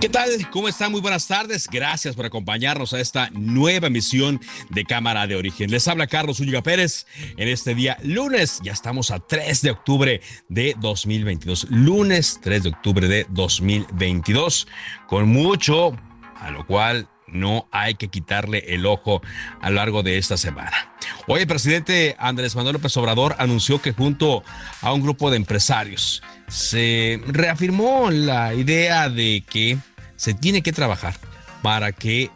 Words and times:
¿Qué 0.00 0.08
tal? 0.08 0.30
¿Cómo 0.50 0.66
están? 0.66 0.92
Muy 0.92 1.02
buenas 1.02 1.26
tardes. 1.26 1.68
Gracias 1.70 2.16
por 2.16 2.24
acompañarnos 2.24 2.94
a 2.94 3.00
esta 3.00 3.28
nueva 3.32 3.88
emisión 3.88 4.40
de 4.70 4.86
Cámara 4.86 5.26
de 5.26 5.36
Origen. 5.36 5.70
Les 5.70 5.86
habla 5.88 6.06
Carlos 6.06 6.40
Ulliga 6.40 6.62
Pérez 6.62 7.06
en 7.36 7.48
este 7.48 7.74
día 7.74 7.98
lunes. 8.02 8.60
Ya 8.62 8.72
estamos 8.72 9.10
a 9.10 9.18
3 9.18 9.60
de 9.60 9.70
octubre 9.72 10.22
de 10.48 10.74
2022. 10.80 11.66
Lunes 11.68 12.40
3 12.42 12.62
de 12.62 12.68
octubre 12.70 13.08
de 13.08 13.26
2022. 13.28 14.68
Con 15.06 15.28
mucho, 15.28 15.94
a 16.36 16.50
lo 16.50 16.66
cual 16.66 17.06
no 17.26 17.68
hay 17.70 17.94
que 17.94 18.08
quitarle 18.08 18.64
el 18.68 18.86
ojo 18.86 19.20
a 19.60 19.68
lo 19.68 19.76
largo 19.76 20.02
de 20.02 20.16
esta 20.16 20.38
semana. 20.38 20.94
Hoy 21.26 21.42
el 21.42 21.46
presidente 21.46 22.16
Andrés 22.18 22.56
Manuel 22.56 22.74
López 22.74 22.96
Obrador 22.96 23.36
anunció 23.38 23.80
que 23.80 23.92
junto 23.92 24.42
a 24.80 24.92
un 24.92 25.02
grupo 25.02 25.30
de 25.30 25.36
empresarios 25.36 26.22
se 26.48 27.20
reafirmó 27.26 28.10
la 28.10 28.54
idea 28.54 29.08
de 29.08 29.44
que 29.48 29.78
se 30.20 30.34
tiene 30.34 30.60
que 30.60 30.74
trabajar 30.74 31.14
para 31.62 31.92
que 31.92 32.28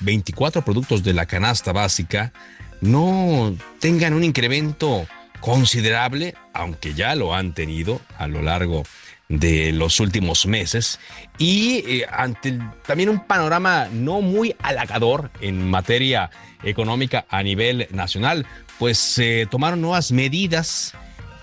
24 0.00 0.64
productos 0.64 1.04
de 1.04 1.12
la 1.12 1.26
canasta 1.26 1.70
básica 1.70 2.32
no 2.80 3.56
tengan 3.78 4.14
un 4.14 4.24
incremento 4.24 5.06
considerable, 5.38 6.34
aunque 6.52 6.92
ya 6.92 7.14
lo 7.14 7.32
han 7.32 7.54
tenido 7.54 8.00
a 8.18 8.26
lo 8.26 8.42
largo 8.42 8.82
de 9.28 9.70
los 9.70 10.00
últimos 10.00 10.44
meses. 10.46 10.98
Y 11.38 11.84
eh, 11.86 12.06
ante 12.10 12.58
también 12.84 13.10
un 13.10 13.24
panorama 13.24 13.86
no 13.92 14.22
muy 14.22 14.56
halagador 14.60 15.30
en 15.40 15.70
materia 15.70 16.32
económica 16.64 17.26
a 17.28 17.44
nivel 17.44 17.86
nacional, 17.92 18.44
pues 18.80 18.98
se 18.98 19.46
tomaron 19.48 19.80
nuevas 19.80 20.10
medidas 20.10 20.94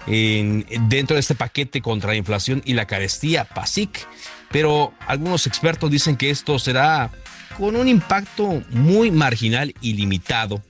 en, 0.05 0.65
dentro 0.89 1.13
de 1.13 1.21
este 1.21 1.35
paquete 1.35 1.81
contra 1.81 2.09
la 2.09 2.17
inflación 2.17 2.61
y 2.65 2.73
la 2.73 2.87
carestía, 2.87 3.45
PASIC, 3.45 4.05
pero 4.51 4.93
algunos 5.05 5.47
expertos 5.47 5.91
dicen 5.91 6.17
que 6.17 6.29
esto 6.29 6.59
será 6.59 7.11
con 7.57 7.75
un 7.75 7.87
impacto 7.87 8.63
muy 8.69 9.11
marginal 9.11 9.73
y 9.81 9.93
limitado, 9.93 10.61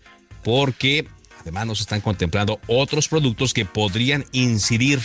porque 0.44 1.08
además 1.42 1.68
nos 1.68 1.82
están 1.82 2.02
contemplando 2.02 2.60
otros 2.68 3.08
productos 3.08 3.54
que 3.54 3.66
podrían 3.66 4.26
incidir 4.32 5.02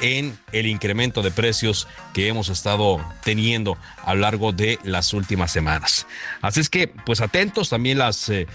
en 0.00 0.36
el 0.52 0.66
incremento 0.66 1.22
de 1.22 1.30
precios 1.30 1.86
que 2.12 2.28
hemos 2.28 2.48
estado 2.48 3.00
teniendo 3.24 3.78
a 4.04 4.14
lo 4.14 4.20
largo 4.20 4.52
de 4.52 4.78
las 4.82 5.14
últimas 5.14 5.52
semanas. 5.52 6.06
Así 6.40 6.60
es 6.60 6.68
que, 6.68 6.88
pues 6.88 7.20
atentos 7.20 7.68
también 7.68 7.98
las 7.98 8.28
eh, 8.28 8.46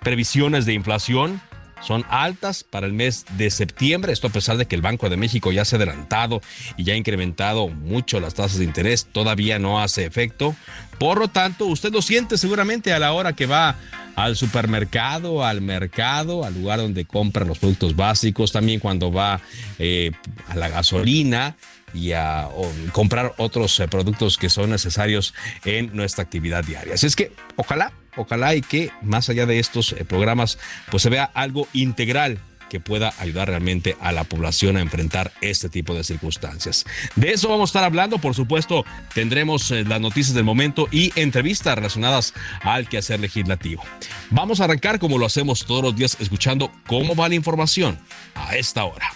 previsiones 0.00 0.66
de 0.66 0.74
inflación 0.74 1.40
son 1.82 2.04
altas 2.08 2.64
para 2.64 2.86
el 2.86 2.92
mes 2.92 3.26
de 3.36 3.50
septiembre, 3.50 4.12
esto 4.12 4.28
a 4.28 4.30
pesar 4.30 4.56
de 4.56 4.66
que 4.66 4.74
el 4.74 4.82
Banco 4.82 5.08
de 5.10 5.16
México 5.16 5.52
ya 5.52 5.64
se 5.64 5.76
ha 5.76 5.78
adelantado 5.78 6.40
y 6.76 6.84
ya 6.84 6.94
ha 6.94 6.96
incrementado 6.96 7.68
mucho 7.68 8.20
las 8.20 8.34
tasas 8.34 8.58
de 8.58 8.64
interés, 8.64 9.06
todavía 9.12 9.58
no 9.58 9.80
hace 9.80 10.04
efecto. 10.04 10.56
Por 10.98 11.18
lo 11.18 11.28
tanto, 11.28 11.66
usted 11.66 11.92
lo 11.92 12.02
siente 12.02 12.38
seguramente 12.38 12.92
a 12.92 12.98
la 12.98 13.12
hora 13.12 13.34
que 13.34 13.46
va 13.46 13.76
al 14.16 14.34
supermercado, 14.34 15.44
al 15.44 15.60
mercado, 15.60 16.44
al 16.44 16.54
lugar 16.54 16.78
donde 16.78 17.04
compra 17.04 17.44
los 17.44 17.58
productos 17.58 17.94
básicos, 17.94 18.50
también 18.50 18.80
cuando 18.80 19.12
va 19.12 19.40
eh, 19.78 20.12
a 20.48 20.56
la 20.56 20.68
gasolina 20.68 21.56
y 21.92 22.12
a 22.12 22.48
comprar 22.92 23.34
otros 23.36 23.78
eh, 23.80 23.88
productos 23.88 24.38
que 24.38 24.48
son 24.48 24.70
necesarios 24.70 25.34
en 25.64 25.94
nuestra 25.94 26.24
actividad 26.24 26.64
diaria. 26.64 26.94
Así 26.94 27.06
es 27.06 27.14
que 27.14 27.32
ojalá, 27.56 27.92
ojalá 28.16 28.54
y 28.54 28.62
que 28.62 28.90
más 29.02 29.28
allá 29.28 29.46
de 29.46 29.58
estos 29.58 29.92
eh, 29.92 30.04
programas, 30.04 30.58
pues 30.90 31.02
se 31.02 31.10
vea 31.10 31.24
algo 31.34 31.68
integral 31.72 32.38
que 32.68 32.80
pueda 32.80 33.14
ayudar 33.18 33.48
realmente 33.48 33.96
a 34.00 34.12
la 34.12 34.24
población 34.24 34.76
a 34.76 34.80
enfrentar 34.80 35.32
este 35.40 35.68
tipo 35.68 35.94
de 35.94 36.04
circunstancias. 36.04 36.84
De 37.14 37.32
eso 37.32 37.48
vamos 37.48 37.70
a 37.70 37.70
estar 37.70 37.84
hablando, 37.84 38.18
por 38.18 38.34
supuesto, 38.34 38.84
tendremos 39.14 39.70
eh, 39.70 39.84
las 39.84 40.00
noticias 40.00 40.34
del 40.34 40.44
momento 40.44 40.88
y 40.90 41.12
entrevistas 41.16 41.74
relacionadas 41.76 42.34
al 42.62 42.88
quehacer 42.88 43.20
legislativo. 43.20 43.82
Vamos 44.30 44.60
a 44.60 44.64
arrancar 44.64 44.98
como 44.98 45.18
lo 45.18 45.26
hacemos 45.26 45.64
todos 45.64 45.82
los 45.82 45.96
días 45.96 46.16
escuchando 46.20 46.70
cómo 46.86 47.14
va 47.14 47.28
la 47.28 47.34
información 47.34 47.98
a 48.34 48.56
esta 48.56 48.84
hora. 48.84 49.12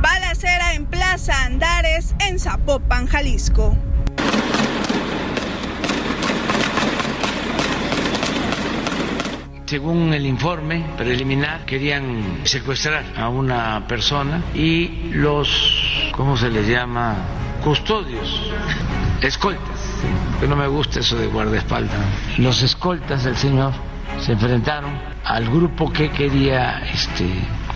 Balacera 0.00 0.74
en 0.74 0.86
Plaza 0.86 1.44
Andares 1.44 2.14
en 2.20 2.38
Zapopan, 2.38 3.06
Jalisco. 3.06 3.76
Según 9.66 10.12
el 10.12 10.26
informe 10.26 10.84
preliminar, 10.98 11.64
querían 11.64 12.42
secuestrar 12.44 13.02
a 13.16 13.30
una 13.30 13.86
persona 13.88 14.42
y 14.54 15.10
los, 15.12 15.48
¿cómo 16.14 16.36
se 16.36 16.50
les 16.50 16.68
llama? 16.68 17.16
Custodios, 17.64 18.52
escoltas, 19.22 19.80
que 20.38 20.46
no 20.46 20.54
me 20.54 20.68
gusta 20.68 21.00
eso 21.00 21.16
de 21.16 21.28
guardaespaldas. 21.28 21.98
Los 22.36 22.62
escoltas 22.62 23.24
del 23.24 23.38
señor 23.38 23.72
se 24.20 24.32
enfrentaron 24.32 25.00
al 25.24 25.48
grupo 25.48 25.90
que 25.90 26.10
quería 26.10 26.80
este, 26.92 27.26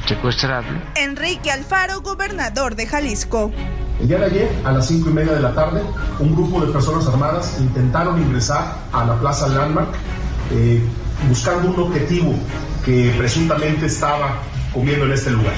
secuestrarlo. 0.06 0.78
Enrique 0.94 1.50
Alfaro, 1.50 2.02
gobernador 2.02 2.76
de 2.76 2.86
Jalisco. 2.86 3.50
El 3.98 4.08
día 4.08 4.18
de 4.18 4.24
ayer, 4.26 4.52
a 4.62 4.72
las 4.72 4.86
cinco 4.86 5.08
y 5.08 5.14
media 5.14 5.32
de 5.32 5.40
la 5.40 5.54
tarde, 5.54 5.80
un 6.18 6.34
grupo 6.34 6.60
de 6.60 6.70
personas 6.70 7.06
armadas 7.06 7.56
intentaron 7.58 8.20
ingresar 8.20 8.76
a 8.92 9.06
la 9.06 9.18
Plaza 9.18 9.48
Landmark 9.48 9.88
eh, 10.50 10.82
buscando 11.26 11.70
un 11.70 11.80
objetivo 11.80 12.34
que 12.84 13.14
presuntamente 13.16 13.86
estaba 13.86 14.40
comiendo 14.72 15.06
en 15.06 15.12
este 15.12 15.30
lugar. 15.30 15.54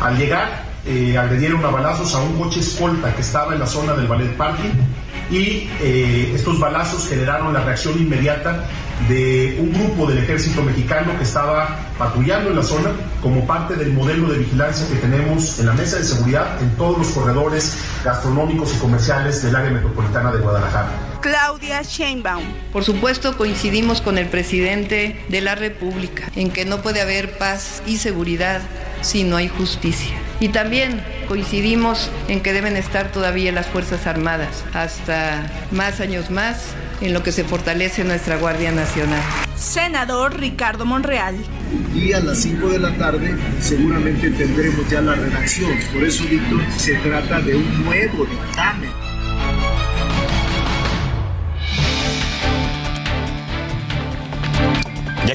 Al 0.00 0.16
llegar, 0.16 0.64
eh, 0.86 1.16
agredieron 1.16 1.64
a 1.64 1.68
balazos 1.68 2.14
a 2.14 2.20
un 2.20 2.38
coche 2.38 2.60
escolta 2.60 3.14
que 3.14 3.22
estaba 3.22 3.54
en 3.54 3.60
la 3.60 3.66
zona 3.66 3.94
del 3.94 4.06
ballet 4.06 4.36
parking 4.36 4.72
y 5.30 5.68
eh, 5.80 6.32
estos 6.34 6.60
balazos 6.60 7.08
generaron 7.08 7.54
la 7.54 7.60
reacción 7.60 7.98
inmediata 7.98 8.64
de 9.08 9.56
un 9.60 9.72
grupo 9.72 10.06
del 10.06 10.18
ejército 10.18 10.62
mexicano 10.62 11.16
que 11.16 11.24
estaba 11.24 11.76
patrullando 11.98 12.50
en 12.50 12.56
la 12.56 12.62
zona 12.62 12.90
como 13.22 13.46
parte 13.46 13.74
del 13.76 13.92
modelo 13.92 14.28
de 14.28 14.38
vigilancia 14.38 14.86
que 14.88 14.96
tenemos 14.96 15.58
en 15.58 15.66
la 15.66 15.72
mesa 15.72 15.96
de 15.96 16.04
seguridad 16.04 16.60
en 16.60 16.70
todos 16.76 16.98
los 16.98 17.08
corredores 17.08 17.78
gastronómicos 18.04 18.74
y 18.74 18.78
comerciales 18.78 19.42
del 19.42 19.56
área 19.56 19.70
metropolitana 19.70 20.30
de 20.32 20.38
Guadalajara. 20.38 21.13
Claudia 21.24 21.80
Sheinbaum. 21.80 22.44
Por 22.70 22.84
supuesto, 22.84 23.38
coincidimos 23.38 24.02
con 24.02 24.18
el 24.18 24.26
presidente 24.26 25.24
de 25.30 25.40
la 25.40 25.54
República 25.54 26.30
en 26.36 26.50
que 26.50 26.66
no 26.66 26.82
puede 26.82 27.00
haber 27.00 27.38
paz 27.38 27.82
y 27.86 27.96
seguridad 27.96 28.60
si 29.00 29.24
no 29.24 29.38
hay 29.38 29.48
justicia. 29.48 30.14
Y 30.38 30.50
también 30.50 31.02
coincidimos 31.26 32.10
en 32.28 32.42
que 32.42 32.52
deben 32.52 32.76
estar 32.76 33.10
todavía 33.10 33.52
las 33.52 33.66
Fuerzas 33.68 34.06
Armadas 34.06 34.64
hasta 34.74 35.50
más 35.70 36.00
años 36.00 36.30
más 36.30 36.74
en 37.00 37.14
lo 37.14 37.22
que 37.22 37.32
se 37.32 37.44
fortalece 37.44 38.04
nuestra 38.04 38.36
Guardia 38.36 38.70
Nacional. 38.70 39.22
Senador 39.56 40.38
Ricardo 40.38 40.84
Monreal. 40.84 41.36
Y 41.94 42.12
a 42.12 42.20
las 42.20 42.42
5 42.42 42.68
de 42.68 42.78
la 42.80 42.94
tarde 42.98 43.34
seguramente 43.62 44.28
tendremos 44.28 44.90
ya 44.90 45.00
la 45.00 45.14
redacción. 45.14 45.72
Por 45.90 46.04
eso, 46.04 46.22
Víctor, 46.24 46.60
se 46.76 46.96
trata 46.96 47.40
de 47.40 47.56
un 47.56 47.84
nuevo 47.86 48.26
dictamen. 48.26 49.13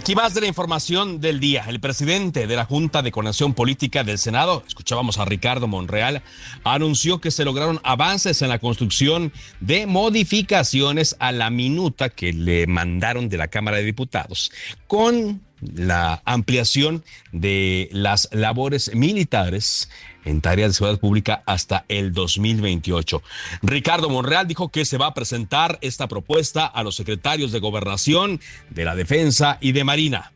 Aquí 0.10 0.16
más 0.16 0.34
de 0.34 0.42
la 0.42 0.48
información 0.48 1.22
del 1.22 1.40
día. 1.40 1.66
El 1.68 1.80
presidente 1.80 2.48
de 2.48 2.56
la 2.56 2.66
Junta 2.66 3.04
de 3.04 3.12
Coordinación 3.12 3.54
Política 3.54 4.04
del 4.04 4.18
Senado, 4.18 4.64
escuchábamos 4.68 5.20
a 5.20 5.26
Ricardo 5.26 5.68
Monreal, 5.68 6.24
anunció 6.64 7.22
que 7.22 7.30
se 7.30 7.46
lograron 7.46 7.80
avances 7.84 8.42
en 8.42 8.50
la 8.50 8.58
construcción 8.58 9.32
de 9.60 9.86
modificaciones 9.86 11.16
a 11.20 11.32
la 11.32 11.52
minuta 11.52 12.10
que 12.10 12.34
le 12.34 12.66
mandaron 12.66 13.30
de 13.30 13.38
la 13.38 13.50
Cámara 13.50 13.78
de 13.78 13.84
Diputados 13.84 14.52
con 14.88 15.44
la 15.62 16.22
ampliación 16.26 17.04
de 17.32 17.90
las 17.92 18.30
labores 18.32 18.94
militares 18.94 19.90
en 20.26 20.42
tareas 20.42 20.72
de 20.72 20.74
seguridad 20.74 21.00
pública 21.00 21.44
hasta 21.46 21.86
el 21.88 22.14
2028. 22.14 23.22
Ricardo 23.62 24.10
Monreal 24.10 24.48
dijo 24.48 24.70
que 24.70 24.86
se 24.86 24.98
va 24.98 25.08
a 25.08 25.14
presentar 25.14 25.78
esta 25.82 26.08
propuesta 26.08 26.66
a 26.66 26.84
los 26.84 26.96
secretarios 26.96 27.52
de 27.52 27.60
Gobernación, 27.60 28.40
de 28.70 28.86
la 28.86 28.96
Defensa 28.96 29.58
y 29.62 29.72
de 29.72 29.84
Marina. 29.84 30.32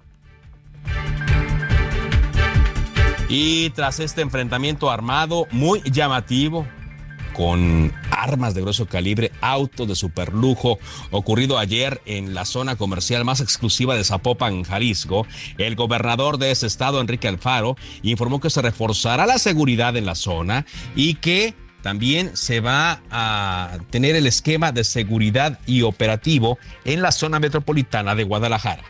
Y 3.29 3.71
tras 3.71 3.99
este 3.99 4.21
enfrentamiento 4.21 4.91
armado 4.91 5.47
muy 5.51 5.81
llamativo, 5.89 6.67
con 7.33 7.94
armas 8.12 8.53
de 8.53 8.62
grueso 8.62 8.85
calibre, 8.85 9.31
autos 9.41 9.88
de 9.88 9.95
superlujo, 9.95 10.80
ocurrido 11.12 11.57
ayer 11.57 12.01
en 12.06 12.33
la 12.33 12.45
zona 12.45 12.75
comercial 12.75 13.25
más 13.25 13.41
exclusiva 13.41 13.95
de 13.95 14.03
Zapopan, 14.03 14.63
Jalisco. 14.63 15.27
El 15.57 15.75
gobernador 15.75 16.38
de 16.38 16.51
ese 16.51 16.68
estado, 16.68 17.01
Enrique 17.01 17.27
Alfaro, 17.27 17.75
informó 18.01 18.39
que 18.39 18.50
se 18.50 18.62
reforzará 18.62 19.25
la 19.25 19.39
seguridad 19.39 19.97
en 19.97 20.06
la 20.06 20.15
zona 20.15 20.65
y 20.95 21.15
que 21.15 21.56
también 21.81 22.35
se 22.38 22.62
va 22.62 23.01
a 23.12 23.77
tener 23.89 24.15
el 24.15 24.25
esquema 24.25 24.71
de 24.71 24.85
seguridad 24.85 25.59
y 25.65 25.81
operativo 25.81 26.57
en 26.85 27.01
la 27.01 27.12
zona 27.12 27.39
metropolitana 27.39 28.15
de 28.15 28.24
Guadalajara. 28.24 28.83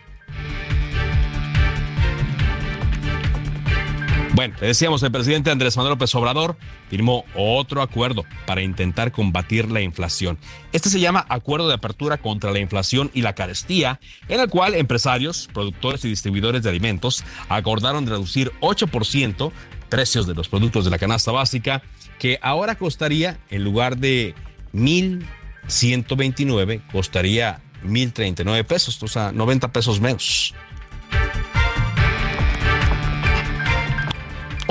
Bueno, 4.34 4.56
le 4.60 4.68
decíamos, 4.68 5.02
el 5.04 5.12
presidente 5.12 5.52
Andrés 5.52 5.78
Manuel 5.78 5.92
López 5.92 6.16
Obrador 6.16 6.58
firmó 6.90 7.24
otro 7.36 7.84
acuerdo 7.84 8.26
para 8.48 8.64
intentar 8.64 9.12
combatir 9.12 9.70
la 9.70 9.82
inflación. 9.82 10.40
Este 10.72 10.90
se 10.90 11.00
llama 11.00 11.24
Acuerdo 11.30 11.68
de 11.68 11.76
Apertura 11.76 12.18
contra 12.18 12.52
la 12.52 12.58
Inflación 12.58 13.12
y 13.14 13.22
la 13.22 13.36
Carestía, 13.36 14.00
en 14.28 14.40
el 14.40 14.50
cual 14.50 14.74
empresarios, 14.74 15.48
productores 15.54 16.04
y 16.04 16.10
distribuidores 16.10 16.64
de 16.64 16.70
alimentos 16.70 17.24
acordaron 17.48 18.08
reducir 18.08 18.52
8% 18.62 19.52
precios 19.90 20.26
de 20.26 20.34
los 20.34 20.50
productos 20.50 20.84
de 20.84 20.90
la 20.90 20.98
canasta 20.98 21.32
básica, 21.32 21.84
que 22.18 22.40
ahora 22.42 22.74
costaría, 22.74 23.38
en 23.52 23.64
lugar 23.64 23.98
de 23.98 24.34
1.129, 24.74 26.82
costaría 26.92 27.62
1.039 27.86 28.64
pesos, 28.64 29.04
o 29.04 29.08
sea, 29.08 29.32
90 29.32 29.72
pesos 29.72 30.02
menos. 30.02 30.56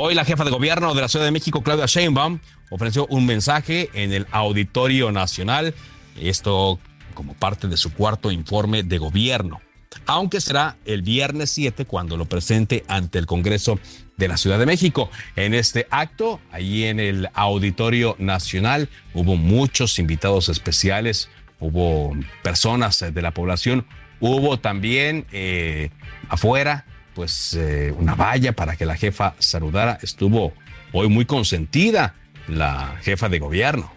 Hoy 0.05 0.15
la 0.15 0.25
jefa 0.25 0.43
de 0.43 0.51
gobierno 0.51 0.93
de 0.93 0.99
la 0.99 1.07
Ciudad 1.07 1.23
de 1.23 1.31
México, 1.31 1.63
Claudia 1.63 1.85
Sheinbaum, 1.85 2.39
ofreció 2.69 3.07
un 3.07 3.25
mensaje 3.25 3.89
en 3.93 4.11
el 4.11 4.27
Auditorio 4.33 5.13
Nacional, 5.13 5.73
esto 6.19 6.77
como 7.13 7.35
parte 7.35 7.69
de 7.69 7.77
su 7.77 7.93
cuarto 7.93 8.29
informe 8.29 8.83
de 8.83 8.97
gobierno, 8.97 9.61
aunque 10.05 10.41
será 10.41 10.75
el 10.83 11.03
viernes 11.03 11.51
7 11.51 11.85
cuando 11.85 12.17
lo 12.17 12.25
presente 12.25 12.83
ante 12.89 13.17
el 13.17 13.25
Congreso 13.25 13.79
de 14.17 14.27
la 14.27 14.35
Ciudad 14.35 14.59
de 14.59 14.65
México. 14.65 15.09
En 15.37 15.53
este 15.53 15.87
acto, 15.89 16.41
allí 16.51 16.83
en 16.83 16.99
el 16.99 17.29
Auditorio 17.33 18.17
Nacional, 18.19 18.89
hubo 19.13 19.37
muchos 19.37 19.99
invitados 19.99 20.49
especiales, 20.49 21.29
hubo 21.61 22.13
personas 22.41 22.99
de 22.99 23.21
la 23.21 23.31
población, 23.31 23.85
hubo 24.19 24.59
también 24.59 25.25
eh, 25.31 25.91
afuera 26.27 26.83
pues 27.13 27.53
eh, 27.53 27.93
una 27.97 28.15
valla 28.15 28.53
para 28.53 28.75
que 28.75 28.85
la 28.85 28.95
jefa 28.95 29.35
saludara. 29.39 29.99
Estuvo 30.01 30.53
hoy 30.91 31.09
muy 31.09 31.25
consentida 31.25 32.15
la 32.47 32.95
jefa 33.01 33.29
de 33.29 33.39
gobierno. 33.39 33.91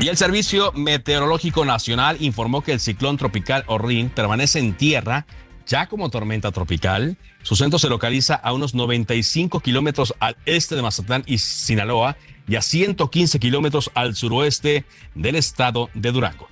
Y 0.00 0.08
el 0.08 0.16
Servicio 0.16 0.72
Meteorológico 0.72 1.66
Nacional 1.66 2.16
informó 2.20 2.62
que 2.62 2.72
el 2.72 2.80
ciclón 2.80 3.18
tropical 3.18 3.64
Orrin 3.66 4.08
permanece 4.08 4.58
en 4.58 4.72
tierra 4.72 5.26
ya 5.66 5.86
como 5.86 6.08
tormenta 6.08 6.50
tropical. 6.52 7.18
Su 7.42 7.54
centro 7.54 7.78
se 7.78 7.88
localiza 7.88 8.34
a 8.34 8.52
unos 8.52 8.74
95 8.74 9.60
kilómetros 9.60 10.14
al 10.18 10.36
este 10.46 10.74
de 10.74 10.82
Mazatlán 10.82 11.22
y 11.26 11.38
Sinaloa 11.38 12.16
y 12.48 12.56
a 12.56 12.62
115 12.62 13.38
kilómetros 13.38 13.90
al 13.94 14.16
suroeste 14.16 14.84
del 15.14 15.36
estado 15.36 15.90
de 15.94 16.12
Durango. 16.12 16.48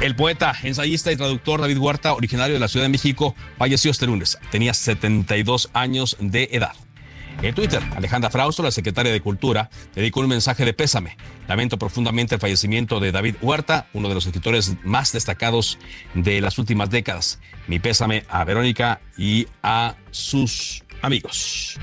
El 0.00 0.14
poeta, 0.14 0.54
ensayista 0.62 1.10
y 1.10 1.16
traductor 1.16 1.60
David 1.60 1.78
Huerta, 1.78 2.12
originario 2.12 2.54
de 2.54 2.60
la 2.60 2.68
Ciudad 2.68 2.86
de 2.86 2.90
México, 2.90 3.34
falleció 3.58 3.90
este 3.90 4.06
lunes. 4.06 4.38
Tenía 4.52 4.72
72 4.72 5.70
años 5.72 6.16
de 6.20 6.48
edad. 6.52 6.72
En 7.42 7.52
Twitter, 7.52 7.82
Alejandra 7.96 8.30
Frausto, 8.30 8.62
la 8.62 8.70
secretaria 8.70 9.10
de 9.10 9.20
Cultura, 9.20 9.70
dedicó 9.96 10.20
un 10.20 10.28
mensaje 10.28 10.64
de 10.64 10.72
pésame. 10.72 11.16
Lamento 11.48 11.78
profundamente 11.80 12.36
el 12.36 12.40
fallecimiento 12.40 13.00
de 13.00 13.10
David 13.10 13.36
Huerta, 13.42 13.88
uno 13.92 14.08
de 14.08 14.14
los 14.14 14.26
escritores 14.26 14.76
más 14.84 15.12
destacados 15.12 15.78
de 16.14 16.40
las 16.40 16.58
últimas 16.58 16.90
décadas. 16.90 17.40
Mi 17.66 17.80
pésame 17.80 18.24
a 18.28 18.44
Verónica 18.44 19.00
y 19.16 19.48
a 19.64 19.96
sus 20.12 20.84
amigos. 21.02 21.76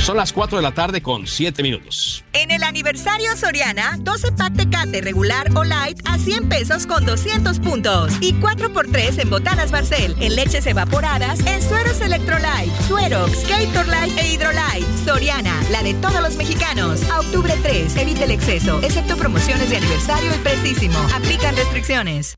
Son 0.00 0.16
las 0.16 0.32
4 0.32 0.58
de 0.58 0.62
la 0.62 0.72
tarde 0.72 1.02
con 1.02 1.26
7 1.26 1.62
minutos. 1.62 2.24
En 2.32 2.50
el 2.50 2.62
aniversario 2.62 3.36
Soriana, 3.36 3.96
12 3.98 4.32
pack 4.32 4.56
Tecate 4.56 5.00
regular 5.00 5.50
o 5.54 5.64
light 5.64 6.00
a 6.04 6.18
100 6.18 6.48
pesos 6.48 6.86
con 6.86 7.04
200 7.04 7.58
puntos. 7.60 8.12
Y 8.20 8.34
4x3 8.34 9.22
en 9.22 9.30
botanas 9.30 9.70
Barcel, 9.70 10.16
en 10.20 10.36
leches 10.36 10.66
evaporadas, 10.66 11.40
en 11.46 11.62
sueros 11.62 12.00
Electrolyte, 12.00 12.70
Suerox, 12.86 13.48
Light 13.48 14.18
e 14.18 14.32
Hydrolyte. 14.32 14.86
Soriana, 15.04 15.54
la 15.70 15.82
de 15.82 15.94
todos 15.94 16.20
los 16.22 16.36
mexicanos. 16.36 17.02
A 17.10 17.20
octubre 17.20 17.54
3, 17.62 17.96
evite 17.96 18.24
el 18.24 18.30
exceso, 18.30 18.80
excepto 18.82 19.16
promociones 19.16 19.70
de 19.70 19.78
aniversario 19.78 20.30
y 20.34 20.38
prestísimo. 20.38 20.98
Aplican 21.14 21.56
restricciones. 21.56 22.36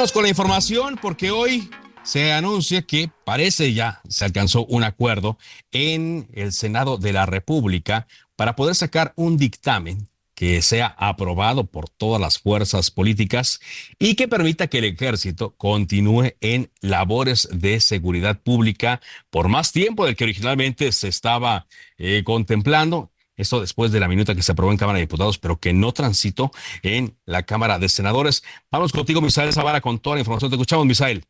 Con 0.00 0.22
la 0.22 0.30
información 0.30 0.98
porque 1.00 1.30
hoy 1.30 1.68
se 2.04 2.32
anuncia 2.32 2.80
que 2.80 3.10
parece 3.26 3.74
ya 3.74 4.00
se 4.08 4.24
alcanzó 4.24 4.64
un 4.64 4.82
acuerdo 4.82 5.36
en 5.72 6.26
el 6.32 6.54
Senado 6.54 6.96
de 6.96 7.12
la 7.12 7.26
República 7.26 8.06
para 8.34 8.56
poder 8.56 8.74
sacar 8.74 9.12
un 9.16 9.36
dictamen 9.36 10.08
que 10.34 10.62
sea 10.62 10.86
aprobado 10.98 11.66
por 11.66 11.90
todas 11.90 12.18
las 12.18 12.38
fuerzas 12.38 12.90
políticas 12.90 13.60
y 13.98 14.14
que 14.14 14.26
permita 14.26 14.68
que 14.68 14.78
el 14.78 14.84
ejército 14.84 15.54
continúe 15.58 16.32
en 16.40 16.70
labores 16.80 17.46
de 17.52 17.78
seguridad 17.78 18.40
pública 18.40 19.02
por 19.28 19.48
más 19.48 19.70
tiempo 19.70 20.06
del 20.06 20.16
que 20.16 20.24
originalmente 20.24 20.92
se 20.92 21.08
estaba 21.08 21.66
eh, 21.98 22.22
contemplando. 22.24 23.12
Esto 23.40 23.60
después 23.60 23.90
de 23.90 24.00
la 24.00 24.08
minuta 24.08 24.34
que 24.34 24.42
se 24.42 24.52
aprobó 24.52 24.70
en 24.70 24.76
Cámara 24.76 24.98
de 24.98 25.04
Diputados, 25.04 25.38
pero 25.38 25.58
que 25.58 25.72
no 25.72 25.92
transitó 25.92 26.50
en 26.82 27.16
la 27.24 27.42
Cámara 27.42 27.78
de 27.78 27.88
Senadores. 27.88 28.44
Vamos 28.70 28.92
contigo, 28.92 29.20
Misael 29.22 29.52
Zavala, 29.52 29.80
con 29.80 29.98
toda 29.98 30.16
la 30.16 30.20
información. 30.20 30.50
Te 30.50 30.56
escuchamos, 30.56 30.84
Misael. 30.84 31.24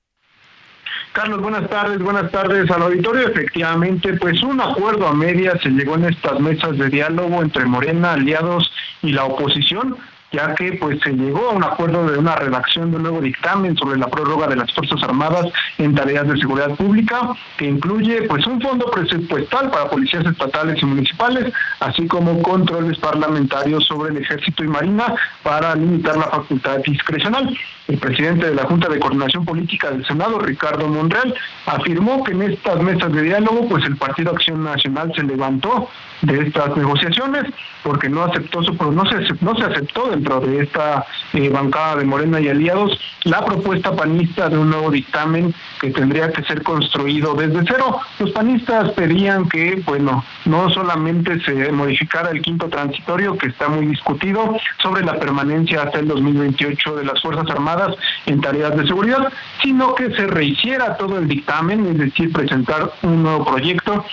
Carlos, 1.12 1.40
buenas 1.40 1.69
tardes, 1.69 1.99
buenas 2.00 2.31
tardes 2.31 2.71
al 2.71 2.83
auditorio. 2.83 3.29
Efectivamente, 3.29 4.14
pues 4.14 4.43
un 4.43 4.61
acuerdo 4.61 5.07
a 5.07 5.14
medias 5.14 5.61
se 5.62 5.71
llegó 5.71 5.95
en 5.95 6.07
estas 6.07 6.38
mesas 6.40 6.76
de 6.79 6.88
diálogo 6.88 7.43
entre 7.43 7.64
Morena, 7.64 8.12
aliados 8.12 8.71
y 9.02 9.12
la 9.12 9.25
oposición 9.25 9.97
ya 10.32 10.54
que 10.54 10.75
pues 10.75 10.99
se 11.02 11.12
llegó 11.12 11.50
a 11.50 11.52
un 11.52 11.64
acuerdo 11.64 12.08
de 12.10 12.18
una 12.18 12.37
redacción 12.37 12.90
de 12.90 12.96
un 12.96 13.02
nuevo 13.02 13.20
dictamen 13.20 13.76
sobre 13.76 13.99
la 13.99 14.08
prórroga 14.08 14.46
de 14.46 14.56
las 14.56 14.72
Fuerzas 14.72 15.02
Armadas 15.02 15.46
en 15.78 15.94
tareas 15.94 16.28
de 16.28 16.38
seguridad 16.38 16.75
pública, 16.76 17.20
que 17.56 17.66
incluye 17.66 18.22
pues 18.22 18.46
un 18.46 18.60
fondo 18.60 18.90
presupuestal 18.90 19.70
para 19.70 19.90
policías 19.90 20.25
estatales 20.25 20.80
y 20.82 20.87
municipales, 20.87 21.52
así 21.80 22.06
como 22.06 22.40
controles 22.42 22.99
parlamentarios 22.99 23.84
sobre 23.87 24.10
el 24.10 24.18
ejército 24.18 24.62
y 24.64 24.68
marina 24.68 25.14
para 25.42 25.75
limitar 25.75 26.16
la 26.16 26.25
facultad 26.25 26.78
discrecional. 26.78 27.56
el 27.88 27.99
presidente 27.99 28.46
de 28.46 28.54
la 28.54 28.64
Junta 28.64 28.88
de 28.88 29.00
Coordinación 29.00 29.44
Política 29.44 29.90
del 29.90 30.06
Senado, 30.06 30.38
Ricardo 30.38 30.87
Monreal, 30.87 31.34
afirmó 31.66 32.22
que 32.22 32.32
en 32.32 32.42
estas 32.42 32.80
mesas 32.80 33.12
de 33.12 33.22
diálogo, 33.22 33.68
pues 33.68 33.84
el 33.84 33.96
Partido 33.96 34.30
Acción 34.30 34.62
Nacional 34.62 35.12
se 35.16 35.25
levantó 35.25 35.88
de 36.23 36.47
estas 36.47 36.77
negociaciones 36.77 37.45
porque 37.83 38.09
no 38.09 38.25
aceptó 38.25 38.62
su, 38.62 38.75
no 38.75 39.05
se, 39.07 39.17
no 39.41 39.55
se 39.57 39.65
aceptó 39.65 40.11
dentro 40.11 40.41
de 40.41 40.62
esta 40.62 41.07
eh, 41.33 41.49
bancada 41.49 41.97
de 41.97 42.05
Morena 42.05 42.41
y 42.41 42.49
aliados 42.49 42.99
la 43.25 43.45
propuesta 43.45 43.95
panista 43.95 44.49
de 44.49 44.59
un 44.59 44.71
nuevo 44.71 44.91
dictamen 44.91 45.55
que 45.81 45.91
tendría 45.91 46.33
que 46.33 46.43
ser 46.45 46.62
construido 46.62 47.35
desde 47.35 47.62
cero. 47.67 47.99
Los 48.19 48.31
panistas 48.31 48.93
pedían 48.93 49.49
que, 49.49 49.83
bueno, 49.87 50.25
no 50.45 50.71
solamente 50.71 51.41
se 51.41 51.73
modificara 51.73 52.31
el 52.31 52.43
quinto 52.43 52.69
transitorio 52.69 53.37
que 53.37 53.49
está 53.49 53.69
muy 53.69 53.87
discutido 53.87 54.57
sobre 54.83 55.05
la 55.05 55.19
permanencia 55.19 55.83
hasta 55.83 56.00
el 56.00 56.09
2028 56.09 56.97
de 56.97 57.05
las 57.05 57.21
Fuerzas 57.21 57.50
Armadas 57.50 57.97
en 58.27 58.41
tareas 58.41 58.77
de 58.77 58.87
seguridad, 58.87 59.33
sino 59.62 59.95
que 59.95 60.11
se 60.15 60.27
rehiciera 60.27 60.97
todo 60.97 61.19
el 61.19 61.29
dictamen, 61.29 61.87
es 61.87 61.99
decir, 61.99 62.33
presentar 62.33 62.93
un 63.03 63.23
nuevo 63.23 63.45
proyecto 63.45 64.05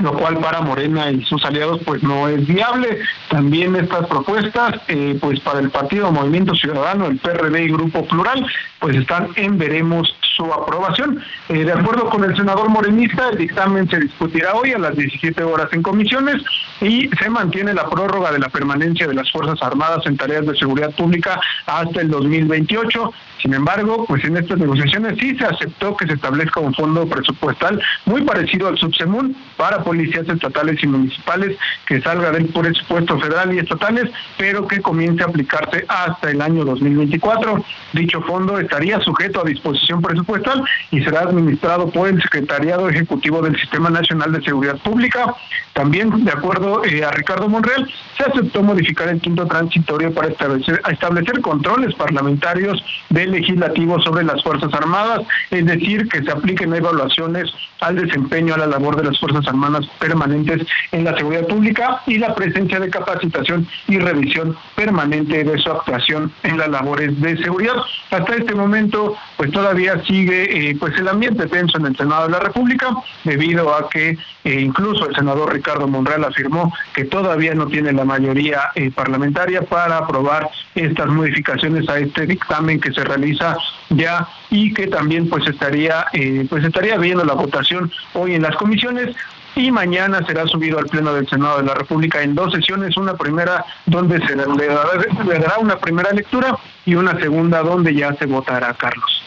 lo 0.00 0.14
cual 0.14 0.38
para 0.38 0.60
Morena 0.60 1.10
y 1.10 1.22
sus 1.24 1.44
aliados 1.44 1.80
pues 1.84 2.02
no 2.02 2.28
es 2.28 2.46
viable. 2.46 2.98
También 3.28 3.76
estas 3.76 4.06
propuestas, 4.06 4.80
eh, 4.88 5.16
pues 5.20 5.40
para 5.40 5.60
el 5.60 5.70
Partido 5.70 6.10
Movimiento 6.10 6.54
Ciudadano, 6.54 7.06
el 7.06 7.18
PRD 7.18 7.64
y 7.64 7.68
Grupo 7.68 8.06
Plural, 8.06 8.46
pues 8.82 8.96
están 8.96 9.28
en 9.36 9.56
veremos 9.56 10.12
su 10.36 10.44
aprobación. 10.52 11.22
Eh, 11.48 11.64
de 11.64 11.72
acuerdo 11.72 12.10
con 12.10 12.24
el 12.24 12.36
senador 12.36 12.68
morenista, 12.68 13.28
el 13.30 13.38
dictamen 13.38 13.88
se 13.88 14.00
discutirá 14.00 14.54
hoy 14.54 14.72
a 14.72 14.78
las 14.78 14.96
17 14.96 15.42
horas 15.44 15.72
en 15.72 15.82
comisiones 15.82 16.42
y 16.80 17.08
se 17.10 17.30
mantiene 17.30 17.72
la 17.74 17.88
prórroga 17.88 18.32
de 18.32 18.40
la 18.40 18.48
permanencia 18.48 19.06
de 19.06 19.14
las 19.14 19.30
Fuerzas 19.30 19.62
Armadas 19.62 20.04
en 20.06 20.16
tareas 20.16 20.44
de 20.44 20.56
seguridad 20.56 20.90
pública 20.90 21.40
hasta 21.66 22.00
el 22.00 22.10
2028. 22.10 23.12
Sin 23.40 23.54
embargo, 23.54 24.04
pues 24.06 24.24
en 24.24 24.36
estas 24.36 24.58
negociaciones 24.58 25.18
sí 25.18 25.36
se 25.36 25.44
aceptó 25.44 25.96
que 25.96 26.06
se 26.06 26.14
establezca 26.14 26.60
un 26.60 26.74
fondo 26.74 27.06
presupuestal 27.06 27.82
muy 28.04 28.22
parecido 28.22 28.68
al 28.68 28.78
Subsemun 28.78 29.36
para 29.56 29.82
policías 29.82 30.28
estatales 30.28 30.82
y 30.82 30.86
municipales 30.86 31.58
que 31.86 32.00
salga 32.00 32.30
del 32.30 32.46
presupuesto 32.46 33.18
federal 33.18 33.52
y 33.52 33.58
estatales, 33.58 34.10
pero 34.38 34.66
que 34.66 34.80
comience 34.80 35.22
a 35.24 35.26
aplicarse 35.26 35.84
hasta 35.88 36.30
el 36.30 36.40
año 36.40 36.64
2024. 36.64 37.64
Dicho 37.92 38.22
fondo 38.22 38.58
estaría 38.72 38.98
sujeto 39.00 39.42
a 39.42 39.44
disposición 39.44 40.00
presupuestal 40.00 40.64
y 40.90 41.02
será 41.02 41.20
administrado 41.20 41.90
por 41.90 42.08
el 42.08 42.22
Secretariado 42.22 42.88
Ejecutivo 42.88 43.42
del 43.42 43.54
Sistema 43.60 43.90
Nacional 43.90 44.32
de 44.32 44.42
Seguridad 44.42 44.78
Pública. 44.78 45.34
También, 45.74 46.24
de 46.24 46.32
acuerdo 46.32 46.82
eh, 46.82 47.04
a 47.04 47.10
Ricardo 47.10 47.50
Monreal, 47.50 47.86
se 48.16 48.24
aceptó 48.24 48.62
modificar 48.62 49.10
el 49.10 49.20
quinto 49.20 49.46
transitorio 49.46 50.14
para 50.14 50.28
establecer, 50.28 50.80
establecer 50.90 51.42
controles 51.42 51.94
parlamentarios 51.96 52.82
del 53.10 53.32
legislativo 53.32 54.00
sobre 54.00 54.24
las 54.24 54.42
Fuerzas 54.42 54.72
Armadas, 54.72 55.20
es 55.50 55.66
decir, 55.66 56.08
que 56.08 56.22
se 56.22 56.30
apliquen 56.30 56.72
evaluaciones 56.72 57.52
al 57.82 57.96
desempeño, 57.96 58.54
a 58.54 58.58
la 58.58 58.66
labor 58.66 58.96
de 58.96 59.04
las 59.04 59.18
Fuerzas 59.18 59.46
Armadas 59.48 59.86
permanentes 59.98 60.66
en 60.92 61.04
la 61.04 61.16
seguridad 61.16 61.46
pública 61.48 62.00
y 62.06 62.18
la 62.18 62.34
presencia 62.34 62.78
de 62.78 62.88
capacitación 62.88 63.66
y 63.88 63.98
revisión 63.98 64.56
permanente 64.76 65.42
de 65.42 65.58
su 65.58 65.70
actuación 65.70 66.32
en 66.44 66.58
las 66.58 66.68
labores 66.68 67.20
de 67.20 67.36
seguridad. 67.38 67.74
Hasta 68.10 68.36
este 68.36 68.54
momento, 68.54 69.16
pues 69.36 69.50
todavía 69.50 70.00
sigue 70.04 70.70
eh, 70.70 70.76
pues 70.78 70.96
el 70.98 71.08
ambiente 71.08 71.46
tenso 71.48 71.78
en 71.78 71.86
el 71.86 71.96
Senado 71.96 72.26
de 72.26 72.32
la 72.32 72.40
República, 72.40 72.88
debido 73.24 73.74
a 73.74 73.88
que 73.88 74.16
eh, 74.44 74.60
incluso 74.60 75.08
el 75.08 75.14
senador 75.14 75.52
Ricardo 75.52 75.88
Monreal 75.88 76.24
afirmó 76.24 76.72
que 76.94 77.04
todavía 77.04 77.54
no 77.54 77.66
tiene 77.66 77.92
la 77.92 78.04
mayoría 78.04 78.70
eh, 78.74 78.90
parlamentaria 78.90 79.62
para 79.62 79.98
aprobar 79.98 80.48
estas 80.74 81.08
modificaciones 81.08 81.88
a 81.88 81.98
este 81.98 82.26
dictamen 82.26 82.80
que 82.80 82.92
se 82.92 83.02
realiza 83.02 83.56
ya 83.90 84.28
y 84.50 84.72
que 84.72 84.86
también 84.86 85.28
pues 85.28 85.46
estaría 85.46 86.06
pues 86.48 86.64
estaría 86.64 86.96
viendo 86.96 87.24
la 87.24 87.34
votación 87.34 87.71
hoy 88.14 88.34
en 88.34 88.42
las 88.42 88.56
comisiones 88.56 89.14
y 89.54 89.70
mañana 89.70 90.24
será 90.26 90.46
subido 90.46 90.78
al 90.78 90.86
Pleno 90.86 91.12
del 91.12 91.28
Senado 91.28 91.58
de 91.58 91.64
la 91.64 91.74
República 91.74 92.22
en 92.22 92.34
dos 92.34 92.52
sesiones, 92.52 92.96
una 92.96 93.16
primera 93.16 93.64
donde 93.86 94.18
se 94.26 94.34
le 94.34 95.38
dará, 95.38 95.58
una 95.58 95.78
primera 95.78 96.10
lectura 96.12 96.58
y 96.86 96.94
una 96.94 97.18
segunda 97.20 97.62
donde 97.62 97.94
ya 97.94 98.14
se 98.14 98.26
votará, 98.26 98.72
Carlos. 98.74 99.22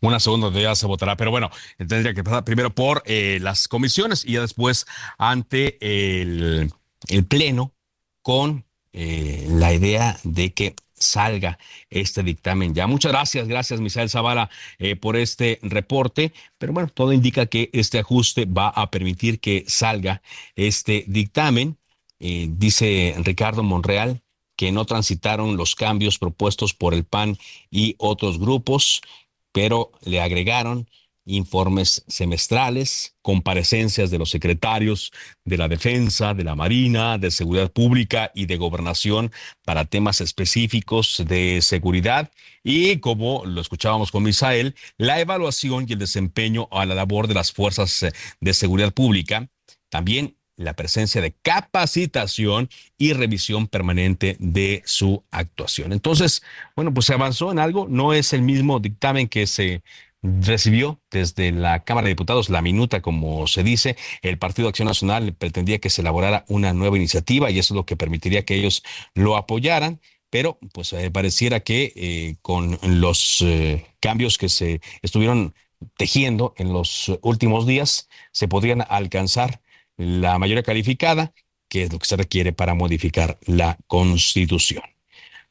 Una 0.00 0.20
segunda 0.20 0.46
donde 0.46 0.62
ya 0.62 0.74
se 0.74 0.86
votará, 0.86 1.16
pero 1.16 1.30
bueno, 1.30 1.50
tendría 1.78 2.14
que 2.14 2.22
pasar 2.22 2.44
primero 2.44 2.70
por 2.70 3.02
eh, 3.06 3.38
las 3.40 3.66
comisiones 3.66 4.24
y 4.24 4.34
ya 4.34 4.42
después 4.42 4.86
ante 5.18 5.78
el, 5.80 6.70
Pleno 7.28 7.72
con 8.22 8.64
eh, 8.92 9.46
la 9.48 9.72
idea 9.72 10.16
de 10.22 10.52
que 10.52 10.74
salga 10.96 11.58
este 11.90 12.22
dictamen 12.22 12.74
ya. 12.74 12.86
Muchas 12.86 13.12
gracias, 13.12 13.48
gracias 13.48 13.80
Misael 13.80 14.10
Zavala 14.10 14.50
eh, 14.78 14.96
por 14.96 15.16
este 15.16 15.58
reporte, 15.62 16.32
pero 16.58 16.72
bueno, 16.72 16.88
todo 16.88 17.12
indica 17.12 17.46
que 17.46 17.70
este 17.72 17.98
ajuste 17.98 18.46
va 18.46 18.68
a 18.68 18.90
permitir 18.90 19.40
que 19.40 19.64
salga 19.68 20.22
este 20.54 21.04
dictamen. 21.06 21.76
Eh, 22.18 22.46
dice 22.48 23.14
Ricardo 23.18 23.62
Monreal 23.62 24.22
que 24.56 24.72
no 24.72 24.86
transitaron 24.86 25.56
los 25.56 25.74
cambios 25.74 26.18
propuestos 26.18 26.72
por 26.72 26.94
el 26.94 27.04
PAN 27.04 27.36
y 27.70 27.94
otros 27.98 28.38
grupos, 28.38 29.02
pero 29.52 29.92
le 30.02 30.20
agregaron 30.20 30.88
informes 31.26 32.04
semestrales, 32.06 33.16
comparecencias 33.20 34.10
de 34.10 34.18
los 34.18 34.30
secretarios 34.30 35.12
de 35.44 35.58
la 35.58 35.68
Defensa, 35.68 36.32
de 36.32 36.44
la 36.44 36.54
Marina, 36.54 37.18
de 37.18 37.30
Seguridad 37.30 37.70
Pública 37.70 38.30
y 38.34 38.46
de 38.46 38.56
Gobernación 38.56 39.32
para 39.64 39.84
temas 39.84 40.20
específicos 40.20 41.22
de 41.26 41.60
seguridad 41.60 42.30
y, 42.62 42.98
como 42.98 43.44
lo 43.44 43.60
escuchábamos 43.60 44.10
con 44.10 44.22
Misael, 44.22 44.74
la 44.96 45.20
evaluación 45.20 45.86
y 45.88 45.92
el 45.92 45.98
desempeño 45.98 46.68
a 46.70 46.86
la 46.86 46.94
labor 46.94 47.26
de 47.26 47.34
las 47.34 47.52
fuerzas 47.52 48.06
de 48.40 48.54
seguridad 48.54 48.94
pública. 48.94 49.48
También 49.90 50.36
la 50.56 50.74
presencia 50.74 51.20
de 51.20 51.34
capacitación 51.42 52.70
y 52.96 53.12
revisión 53.12 53.66
permanente 53.66 54.36
de 54.40 54.82
su 54.86 55.22
actuación. 55.30 55.92
Entonces, 55.92 56.42
bueno, 56.74 56.92
pues 56.94 57.06
se 57.06 57.14
avanzó 57.14 57.52
en 57.52 57.58
algo, 57.58 57.86
no 57.88 58.12
es 58.12 58.32
el 58.32 58.42
mismo 58.42 58.80
dictamen 58.80 59.28
que 59.28 59.46
se 59.46 59.82
recibió 60.40 61.00
desde 61.10 61.52
la 61.52 61.84
Cámara 61.84 62.06
de 62.06 62.10
Diputados 62.10 62.48
la 62.48 62.62
minuta, 62.62 63.02
como 63.02 63.46
se 63.46 63.62
dice. 63.62 63.96
El 64.22 64.38
Partido 64.38 64.68
Acción 64.68 64.88
Nacional 64.88 65.34
pretendía 65.34 65.78
que 65.78 65.90
se 65.90 66.02
elaborara 66.02 66.44
una 66.48 66.72
nueva 66.72 66.96
iniciativa 66.96 67.50
y 67.50 67.58
eso 67.58 67.74
es 67.74 67.76
lo 67.76 67.86
que 67.86 67.96
permitiría 67.96 68.44
que 68.44 68.54
ellos 68.54 68.82
lo 69.14 69.36
apoyaran. 69.36 70.00
Pero 70.30 70.58
pues 70.72 70.92
eh, 70.92 71.10
pareciera 71.10 71.60
que 71.60 71.92
eh, 71.94 72.36
con 72.42 72.78
los 72.82 73.40
eh, 73.42 73.86
cambios 74.00 74.38
que 74.38 74.48
se 74.48 74.80
estuvieron 75.02 75.54
tejiendo 75.96 76.54
en 76.56 76.72
los 76.72 77.12
últimos 77.22 77.66
días, 77.66 78.08
se 78.32 78.48
podrían 78.48 78.84
alcanzar 78.88 79.60
la 79.96 80.38
mayoría 80.38 80.62
calificada, 80.62 81.32
que 81.68 81.82
es 81.82 81.92
lo 81.92 81.98
que 81.98 82.06
se 82.06 82.16
requiere 82.16 82.52
para 82.52 82.74
modificar 82.74 83.38
la 83.46 83.78
Constitución. 83.86 84.82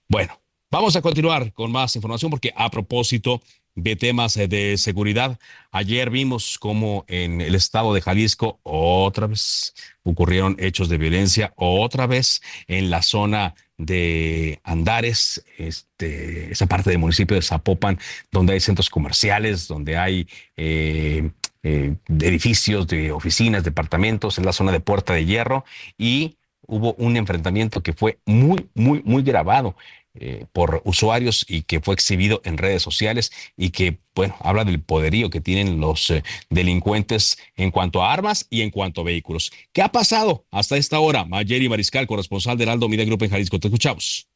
Bueno, 0.07 0.39
vamos 0.71 0.95
a 0.95 1.01
continuar 1.01 1.53
con 1.53 1.71
más 1.71 1.95
información 1.95 2.29
porque 2.29 2.53
a 2.55 2.69
propósito 2.69 3.41
de 3.75 3.95
temas 3.95 4.37
eh, 4.37 4.47
de 4.47 4.77
seguridad. 4.77 5.37
Ayer 5.71 6.09
vimos 6.09 6.57
cómo 6.59 7.05
en 7.07 7.41
el 7.41 7.55
estado 7.55 7.93
de 7.93 8.01
Jalisco 8.01 8.59
otra 8.63 9.27
vez 9.27 9.73
ocurrieron 10.03 10.55
hechos 10.59 10.89
de 10.89 10.97
violencia, 10.97 11.53
otra 11.57 12.07
vez 12.07 12.41
en 12.67 12.89
la 12.89 13.01
zona 13.01 13.55
de 13.77 14.59
Andares, 14.63 15.43
este, 15.57 16.51
esa 16.51 16.65
parte 16.65 16.89
del 16.89 16.99
municipio 16.99 17.35
de 17.35 17.41
Zapopan, 17.41 17.99
donde 18.31 18.53
hay 18.53 18.59
centros 18.59 18.89
comerciales, 18.89 19.67
donde 19.67 19.97
hay 19.97 20.27
eh, 20.55 21.29
eh, 21.63 21.95
edificios 22.07 22.87
de 22.87 23.11
oficinas, 23.11 23.63
departamentos, 23.63 24.37
en 24.37 24.45
la 24.45 24.53
zona 24.53 24.71
de 24.71 24.79
Puerta 24.79 25.13
de 25.13 25.25
Hierro, 25.25 25.65
y 25.97 26.37
hubo 26.67 26.93
un 26.93 27.17
enfrentamiento 27.17 27.83
que 27.83 27.93
fue 27.93 28.19
muy, 28.25 28.69
muy, 28.73 29.01
muy 29.03 29.23
grabado. 29.23 29.75
Eh, 30.17 30.45
por 30.53 30.81
usuarios 30.85 31.45
y 31.49 31.63
que 31.63 31.81
fue 31.81 31.93
exhibido 31.93 32.39
en 32.45 32.57
redes 32.57 32.81
sociales 32.81 33.33
y 33.57 33.71
que, 33.71 33.97
bueno, 34.15 34.33
habla 34.39 34.63
del 34.63 34.79
poderío 34.79 35.29
que 35.29 35.41
tienen 35.41 35.81
los 35.81 36.09
eh, 36.09 36.23
delincuentes 36.49 37.37
en 37.57 37.69
cuanto 37.69 38.01
a 38.01 38.13
armas 38.13 38.47
y 38.49 38.61
en 38.61 38.69
cuanto 38.71 39.01
a 39.01 39.03
vehículos. 39.03 39.51
¿Qué 39.73 39.81
ha 39.81 39.89
pasado 39.89 40.45
hasta 40.51 40.77
esta 40.77 40.99
hora? 40.99 41.25
Mayeri 41.25 41.67
Mariscal, 41.67 42.07
corresponsal 42.07 42.57
del 42.57 42.69
Aldo 42.69 42.87
Media 42.87 43.03
Group 43.03 43.23
en 43.23 43.31
Jalisco. 43.31 43.59
Te 43.59 43.67
escuchamos. 43.67 44.29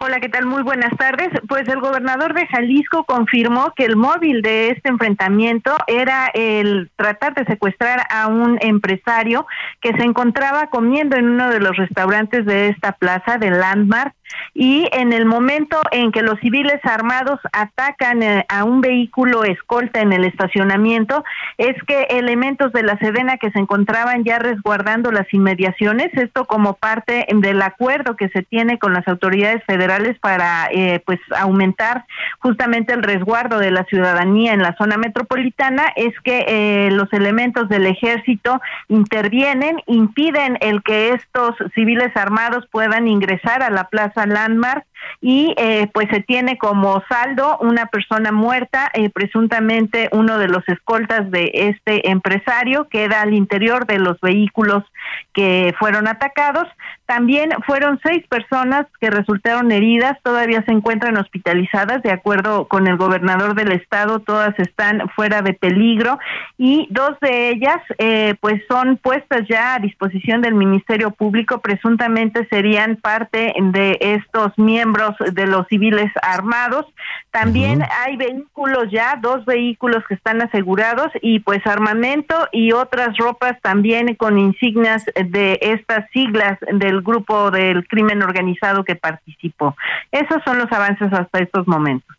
Hola, 0.00 0.20
¿qué 0.20 0.28
tal? 0.28 0.46
Muy 0.46 0.62
buenas 0.62 0.96
tardes. 0.96 1.28
Pues 1.48 1.66
el 1.68 1.80
gobernador 1.80 2.34
de 2.34 2.46
Jalisco 2.46 3.04
confirmó 3.04 3.72
que 3.74 3.84
el 3.84 3.96
móvil 3.96 4.42
de 4.42 4.70
este 4.70 4.88
enfrentamiento 4.88 5.76
era 5.86 6.30
el 6.34 6.90
tratar 6.96 7.34
de 7.34 7.44
secuestrar 7.44 8.06
a 8.10 8.26
un 8.26 8.58
empresario 8.60 9.46
que 9.80 9.92
se 9.96 10.02
encontraba 10.02 10.68
comiendo 10.68 11.16
en 11.16 11.28
uno 11.28 11.48
de 11.50 11.60
los 11.60 11.76
restaurantes 11.76 12.44
de 12.44 12.68
esta 12.68 12.92
plaza 12.92 13.38
de 13.38 13.50
Landmark 13.50 14.14
y 14.54 14.88
en 14.92 15.12
el 15.12 15.26
momento 15.26 15.80
en 15.90 16.12
que 16.12 16.22
los 16.22 16.38
civiles 16.40 16.80
armados 16.84 17.40
atacan 17.52 18.22
eh, 18.22 18.46
a 18.48 18.64
un 18.64 18.80
vehículo 18.80 19.44
escolta 19.44 20.00
en 20.00 20.12
el 20.12 20.24
estacionamiento, 20.24 21.24
es 21.58 21.74
que 21.84 22.04
elementos 22.10 22.72
de 22.72 22.82
la 22.82 22.96
Sedena 22.98 23.36
que 23.36 23.50
se 23.50 23.58
encontraban 23.58 24.24
ya 24.24 24.38
resguardando 24.38 25.10
las 25.10 25.32
inmediaciones, 25.32 26.10
esto 26.14 26.44
como 26.44 26.74
parte 26.74 27.26
del 27.28 27.62
acuerdo 27.62 28.16
que 28.16 28.28
se 28.28 28.42
tiene 28.42 28.78
con 28.78 28.92
las 28.92 29.06
autoridades 29.08 29.62
federales 29.64 30.18
para 30.20 30.68
eh, 30.70 31.02
pues 31.04 31.18
aumentar 31.36 32.04
justamente 32.38 32.92
el 32.92 33.02
resguardo 33.02 33.58
de 33.58 33.70
la 33.70 33.84
ciudadanía 33.84 34.52
en 34.52 34.62
la 34.62 34.76
zona 34.76 34.96
metropolitana, 34.96 35.92
es 35.96 36.14
que 36.20 36.44
eh, 36.46 36.90
los 36.92 37.12
elementos 37.12 37.68
del 37.68 37.86
ejército 37.86 38.60
intervienen, 38.88 39.80
impiden 39.86 40.58
el 40.60 40.82
que 40.82 41.10
estos 41.10 41.56
civiles 41.74 42.16
armados 42.16 42.66
puedan 42.70 43.08
ingresar 43.08 43.62
a 43.62 43.70
la 43.70 43.84
Plaza 43.84 44.13
Landmark 44.16 44.86
y 45.20 45.54
eh, 45.56 45.88
pues 45.92 46.08
se 46.10 46.20
tiene 46.20 46.58
como 46.58 47.02
saldo 47.08 47.58
una 47.60 47.86
persona 47.86 48.32
muerta, 48.32 48.90
eh, 48.94 49.10
presuntamente 49.10 50.08
uno 50.12 50.38
de 50.38 50.48
los 50.48 50.68
escoltas 50.68 51.30
de 51.30 51.50
este 51.54 52.10
empresario, 52.10 52.88
queda 52.88 53.22
al 53.22 53.34
interior 53.34 53.86
de 53.86 53.98
los 53.98 54.20
vehículos 54.20 54.84
que 55.32 55.74
fueron 55.78 56.08
atacados. 56.08 56.68
También 57.06 57.50
fueron 57.66 58.00
seis 58.02 58.26
personas 58.28 58.86
que 59.00 59.10
resultaron 59.10 59.70
heridas, 59.70 60.16
todavía 60.22 60.62
se 60.64 60.72
encuentran 60.72 61.16
hospitalizadas, 61.18 62.02
de 62.02 62.12
acuerdo 62.12 62.66
con 62.66 62.86
el 62.86 62.96
gobernador 62.96 63.54
del 63.54 63.72
estado, 63.72 64.20
todas 64.20 64.58
están 64.58 65.08
fuera 65.10 65.42
de 65.42 65.52
peligro 65.52 66.18
y 66.56 66.86
dos 66.90 67.18
de 67.20 67.50
ellas 67.50 67.80
eh, 67.98 68.34
pues 68.40 68.62
son 68.68 68.96
puestas 68.96 69.42
ya 69.48 69.74
a 69.74 69.78
disposición 69.78 70.40
del 70.40 70.54
Ministerio 70.54 71.10
Público, 71.10 71.60
presuntamente 71.60 72.46
serían 72.48 72.96
parte 72.96 73.54
de 73.58 73.98
estos 74.00 74.56
miembros 74.56 74.93
de 75.32 75.46
los 75.46 75.66
civiles 75.68 76.10
armados. 76.22 76.86
También 77.30 77.82
hay 78.04 78.16
vehículos 78.16 78.84
ya, 78.92 79.18
dos 79.20 79.44
vehículos 79.44 80.02
que 80.08 80.14
están 80.14 80.40
asegurados 80.42 81.08
y 81.20 81.40
pues 81.40 81.66
armamento 81.66 82.48
y 82.52 82.72
otras 82.72 83.16
ropas 83.16 83.60
también 83.60 84.14
con 84.14 84.38
insignias 84.38 85.04
de 85.14 85.58
estas 85.60 86.08
siglas 86.12 86.58
del 86.72 87.02
grupo 87.02 87.50
del 87.50 87.86
crimen 87.88 88.22
organizado 88.22 88.84
que 88.84 88.96
participó. 88.96 89.76
Esos 90.10 90.42
son 90.44 90.58
los 90.58 90.70
avances 90.72 91.12
hasta 91.12 91.38
estos 91.38 91.66
momentos. 91.66 92.16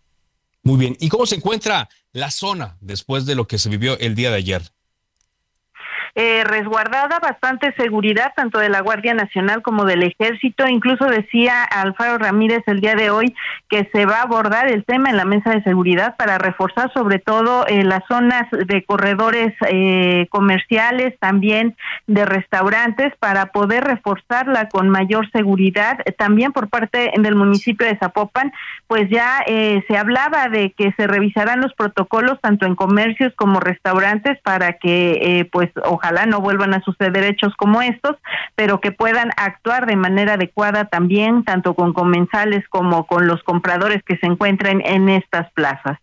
Muy 0.63 0.77
bien. 0.77 0.98
¿Y 1.00 1.10
cómo 1.10 1.25
se 1.25 1.36
encuentra 1.36 1.88
la 2.12 2.32
zona 2.32 2.75
después 2.82 3.25
de 3.25 3.36
lo 3.36 3.46
que 3.48 3.60
se 3.60 3.70
vivió 3.70 3.98
el 4.00 4.15
día 4.15 4.32
de 4.32 4.38
ayer? 4.38 4.62
Eh, 6.17 6.45
resguardada, 6.45 7.19
bastante 7.19 7.74
seguridad 7.74 8.31
tanto 8.38 8.60
de 8.60 8.69
la 8.69 8.79
Guardia 8.79 9.13
Nacional 9.13 9.62
como 9.62 9.84
del 9.84 10.01
Ejército. 10.03 10.65
Incluso 10.65 11.07
decía 11.07 11.62
Alfaro 11.63 12.17
Ramírez 12.17 12.63
el 12.67 12.79
día 12.79 12.95
de 12.95 13.10
hoy 13.10 13.36
que 13.67 13.89
se 13.91 14.05
va 14.05 14.19
a 14.19 14.22
abordar 14.22 14.69
el 14.69 14.86
tema 14.86 15.10
en 15.10 15.17
la 15.17 15.25
mesa 15.25 15.50
de 15.50 15.62
seguridad 15.63 16.15
para 16.15 16.38
reforzar 16.38 16.89
sobre 16.93 17.19
todo 17.19 17.67
eh, 17.67 17.84
las 17.84 18.01
zonas 18.07 18.43
de 18.51 18.86
corredores 18.86 19.53
eh, 19.67 20.27
comerciales, 20.29 21.19
también 21.19 21.75
de 22.07 22.25
restaurantes, 22.25 23.12
para 23.19 23.48
poder 23.48 23.84
reforzarla 23.84 24.69
con 24.69 24.88
mayor 24.88 25.29
seguridad. 25.31 25.98
También 26.17 26.53
por 26.53 26.69
parte 26.69 27.12
del 27.17 27.36
municipio 27.36 27.86
de 27.86 27.98
Zapopan, 27.98 28.53
pues 28.88 29.10
ya 29.10 29.43
eh, 29.48 29.84
se 29.89 29.98
hablaba 29.98 30.48
de 30.48 30.72
que 30.72 30.93
se 30.93 31.07
revisarán 31.07 31.60
los 31.60 31.74
protocolos 31.74 32.39
tanto 32.39 32.65
en 32.65 32.75
comercios 32.75 33.34
como 33.36 33.60
restaurantes 33.60 34.39
para 34.43 34.74
que 34.74 35.50
pues 35.51 35.69
ojalá 35.84 36.04
ojalá 36.05 36.27
no 36.27 36.39
vuelvan 36.39 36.74
a 36.74 36.83
suceder 36.83 37.24
hechos 37.24 37.53
como 37.57 37.81
estos, 37.81 38.15
pero 38.55 38.79
que 38.79 38.91
puedan 38.91 39.31
actuar 39.38 39.88
de 39.88 39.95
manera 39.95 40.33
adecuada 40.33 40.85
también, 40.85 41.43
tanto 41.43 41.74
con 41.74 41.93
comensales 41.93 42.63
como 42.69 43.07
con 43.07 43.27
los 43.27 43.41
compradores 43.43 44.03
que 44.03 44.17
se 44.17 44.27
encuentren 44.27 44.81
en 44.85 45.09
estas 45.09 45.51
plazas. 45.53 45.97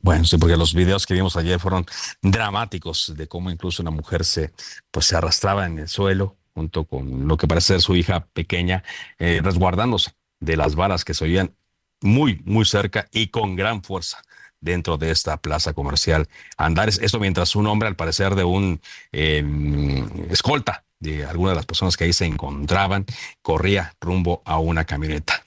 Bueno, 0.00 0.24
sí, 0.24 0.36
porque 0.36 0.56
los 0.56 0.74
videos 0.74 1.06
que 1.06 1.14
vimos 1.14 1.36
ayer 1.36 1.58
fueron 1.58 1.86
dramáticos 2.22 3.14
de 3.16 3.26
cómo 3.26 3.50
incluso 3.50 3.82
una 3.82 3.90
mujer 3.90 4.24
se, 4.24 4.52
pues, 4.90 5.06
se 5.06 5.16
arrastraba 5.16 5.66
en 5.66 5.78
el 5.78 5.88
suelo 5.88 6.36
junto 6.54 6.84
con 6.84 7.26
lo 7.26 7.36
que 7.36 7.48
parece 7.48 7.68
ser 7.68 7.80
su 7.80 7.96
hija 7.96 8.26
pequeña, 8.32 8.82
eh, 9.18 9.40
resguardándose 9.42 10.12
de 10.40 10.56
las 10.56 10.74
balas 10.74 11.04
que 11.04 11.14
se 11.14 11.24
oían 11.24 11.54
muy, 12.02 12.42
muy 12.44 12.64
cerca 12.64 13.08
y 13.10 13.28
con 13.28 13.56
gran 13.56 13.82
fuerza 13.82 14.18
dentro 14.60 14.96
de 14.96 15.10
esta 15.10 15.36
plaza 15.36 15.72
comercial 15.72 16.28
Andares. 16.56 16.98
Esto 17.02 17.20
mientras 17.20 17.56
un 17.56 17.66
hombre, 17.66 17.88
al 17.88 17.96
parecer 17.96 18.34
de 18.34 18.44
un 18.44 18.80
em, 19.12 20.30
escolta 20.30 20.84
de 21.00 21.24
alguna 21.24 21.50
de 21.50 21.56
las 21.56 21.66
personas 21.66 21.96
que 21.96 22.04
ahí 22.04 22.12
se 22.12 22.26
encontraban, 22.26 23.06
corría 23.42 23.94
rumbo 24.00 24.42
a 24.44 24.58
una 24.58 24.84
camioneta. 24.84 25.44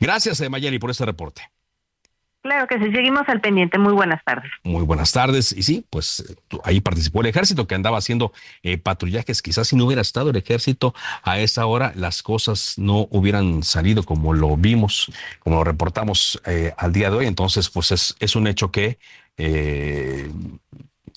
Gracias, 0.00 0.40
eh, 0.40 0.48
Mayeli, 0.48 0.78
por 0.78 0.90
este 0.90 1.04
reporte. 1.04 1.53
Claro 2.44 2.66
que 2.66 2.78
sí, 2.78 2.92
seguimos 2.92 3.22
al 3.28 3.40
pendiente. 3.40 3.78
Muy 3.78 3.94
buenas 3.94 4.22
tardes. 4.22 4.52
Muy 4.64 4.82
buenas 4.82 5.12
tardes. 5.12 5.50
Y 5.50 5.62
sí, 5.62 5.86
pues 5.88 6.36
ahí 6.62 6.82
participó 6.82 7.22
el 7.22 7.28
ejército 7.28 7.66
que 7.66 7.74
andaba 7.74 7.96
haciendo 7.96 8.34
eh, 8.62 8.76
patrullajes. 8.76 9.40
Quizás 9.40 9.68
si 9.68 9.76
no 9.76 9.86
hubiera 9.86 10.02
estado 10.02 10.28
el 10.28 10.36
ejército 10.36 10.94
a 11.22 11.38
esa 11.38 11.64
hora, 11.64 11.94
las 11.96 12.22
cosas 12.22 12.74
no 12.76 13.08
hubieran 13.10 13.62
salido 13.62 14.02
como 14.02 14.34
lo 14.34 14.58
vimos, 14.58 15.10
como 15.38 15.56
lo 15.56 15.64
reportamos 15.64 16.38
eh, 16.44 16.74
al 16.76 16.92
día 16.92 17.08
de 17.08 17.16
hoy. 17.16 17.26
Entonces, 17.26 17.70
pues 17.70 17.90
es, 17.92 18.36
un 18.36 18.46
hecho 18.46 18.70
que 18.70 18.98
eh, 19.38 20.30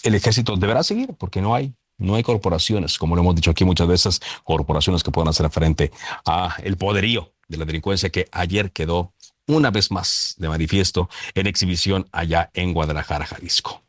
el 0.04 0.16
ejército 0.16 0.56
deberá 0.56 0.82
seguir 0.82 1.10
porque 1.20 1.42
no 1.42 1.54
hay 1.54 1.74
no 1.98 2.16
hay 2.16 2.24
corporaciones, 2.24 2.98
como 2.98 3.16
lo 3.16 3.24
hemos 3.24 3.36
dicho 3.36 3.52
aquí 3.52 3.66
muchas 3.66 3.88
veces, 3.88 4.22
corporaciones 4.44 5.04
que 5.04 5.10
puedan 5.10 5.28
hacer 5.28 5.50
frente 5.50 5.92
a 6.26 6.56
el 6.64 6.78
poderío 6.78 7.34
de 7.48 7.58
la 7.58 7.66
delincuencia 7.66 8.10
que 8.10 8.28
ayer 8.32 8.72
quedó 8.72 9.14
una 9.48 9.72
vez 9.72 9.92
más 9.92 10.36
de 10.38 10.50
manifiesto 10.50 11.10
en 11.34 11.48
exhibición 11.48 12.08
allá 12.12 12.52
en 12.54 12.74
Guadalajara, 12.74 13.26
Jalisco. 13.26 13.82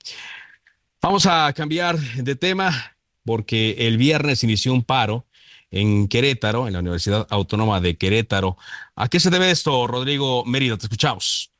Vamos 1.03 1.27
a 1.27 1.53
cambiar 1.53 1.99
de 1.99 2.35
tema 2.37 2.97
porque 3.25 3.87
el 3.87 3.99
viernes 3.99 4.43
inició 4.43 4.73
un 4.73 4.83
paro 4.83 5.27
en 5.71 6.09
Querétaro, 6.09 6.67
en 6.67 6.73
la 6.73 6.79
Universidad 6.79 7.27
Autónoma 7.31 7.81
de 7.81 7.97
Querétaro. 7.97 8.57
¿A 8.97 9.09
qué 9.09 9.21
se 9.21 9.31
debe 9.31 9.51
esto, 9.51 9.87
Rodrigo 9.87 10.45
Mérida? 10.45 10.77
Te 10.79 10.87
escuchamos. 10.87 11.53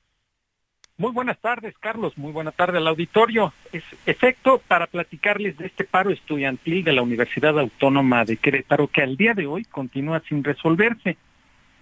Muy 0.97 1.13
buenas 1.13 1.39
tardes, 1.39 1.77
Carlos. 1.79 2.19
Muy 2.19 2.33
buena 2.33 2.51
tarde 2.51 2.79
al 2.79 2.89
auditorio. 2.89 3.53
Es 3.73 3.85
efecto 4.07 4.61
para 4.67 4.89
platicarles 4.89 5.57
de 5.57 5.67
este 5.67 5.85
paro 5.85 6.11
estudiantil 6.11 6.83
de 6.83 6.93
la 6.93 7.03
Universidad 7.03 7.57
Autónoma 7.59 8.25
de 8.25 8.37
Querétaro 8.37 8.89
que 8.89 9.03
al 9.03 9.17
día 9.17 9.35
de 9.35 9.47
hoy 9.47 9.65
continúa 9.65 10.21
sin 10.29 10.43
resolverse. 10.43 11.17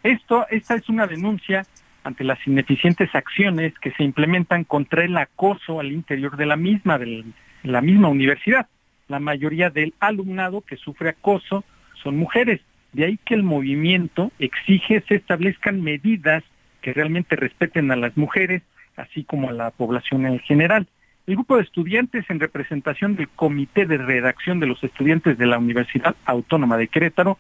Esto, 0.03 0.47
esta 0.51 0.75
es 0.75 0.89
una 0.91 1.07
denuncia 1.07 1.67
ante 2.07 2.23
las 2.23 2.39
ineficientes 2.47 3.13
acciones 3.17 3.77
que 3.81 3.91
se 3.91 4.05
implementan 4.05 4.63
contra 4.63 5.05
el 5.05 5.17
acoso 5.17 5.81
al 5.81 5.91
interior 5.91 6.37
de 6.37 6.47
la 6.47 6.55
misma, 6.55 6.99
de 6.99 7.25
la 7.65 7.81
misma 7.81 8.09
universidad. 8.09 8.69
La 9.09 9.19
mayoría 9.19 9.71
del 9.71 9.93
alumnado 9.99 10.61
que 10.61 10.77
sufre 10.77 11.09
acoso 11.09 11.65
son 12.01 12.17
mujeres. 12.17 12.61
De 12.93 13.07
ahí 13.07 13.19
que 13.25 13.35
el 13.35 13.43
movimiento 13.43 14.31
exige 14.39 15.03
se 15.09 15.17
establezcan 15.17 15.83
medidas 15.83 16.45
que 16.81 16.93
realmente 16.93 17.35
respeten 17.35 17.91
a 17.91 17.97
las 17.97 18.17
mujeres, 18.17 18.63
así 18.97 19.25
como 19.25 19.49
a 19.49 19.53
la 19.53 19.73
población 19.73 20.27
en 20.27 20.39
general. 20.39 20.87
El 21.27 21.35
grupo 21.35 21.57
de 21.57 21.65
estudiantes 21.65 22.25
en 22.31 22.39
representación 22.39 23.17
del 23.17 23.29
Comité 23.31 23.85
de 23.85 23.99
Redacción 23.99 24.61
de 24.61 24.67
los 24.67 24.83
Estudiantes 24.85 25.39
de 25.39 25.47
la 25.47 25.59
Universidad 25.59 26.15
Autónoma 26.25 26.77
de 26.77 26.87
Querétaro 26.87 27.37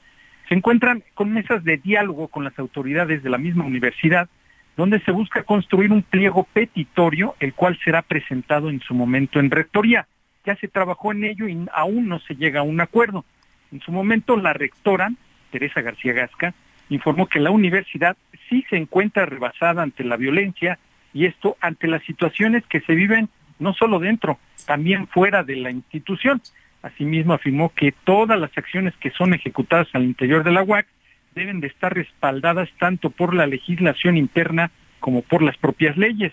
se 0.49 0.57
encuentran 0.57 1.05
con 1.15 1.33
mesas 1.33 1.63
de 1.63 1.77
diálogo 1.77 2.27
con 2.27 2.43
las 2.43 2.59
autoridades 2.59 3.23
de 3.23 3.31
la 3.31 3.39
misma 3.39 3.65
universidad 3.65 4.29
donde 4.77 5.01
se 5.01 5.11
busca 5.13 5.43
construir 5.43 5.91
un 5.91 6.03
pliego 6.03 6.47
petitorio, 6.53 7.35
el 7.41 7.55
cual 7.55 7.79
será 7.83 8.03
presentado 8.03 8.69
en 8.69 8.81
su 8.81 8.95
momento 8.95 9.41
en 9.41 9.51
rectoría. 9.51 10.07
Ya 10.45 10.55
se 10.57 10.69
trabajó 10.69 11.13
en 11.13 11.25
ello 11.25 11.49
y 11.49 11.67
aún 11.73 12.09
no 12.09 12.19
se 12.21 12.37
llega 12.37 12.61
a 12.61 12.65
un 12.65 12.81
acuerdo. 12.81 13.25
En 13.73 13.81
su 13.81 13.91
momento, 13.91 14.37
la 14.37 14.53
rectora, 14.53 15.11
Teresa 15.51 15.81
García 15.81 16.13
Gasca, 16.13 16.55
informó 16.89 17.27
que 17.27 17.41
la 17.41 17.51
universidad 17.51 18.17
sí 18.49 18.65
se 18.71 18.77
encuentra 18.77 19.27
rebasada 19.27 19.83
ante 19.83 20.05
la 20.05 20.17
violencia 20.17 20.79
y 21.13 21.25
esto 21.25 21.57
ante 21.61 21.89
las 21.89 22.03
situaciones 22.05 22.65
que 22.67 22.81
se 22.81 22.95
viven 22.95 23.29
no 23.59 23.73
solo 23.73 23.99
dentro, 23.99 24.39
también 24.67 25.09
fuera 25.09 25.43
de 25.43 25.57
la 25.57 25.71
institución. 25.71 26.43
Asimismo, 26.83 27.33
afirmó 27.33 27.71
que 27.71 27.93
todas 28.05 28.39
las 28.39 28.57
acciones 28.57 28.95
que 29.01 29.11
son 29.11 29.35
ejecutadas 29.35 29.89
al 29.95 30.05
interior 30.05 30.45
de 30.45 30.53
la 30.53 30.63
UAC 30.63 30.87
deben 31.37 31.61
de 31.61 31.69
estar 31.69 31.95
respaldadas 31.95 32.69
tanto 32.79 33.11
por 33.11 33.35
la 33.35 33.47
legislación 33.47 34.17
interna 34.17 34.71
como 34.99 35.23
por 35.23 35.43
las 35.43 35.57
propias 35.59 35.97
leyes. 35.97 36.33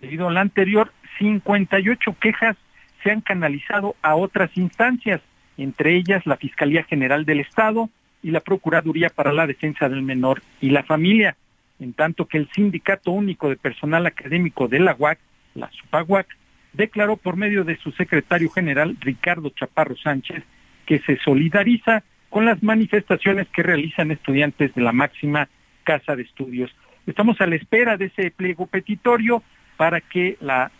Debido 0.00 0.28
a 0.28 0.32
la 0.32 0.40
anterior, 0.40 0.92
58 1.18 2.16
quejas 2.20 2.56
se 3.02 3.10
han 3.10 3.20
canalizado 3.20 3.96
a 4.00 4.14
otras 4.14 4.56
instancias, 4.56 5.20
entre 5.58 5.96
ellas 5.96 6.24
la 6.24 6.36
Fiscalía 6.36 6.84
General 6.84 7.24
del 7.24 7.40
Estado 7.40 7.90
y 8.22 8.30
la 8.30 8.40
Procuraduría 8.40 9.10
para 9.10 9.32
la 9.32 9.46
Defensa 9.46 9.88
del 9.88 10.02
Menor 10.02 10.40
y 10.60 10.70
la 10.70 10.84
Familia, 10.84 11.36
en 11.80 11.92
tanto 11.92 12.26
que 12.26 12.38
el 12.38 12.48
Sindicato 12.54 13.10
Único 13.10 13.48
de 13.48 13.56
Personal 13.56 14.06
Académico 14.06 14.68
de 14.68 14.78
la 14.78 14.94
UAC, 14.96 15.18
la 15.56 15.68
SUPAGUAC, 15.72 16.28
declaró 16.72 17.16
por 17.16 17.36
medio 17.36 17.64
de 17.64 17.76
su 17.76 17.90
secretario 17.90 18.50
general, 18.50 18.96
Ricardo 19.00 19.50
Chaparro 19.50 19.96
Sánchez, 19.96 20.44
que 20.86 21.00
se 21.00 21.18
solidariza 21.18 22.04
con 22.34 22.46
las 22.46 22.64
manifestaciones 22.64 23.46
que 23.46 23.62
realizan 23.62 24.10
estudiantes 24.10 24.74
de 24.74 24.82
la 24.82 24.90
máxima 24.90 25.48
casa 25.84 26.16
de 26.16 26.24
estudios. 26.24 26.68
Estamos 27.06 27.40
a 27.40 27.46
la 27.46 27.54
espera 27.54 27.96
de 27.96 28.06
ese 28.06 28.32
pliego 28.32 28.66
petitorio 28.66 29.40
para 29.76 30.00
que 30.00 30.36
la 30.40 30.72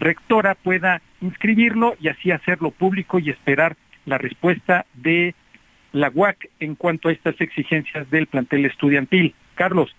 rectora 0.00 0.54
pueda 0.54 1.02
inscribirlo 1.20 1.94
y 2.00 2.08
así 2.08 2.30
hacerlo 2.30 2.70
público 2.70 3.18
y 3.18 3.28
esperar 3.28 3.76
la 4.06 4.16
respuesta 4.16 4.86
de 4.94 5.34
la 5.92 6.08
UAC 6.08 6.48
en 6.58 6.74
cuanto 6.74 7.10
a 7.10 7.12
estas 7.12 7.38
exigencias 7.38 8.08
del 8.08 8.26
plantel 8.26 8.64
estudiantil. 8.64 9.34
Carlos. 9.56 9.94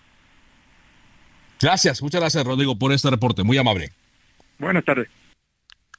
Gracias, 1.60 2.02
muchas 2.02 2.20
gracias 2.20 2.44
Rodrigo 2.44 2.76
por 2.76 2.92
este 2.92 3.10
reporte, 3.10 3.44
muy 3.44 3.56
amable. 3.58 3.92
Buenas 4.58 4.84
tardes. 4.84 5.06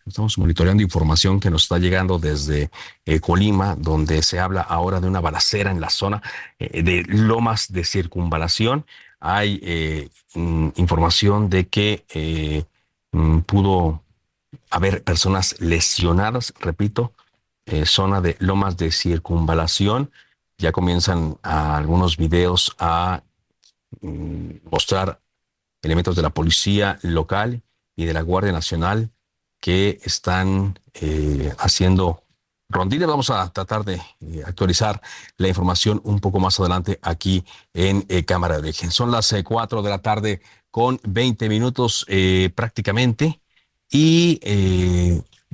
Estamos 0.07 0.37
monitoreando 0.37 0.81
información 0.81 1.39
que 1.39 1.49
nos 1.49 1.63
está 1.63 1.79
llegando 1.79 2.17
desde 2.17 2.71
eh, 3.05 3.19
Colima, 3.19 3.75
donde 3.75 4.23
se 4.23 4.39
habla 4.39 4.61
ahora 4.61 5.01
de 5.01 5.07
una 5.07 5.19
balacera 5.19 5.69
en 5.69 5.81
la 5.81 5.89
zona 5.89 6.21
eh, 6.59 6.81
de 6.81 7.03
lomas 7.07 7.73
de 7.73 7.83
circunvalación. 7.83 8.85
Hay 9.19 9.59
eh, 9.63 10.09
mm, 10.33 10.69
información 10.75 11.49
de 11.49 11.67
que 11.67 12.65
mm, 13.11 13.39
pudo 13.39 14.01
haber 14.69 15.03
personas 15.03 15.59
lesionadas, 15.59 16.53
repito, 16.59 17.11
zona 17.83 18.21
de 18.21 18.37
lomas 18.39 18.77
de 18.77 18.91
circunvalación. 18.91 20.09
Ya 20.57 20.71
comienzan 20.71 21.37
algunos 21.41 22.15
videos 22.15 22.73
a 22.79 23.23
mm, 23.99 24.69
mostrar 24.71 25.19
elementos 25.81 26.15
de 26.15 26.21
la 26.21 26.29
policía 26.29 26.97
local 27.01 27.61
y 27.97 28.05
de 28.05 28.13
la 28.13 28.21
Guardia 28.21 28.53
Nacional 28.53 29.11
que 29.59 29.99
están 30.03 30.79
eh, 30.93 31.53
haciendo 31.57 32.23
rondines. 32.69 33.07
Vamos 33.07 33.29
a 33.29 33.51
tratar 33.51 33.83
de 33.83 33.95
eh, 33.95 34.43
actualizar 34.45 35.01
la 35.37 35.47
información 35.47 36.01
un 36.03 36.19
poco 36.19 36.39
más 36.39 36.59
adelante 36.59 36.99
aquí 37.01 37.45
en 37.73 38.05
eh, 38.09 38.25
Cámara 38.25 38.55
de 38.55 38.61
Origen. 38.61 38.91
Son 38.91 39.11
las 39.11 39.33
4 39.43 39.81
de 39.81 39.89
la 39.89 39.99
tarde 39.99 40.41
con 40.69 40.99
20 41.03 41.49
minutos 41.49 42.05
prácticamente 42.53 43.41
y 43.89 44.39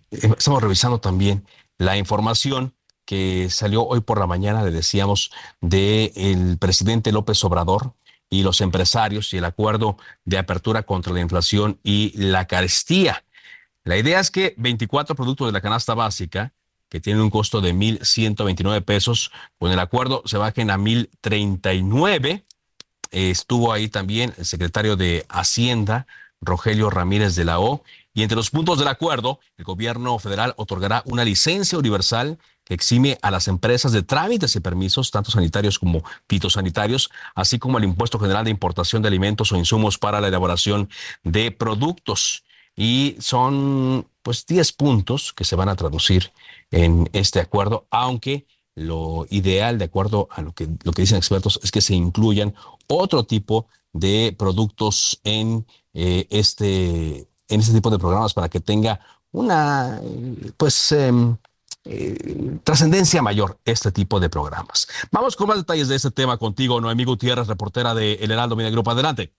estamos 0.09 0.61
revisando 0.61 0.99
también 0.99 1.45
la 1.77 1.97
información 1.97 2.73
que 3.05 3.49
salió 3.49 3.85
hoy 3.85 4.01
por 4.01 4.19
la 4.19 4.27
mañana, 4.27 4.63
le 4.63 4.71
decíamos, 4.71 5.31
del 5.61 6.11
el 6.15 6.57
presidente 6.57 7.11
López 7.11 7.43
Obrador 7.43 7.93
y 8.29 8.43
los 8.43 8.61
empresarios 8.61 9.33
y 9.33 9.37
el 9.37 9.45
acuerdo 9.45 9.97
de 10.25 10.37
apertura 10.37 10.83
contra 10.83 11.13
la 11.13 11.21
inflación 11.21 11.79
y 11.83 12.13
la 12.17 12.47
carestía. 12.47 13.23
La 13.85 13.97
idea 13.97 14.21
es 14.21 14.31
que 14.31 14.53
24 14.57 15.13
productos 15.15 15.47
de 15.47 15.51
la 15.51 15.59
canasta 15.59 15.93
básica, 15.93 16.53
que 16.87 17.01
tienen 17.01 17.21
un 17.21 17.29
costo 17.29 17.59
de 17.59 17.73
1.129 17.73 18.81
pesos, 18.83 19.31
con 19.59 19.71
el 19.71 19.79
acuerdo 19.79 20.21
se 20.25 20.37
bajen 20.37 20.69
a 20.69 20.77
1.039. 20.77 22.43
estuvo 23.11 23.73
ahí 23.73 23.89
también 23.89 24.33
el 24.37 24.45
secretario 24.45 24.95
de 24.95 25.25
Hacienda, 25.27 26.07
Rogelio 26.39 26.89
Ramírez 26.89 27.35
de 27.35 27.45
la 27.45 27.59
O. 27.59 27.83
Y 28.13 28.21
entre 28.21 28.35
los 28.37 28.51
puntos 28.51 28.79
del 28.79 28.87
acuerdo, 28.87 29.39
el 29.57 29.65
gobierno 29.65 30.17
federal 30.17 30.53
otorgará 30.55 31.01
una 31.05 31.25
licencia 31.25 31.77
universal 31.77 32.37
que 32.63 32.73
exime 32.73 33.17
a 33.21 33.31
las 33.31 33.49
empresas 33.49 33.91
de 33.91 34.03
trámites 34.03 34.55
y 34.55 34.61
permisos, 34.61 35.11
tanto 35.11 35.31
sanitarios 35.31 35.77
como 35.79 36.03
fitosanitarios, 36.29 37.09
así 37.35 37.59
como 37.59 37.79
el 37.79 37.83
impuesto 37.83 38.17
general 38.17 38.45
de 38.45 38.51
importación 38.51 39.01
de 39.01 39.09
alimentos 39.09 39.51
o 39.51 39.57
insumos 39.57 39.97
para 39.97 40.21
la 40.21 40.29
elaboración 40.29 40.89
de 41.23 41.51
productos 41.51 42.45
y 42.75 43.15
son 43.19 44.07
pues 44.21 44.45
10 44.45 44.71
puntos 44.73 45.33
que 45.33 45.43
se 45.43 45.55
van 45.55 45.69
a 45.69 45.75
traducir 45.75 46.31
en 46.71 47.09
este 47.13 47.39
acuerdo, 47.39 47.85
aunque 47.91 48.47
lo 48.75 49.27
ideal, 49.29 49.77
de 49.77 49.85
acuerdo 49.85 50.27
a 50.31 50.41
lo 50.41 50.53
que, 50.53 50.67
lo 50.83 50.91
que 50.93 51.03
dicen 51.03 51.17
expertos, 51.17 51.59
es 51.63 51.71
que 51.71 51.81
se 51.81 51.93
incluyan 51.93 52.55
otro 52.87 53.25
tipo 53.25 53.67
de 53.91 54.35
productos 54.37 55.19
en 55.23 55.65
eh, 55.93 56.25
este 56.31 57.27
en 57.49 57.59
este 57.59 57.73
tipo 57.73 57.91
de 57.91 57.99
programas 57.99 58.33
para 58.33 58.49
que 58.49 58.59
tenga 58.59 58.99
una 59.31 60.01
pues 60.57 60.91
em, 60.91 61.37
eh, 61.85 62.57
trascendencia 62.63 63.21
mayor 63.21 63.59
este 63.65 63.91
tipo 63.91 64.19
de 64.19 64.29
programas. 64.29 64.87
Vamos 65.11 65.35
con 65.35 65.47
más 65.47 65.57
detalles 65.57 65.89
de 65.89 65.95
este 65.95 66.11
tema 66.11 66.37
contigo, 66.37 66.81
Noemí 66.81 67.03
Gutiérrez, 67.03 67.47
reportera 67.47 67.93
de 67.93 68.13
El 68.13 68.31
Heraldo 68.31 68.55
Media 68.55 68.71
Grupo. 68.71 68.91
Adelante. 68.91 69.33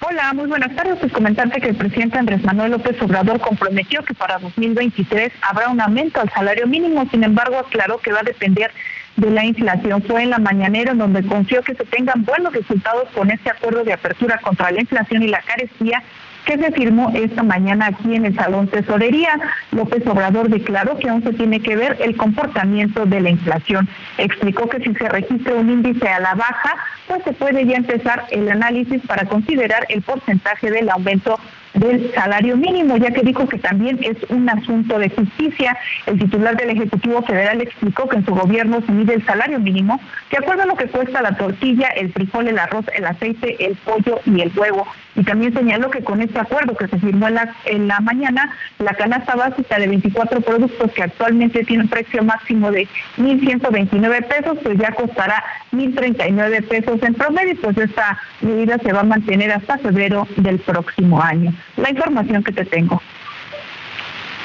Hola, 0.00 0.32
muy 0.32 0.46
buenas 0.46 0.74
tardes. 0.74 0.98
Pues 0.98 1.12
comentarte 1.12 1.60
que 1.60 1.68
el 1.68 1.76
presidente 1.76 2.18
Andrés 2.18 2.42
Manuel 2.42 2.72
López 2.72 3.00
Obrador 3.00 3.40
comprometió 3.40 4.02
que 4.04 4.14
para 4.14 4.38
2023 4.38 5.32
habrá 5.42 5.68
un 5.68 5.80
aumento 5.80 6.20
al 6.20 6.30
salario 6.30 6.66
mínimo, 6.66 7.06
sin 7.10 7.22
embargo 7.24 7.58
aclaró 7.58 7.98
que 7.98 8.12
va 8.12 8.20
a 8.20 8.24
depender 8.24 8.72
de 9.16 9.30
la 9.30 9.44
inflación. 9.44 10.02
Fue 10.02 10.22
en 10.22 10.30
la 10.30 10.38
mañanera 10.38 10.92
en 10.92 10.98
donde 10.98 11.24
confió 11.24 11.62
que 11.62 11.74
se 11.74 11.84
tengan 11.84 12.24
buenos 12.24 12.52
resultados 12.52 13.08
con 13.14 13.30
este 13.30 13.50
acuerdo 13.50 13.84
de 13.84 13.92
apertura 13.92 14.38
contra 14.42 14.70
la 14.70 14.80
inflación 14.80 15.22
y 15.22 15.28
la 15.28 15.40
carestía 15.42 16.02
que 16.44 16.58
se 16.58 16.72
firmó 16.72 17.10
esta 17.14 17.42
mañana 17.42 17.86
aquí 17.86 18.14
en 18.14 18.26
el 18.26 18.34
Salón 18.34 18.68
Tesorería. 18.68 19.38
López 19.70 20.06
Obrador 20.06 20.48
declaró 20.48 20.98
que 20.98 21.08
aún 21.08 21.22
se 21.22 21.32
tiene 21.32 21.60
que 21.60 21.76
ver 21.76 21.96
el 22.00 22.16
comportamiento 22.16 23.06
de 23.06 23.20
la 23.20 23.30
inflación. 23.30 23.88
Explicó 24.18 24.68
que 24.68 24.80
si 24.80 24.94
se 24.94 25.08
registra 25.08 25.54
un 25.54 25.70
índice 25.70 26.08
a 26.08 26.20
la 26.20 26.34
baja, 26.34 26.76
pues 27.06 27.22
se 27.24 27.32
puede 27.32 27.66
ya 27.66 27.76
empezar 27.76 28.26
el 28.30 28.50
análisis 28.50 29.00
para 29.06 29.26
considerar 29.26 29.86
el 29.88 30.02
porcentaje 30.02 30.70
del 30.70 30.90
aumento 30.90 31.38
del 31.74 32.12
salario 32.14 32.56
mínimo, 32.56 32.96
ya 32.96 33.10
que 33.10 33.22
dijo 33.22 33.48
que 33.48 33.58
también 33.58 33.98
es 34.02 34.16
un 34.28 34.48
asunto 34.48 34.98
de 34.98 35.08
justicia. 35.10 35.76
El 36.06 36.18
titular 36.18 36.56
del 36.56 36.70
Ejecutivo 36.70 37.22
Federal 37.22 37.60
explicó 37.60 38.08
que 38.08 38.16
en 38.16 38.26
su 38.26 38.34
gobierno 38.34 38.82
se 38.84 38.92
mide 38.92 39.14
el 39.14 39.24
salario 39.24 39.58
mínimo, 39.58 40.00
de 40.30 40.38
acuerdo 40.38 40.62
a 40.62 40.66
lo 40.66 40.76
que 40.76 40.86
cuesta 40.86 41.22
la 41.22 41.36
tortilla, 41.36 41.88
el 41.88 42.12
frijol, 42.12 42.48
el 42.48 42.58
arroz, 42.58 42.84
el 42.94 43.06
aceite, 43.06 43.64
el 43.64 43.76
pollo 43.76 44.20
y 44.26 44.40
el 44.40 44.52
huevo. 44.56 44.86
Y 45.14 45.24
también 45.24 45.52
señaló 45.54 45.90
que 45.90 46.02
con 46.02 46.22
este 46.22 46.38
acuerdo 46.38 46.76
que 46.76 46.88
se 46.88 46.98
firmó 46.98 47.28
en 47.28 47.34
la, 47.34 47.54
en 47.66 47.88
la 47.88 48.00
mañana, 48.00 48.54
la 48.78 48.94
canasta 48.94 49.34
básica 49.34 49.78
de 49.78 49.88
24 49.88 50.40
productos 50.40 50.90
que 50.92 51.02
actualmente 51.02 51.64
tiene 51.64 51.84
un 51.84 51.88
precio 51.88 52.22
máximo 52.22 52.70
de 52.70 52.88
1.129 53.18 54.26
pesos, 54.26 54.58
pues 54.62 54.78
ya 54.78 54.92
costará 54.92 55.42
1.039 55.72 56.68
pesos 56.68 57.02
en 57.02 57.14
promedio, 57.14 57.56
pues 57.60 57.76
esta 57.78 58.18
medida 58.40 58.78
se 58.78 58.92
va 58.92 59.00
a 59.00 59.04
mantener 59.04 59.52
hasta 59.52 59.78
febrero 59.78 60.26
del 60.36 60.58
próximo 60.60 61.20
año 61.20 61.52
la 61.76 61.90
información 61.90 62.42
que 62.42 62.52
te 62.52 62.64
tengo. 62.64 63.00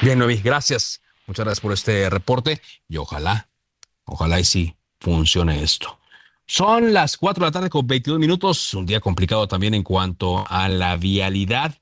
Bien, 0.00 0.18
Noemí, 0.18 0.36
gracias. 0.36 1.00
Muchas 1.26 1.44
gracias 1.44 1.60
por 1.60 1.72
este 1.72 2.08
reporte 2.08 2.60
y 2.88 2.96
ojalá, 2.96 3.48
ojalá 4.04 4.40
y 4.40 4.44
sí 4.44 4.76
funcione 5.00 5.62
esto. 5.62 5.98
Son 6.46 6.94
las 6.94 7.18
4 7.18 7.44
de 7.44 7.48
la 7.48 7.52
tarde 7.52 7.68
con 7.68 7.86
22 7.86 8.18
minutos, 8.18 8.72
un 8.72 8.86
día 8.86 9.00
complicado 9.00 9.46
también 9.46 9.74
en 9.74 9.82
cuanto 9.82 10.46
a 10.48 10.68
la 10.68 10.96
vialidad. 10.96 11.74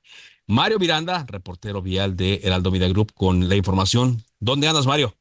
Mario 0.45 0.79
Miranda, 0.79 1.25
reportero 1.27 1.81
vial 1.81 2.17
de 2.17 2.41
Heraldo 2.43 2.71
Media 2.71 2.89
Group, 2.89 3.13
con 3.13 3.47
la 3.47 3.55
información. 3.55 4.23
¿Dónde 4.39 4.67
andas, 4.67 4.85
Mario? 4.85 5.15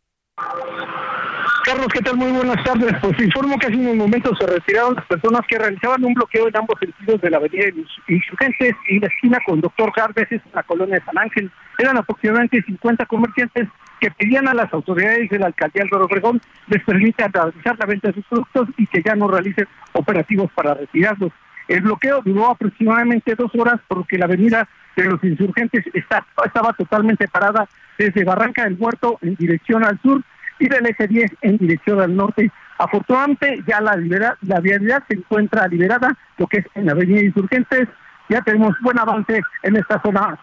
Carlos, 1.67 1.89
¿qué 1.93 1.99
tal? 1.99 2.17
Muy 2.17 2.31
buenas 2.31 2.63
tardes. 2.63 2.95
Pues 3.01 3.19
informo 3.19 3.59
que 3.59 3.67
hace 3.67 3.77
unos 3.77 3.97
momentos 3.97 4.39
se 4.39 4.47
retiraron 4.47 4.95
las 4.95 5.05
personas 5.07 5.41
que 5.49 5.59
realizaban 5.59 6.05
un 6.05 6.15
bloqueo 6.15 6.47
en 6.47 6.57
ambos 6.57 6.79
sentidos 6.79 7.21
de 7.21 7.29
la 7.29 7.39
avenida 7.39 7.65
Insurgentes 8.07 8.77
y 8.89 9.01
la 9.01 9.09
esquina 9.09 9.39
con 9.45 9.61
Doctor 9.61 9.91
Jarves 9.91 10.31
en 10.31 10.41
la 10.55 10.63
colonia 10.63 10.95
de 10.95 11.05
San 11.05 11.19
Ángel. 11.19 11.51
Eran 11.79 11.97
aproximadamente 11.97 12.63
50 12.63 13.07
comerciantes 13.07 13.69
que 14.01 14.13
pedían 14.13 14.47
a 14.47 14.55
las 14.55 14.73
autoridades 14.73 15.29
de 15.29 15.41
la 15.41 15.47
alcaldía 15.47 15.83
de 15.91 15.97
Obregón 15.97 16.41
les 16.69 16.85
permitan 16.85 17.33
realizar 17.33 17.77
la 17.77 17.87
venta 17.87 18.09
de 18.09 18.15
sus 18.15 18.27
productos 18.27 18.69
y 18.77 18.87
que 18.87 19.03
ya 19.03 19.17
no 19.17 19.27
realicen 19.27 19.67
operativos 19.93 20.53
para 20.53 20.75
retirarlos. 20.75 21.33
El 21.67 21.81
bloqueo 21.81 22.23
duró 22.23 22.49
aproximadamente 22.49 23.35
dos 23.35 23.51
horas 23.59 23.81
porque 23.89 24.19
la 24.19 24.27
avenida 24.27 24.69
de 24.95 25.05
los 25.05 25.23
insurgentes 25.25 25.85
está, 25.95 26.25
estaba 26.45 26.75
totalmente 26.75 27.27
parada 27.27 27.69
desde 27.99 28.23
Barranca 28.23 28.63
del 28.63 28.79
Muerto 28.79 29.19
en 29.21 29.35
dirección 29.35 29.83
al 29.83 30.01
sur 30.01 30.23
y 30.59 30.69
del 30.69 30.87
eje 30.87 31.07
10 31.07 31.33
en 31.43 31.57
dirección 31.59 32.01
al 32.01 32.15
norte. 32.15 32.51
Afortunadamente 32.79 33.63
ya 33.67 33.81
la, 33.81 33.97
la 34.43 34.61
vialidad 34.61 35.03
se 35.09 35.15
encuentra 35.15 35.67
liberada, 35.69 36.17
lo 36.37 36.47
que 36.47 36.59
es 36.59 36.67
en 36.75 36.87
la 36.87 36.93
avenida 36.93 37.23
Insurgentes. 37.23 37.89
Ya 38.29 38.43
tenemos 38.43 38.75
buen 38.81 38.99
avance 38.99 39.41
en 39.63 39.77
esta 39.77 40.01
zona 40.03 40.39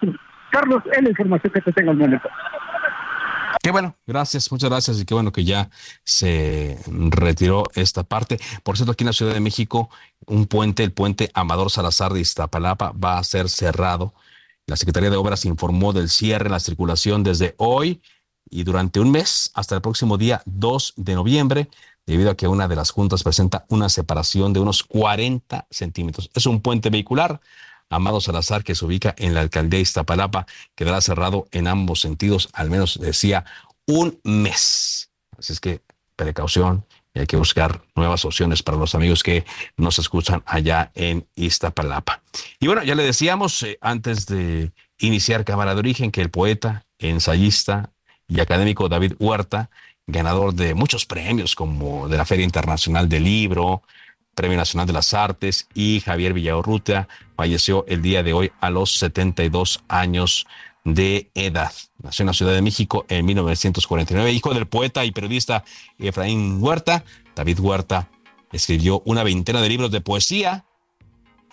Carlos, 0.52 0.84
es 0.96 1.04
la 1.04 1.10
información 1.10 1.52
que 1.52 1.62
te 1.62 1.74
tengo 1.74 1.92
al 1.92 1.98
momento. 1.98 2.30
Qué 3.62 3.72
bueno, 3.72 3.96
gracias, 4.06 4.52
muchas 4.52 4.70
gracias 4.70 5.00
y 5.00 5.06
qué 5.06 5.14
bueno 5.14 5.32
que 5.32 5.46
ya 5.46 5.70
se 6.04 6.78
retiró 7.10 7.64
esta 7.76 8.04
parte. 8.04 8.38
Por 8.62 8.76
cierto, 8.76 8.92
aquí 8.92 9.04
en 9.04 9.08
la 9.08 9.14
Ciudad 9.14 9.34
de 9.34 9.40
México, 9.40 9.90
un 10.28 10.48
puente, 10.48 10.84
el 10.84 10.92
puente 10.92 11.32
Amador 11.34 11.72
Salazar 11.72 12.12
de 12.12 12.20
Iztapalapa, 12.20 12.92
va 12.92 13.18
a 13.18 13.24
ser 13.24 13.50
cerrado. 13.50 14.14
La 14.68 14.76
Secretaría 14.76 15.10
de 15.10 15.16
Obras 15.16 15.46
informó 15.46 15.94
del 15.94 16.10
cierre 16.10 16.48
en 16.48 16.52
la 16.52 16.60
circulación 16.60 17.24
desde 17.24 17.56
hoy 17.58 18.02
y 18.54 18.64
durante 18.64 19.00
un 19.00 19.12
mes 19.12 19.50
hasta 19.56 19.76
el 19.76 19.82
próximo 19.82 20.18
día 20.18 20.42
2 20.46 20.94
de 20.98 21.16
noviembre, 21.16 21.70
debido 22.06 22.30
a 22.30 22.36
que 22.36 22.48
una 22.48 22.68
de 22.68 22.76
las 22.76 22.92
juntas 22.92 23.24
presenta 23.24 23.66
una 23.70 23.90
separación 23.90 24.54
de 24.54 24.60
unos 24.60 24.84
40 24.84 25.66
centímetros. 25.72 26.30
Es 26.34 26.46
un 26.46 26.62
puente 26.62 26.90
vehicular. 26.90 27.42
Amado 27.90 28.22
Salazar, 28.22 28.64
que 28.64 28.76
se 28.76 28.86
ubica 28.86 29.14
en 29.18 29.34
la 29.34 29.42
alcaldía 29.42 29.78
de 29.78 29.82
Iztapalapa, 29.82 30.46
quedará 30.76 31.02
cerrado 31.02 31.48
en 31.52 31.68
ambos 31.68 32.02
sentidos, 32.02 32.50
al 32.54 32.70
menos 32.70 33.00
decía 33.00 33.46
un 33.86 34.20
mes. 34.24 35.12
Así 35.38 35.54
es 35.54 35.60
que 35.60 35.82
precaución 36.16 36.86
y 37.14 37.20
hay 37.20 37.28
que 37.28 37.38
buscar 37.38 37.82
nuevas 37.96 38.26
opciones 38.26 38.64
para 38.64 38.78
los 38.78 38.96
amigos 38.96 39.22
que 39.22 39.46
nos 39.78 40.00
escuchan 40.00 40.44
allá 40.46 40.92
en 40.96 41.28
Iztapalapa. 41.36 42.22
Y 42.60 42.68
bueno, 42.68 42.84
ya 42.84 42.96
le 42.96 43.04
decíamos 43.04 43.62
eh, 43.64 43.78
antes 43.82 44.26
de 44.26 44.72
iniciar 44.98 45.46
Cámara 45.46 45.74
de 45.74 45.80
Origen 45.80 46.12
que 46.12 46.22
el 46.22 46.32
poeta, 46.32 46.86
ensayista 46.98 47.93
y 48.34 48.40
académico 48.40 48.90
David 48.90 49.14
Huerta, 49.20 49.70
ganador 50.08 50.54
de 50.54 50.74
muchos 50.74 51.06
premios 51.06 51.56
como 51.56 52.08
de 52.10 52.18
la 52.18 52.26
Feria 52.26 52.44
Internacional 52.44 53.08
del 53.08 53.24
Libro, 53.24 53.84
Premio 54.34 54.58
Nacional 54.58 54.88
de 54.88 54.94
las 54.94 55.14
Artes 55.14 55.68
y 55.76 56.00
Javier 56.00 56.34
Villaurrutia 56.34 57.08
falleció 57.36 57.86
el 57.88 58.02
día 58.02 58.24
de 58.24 58.34
hoy 58.34 58.52
a 58.60 58.72
los 58.72 58.96
72 58.96 59.84
años 59.88 60.48
de 60.84 61.30
edad. 61.36 61.72
Nació 62.02 62.24
en 62.24 62.28
la 62.28 62.34
Ciudad 62.34 62.54
de 62.54 62.64
México 62.64 63.06
en 63.10 63.26
1949, 63.26 64.32
hijo 64.32 64.54
del 64.54 64.66
poeta 64.66 65.06
y 65.06 65.12
periodista 65.12 65.64
Efraín 66.00 66.58
Huerta. 66.62 67.06
David 67.36 67.60
Huerta 67.60 68.10
escribió 68.52 69.04
una 69.06 69.24
veintena 69.24 69.62
de 69.62 69.70
libros 69.70 69.92
de 69.92 70.02
poesía 70.02 70.66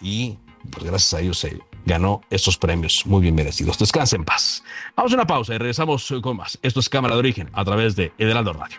y 0.00 0.38
pues 0.70 0.84
gracias 0.84 1.14
a 1.14 1.20
ellos 1.20 1.38
se 1.38 1.58
ganó 1.84 2.22
estos 2.30 2.56
premios 2.58 3.04
muy 3.06 3.22
bien 3.22 3.34
merecidos. 3.34 3.78
Descansen 3.78 4.20
en 4.20 4.24
paz. 4.24 4.62
Vamos 4.96 5.12
a 5.12 5.16
una 5.16 5.26
pausa 5.26 5.54
y 5.54 5.58
regresamos 5.58 6.12
con 6.22 6.36
más. 6.36 6.58
Esto 6.62 6.80
es 6.80 6.88
Cámara 6.88 7.14
de 7.14 7.20
Origen 7.20 7.50
a 7.52 7.64
través 7.64 7.96
de 7.96 8.12
Edelando 8.18 8.52
Radio. 8.52 8.78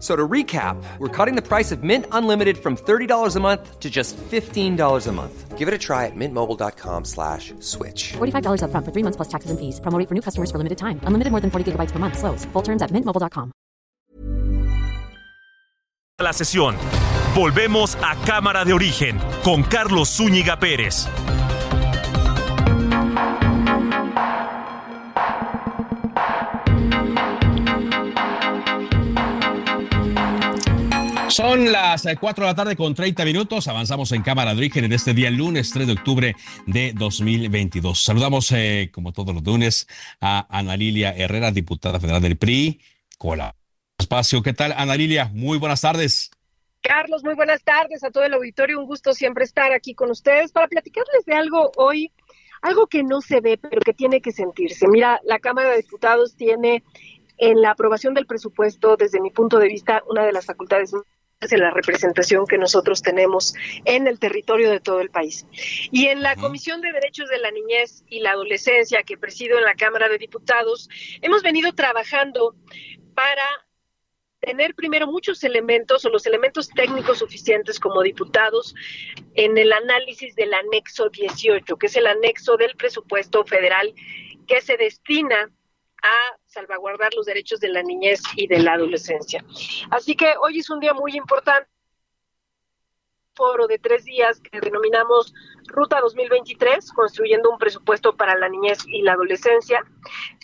So 0.00 0.16
to 0.16 0.26
recap, 0.26 0.82
we're 0.98 1.08
cutting 1.08 1.36
the 1.36 1.46
price 1.46 1.70
of 1.70 1.82
Mint 1.82 2.06
Unlimited 2.10 2.56
from 2.56 2.74
$30 2.74 3.36
a 3.36 3.40
month 3.40 3.78
to 3.80 3.90
just 3.90 4.16
$15 4.16 5.06
a 5.06 5.12
month. 5.12 5.58
Give 5.58 5.68
it 5.68 5.74
a 5.74 5.78
try 5.78 6.06
at 6.06 6.16
mintmobile.com 6.16 7.04
slash 7.04 7.52
switch. 7.60 8.14
$45 8.14 8.62
up 8.62 8.70
front 8.70 8.86
for 8.86 8.92
three 8.92 9.02
months 9.02 9.16
plus 9.16 9.28
taxes 9.28 9.50
and 9.50 9.60
fees. 9.60 9.78
Promoting 9.80 10.06
for 10.06 10.14
new 10.14 10.22
customers 10.22 10.50
for 10.50 10.56
limited 10.56 10.78
time. 10.78 11.00
Unlimited 11.04 11.30
more 11.30 11.40
than 11.42 11.50
40 11.50 11.72
gigabytes 11.72 11.92
per 11.92 11.98
month. 11.98 12.16
Slows. 12.16 12.46
Full 12.54 12.62
terms 12.62 12.80
at 12.80 12.90
mintmobile.com. 12.92 13.52
La 16.18 16.32
sesión. 16.32 16.76
Volvemos 17.34 17.96
a 18.02 18.14
Cámara 18.26 18.64
de 18.64 18.72
Origen 18.72 19.18
con 19.42 19.62
Carlos 19.62 20.08
Zúñiga 20.08 20.58
Pérez. 20.58 21.08
Son 31.30 31.70
las 31.70 32.02
4 32.02 32.42
eh, 32.42 32.46
de 32.46 32.50
la 32.50 32.56
tarde 32.56 32.76
con 32.76 32.92
30 32.92 33.24
minutos. 33.24 33.68
Avanzamos 33.68 34.10
en 34.10 34.22
Cámara 34.22 34.52
de 34.52 34.58
Origen 34.58 34.84
en 34.84 34.92
este 34.92 35.14
día 35.14 35.30
lunes 35.30 35.70
3 35.72 35.86
de 35.86 35.92
octubre 35.92 36.34
de 36.66 36.92
2022. 36.92 38.02
Saludamos, 38.02 38.50
eh, 38.50 38.90
como 38.92 39.12
todos 39.12 39.32
los 39.32 39.44
lunes, 39.44 39.86
a 40.20 40.46
Ana 40.50 40.76
Lilia 40.76 41.14
Herrera, 41.16 41.52
diputada 41.52 42.00
federal 42.00 42.20
del 42.20 42.36
PRI. 42.36 42.80
Hola. 43.20 43.54
Espacio, 43.96 44.42
¿qué 44.42 44.52
tal, 44.54 44.74
Ana 44.76 44.96
Lilia? 44.96 45.30
Muy 45.32 45.58
buenas 45.58 45.82
tardes. 45.82 46.32
Carlos, 46.80 47.22
muy 47.22 47.34
buenas 47.34 47.62
tardes 47.62 48.02
a 48.02 48.10
todo 48.10 48.24
el 48.24 48.34
auditorio. 48.34 48.80
Un 48.80 48.86
gusto 48.86 49.14
siempre 49.14 49.44
estar 49.44 49.72
aquí 49.72 49.94
con 49.94 50.10
ustedes 50.10 50.50
para 50.50 50.66
platicarles 50.66 51.24
de 51.26 51.34
algo 51.34 51.70
hoy, 51.76 52.10
algo 52.60 52.88
que 52.88 53.04
no 53.04 53.20
se 53.20 53.40
ve, 53.40 53.56
pero 53.56 53.80
que 53.82 53.94
tiene 53.94 54.20
que 54.20 54.32
sentirse. 54.32 54.88
Mira, 54.88 55.20
la 55.24 55.38
Cámara 55.38 55.70
de 55.70 55.76
Diputados 55.76 56.34
tiene 56.34 56.82
en 57.38 57.62
la 57.62 57.70
aprobación 57.70 58.14
del 58.14 58.26
presupuesto, 58.26 58.96
desde 58.96 59.20
mi 59.20 59.30
punto 59.30 59.58
de 59.58 59.68
vista, 59.68 60.02
una 60.08 60.24
de 60.24 60.32
las 60.32 60.44
facultades 60.44 60.92
de 61.48 61.56
la 61.56 61.70
representación 61.70 62.46
que 62.46 62.58
nosotros 62.58 63.00
tenemos 63.00 63.54
en 63.86 64.06
el 64.06 64.18
territorio 64.18 64.70
de 64.70 64.78
todo 64.78 65.00
el 65.00 65.08
país. 65.08 65.46
Y 65.90 66.08
en 66.08 66.22
la 66.22 66.36
Comisión 66.36 66.82
de 66.82 66.92
Derechos 66.92 67.30
de 67.30 67.38
la 67.38 67.50
Niñez 67.50 68.04
y 68.08 68.20
la 68.20 68.32
Adolescencia 68.32 69.02
que 69.04 69.16
presido 69.16 69.56
en 69.56 69.64
la 69.64 69.74
Cámara 69.74 70.10
de 70.10 70.18
Diputados, 70.18 70.90
hemos 71.22 71.42
venido 71.42 71.72
trabajando 71.72 72.54
para 73.14 73.42
tener 74.40 74.74
primero 74.74 75.06
muchos 75.06 75.42
elementos 75.42 76.04
o 76.04 76.10
los 76.10 76.26
elementos 76.26 76.68
técnicos 76.68 77.20
suficientes 77.20 77.80
como 77.80 78.02
diputados 78.02 78.74
en 79.34 79.56
el 79.56 79.72
análisis 79.72 80.34
del 80.34 80.52
anexo 80.52 81.08
18, 81.08 81.76
que 81.76 81.86
es 81.86 81.96
el 81.96 82.06
anexo 82.06 82.58
del 82.58 82.76
presupuesto 82.76 83.46
federal 83.46 83.94
que 84.46 84.60
se 84.60 84.76
destina 84.76 85.50
a 86.02 86.36
salvaguardar 86.46 87.12
los 87.14 87.26
derechos 87.26 87.60
de 87.60 87.68
la 87.68 87.82
niñez 87.82 88.20
y 88.36 88.46
de 88.46 88.60
la 88.60 88.74
adolescencia. 88.74 89.44
Así 89.90 90.14
que 90.14 90.34
hoy 90.42 90.58
es 90.58 90.70
un 90.70 90.80
día 90.80 90.94
muy 90.94 91.16
importante 91.16 91.68
foro 93.34 93.66
de 93.66 93.78
tres 93.78 94.04
días 94.04 94.40
que 94.40 94.60
denominamos 94.60 95.32
Ruta 95.70 96.00
2023, 96.00 96.92
construyendo 96.92 97.50
un 97.50 97.58
presupuesto 97.58 98.16
para 98.16 98.36
la 98.36 98.48
niñez 98.48 98.84
y 98.86 99.02
la 99.02 99.12
adolescencia. 99.12 99.84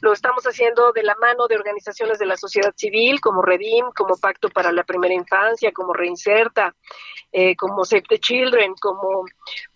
Lo 0.01 0.13
estamos 0.13 0.45
haciendo 0.45 0.93
de 0.93 1.03
la 1.03 1.15
mano 1.17 1.47
de 1.49 1.57
organizaciones 1.57 2.19
de 2.19 2.27
la 2.27 2.37
sociedad 2.37 2.73
civil, 2.77 3.21
como 3.21 3.43
Redim, 3.43 3.87
como 3.95 4.17
Pacto 4.17 4.49
para 4.49 4.73
la 4.73 4.85
Primera 4.85 5.15
Infancia, 5.15 5.73
como 5.73 5.93
Reinserta, 5.93 6.75
eh, 7.33 7.57
como 7.57 7.85
Save 7.85 8.05
the 8.09 8.19
Children, 8.19 8.75
como 8.81 9.25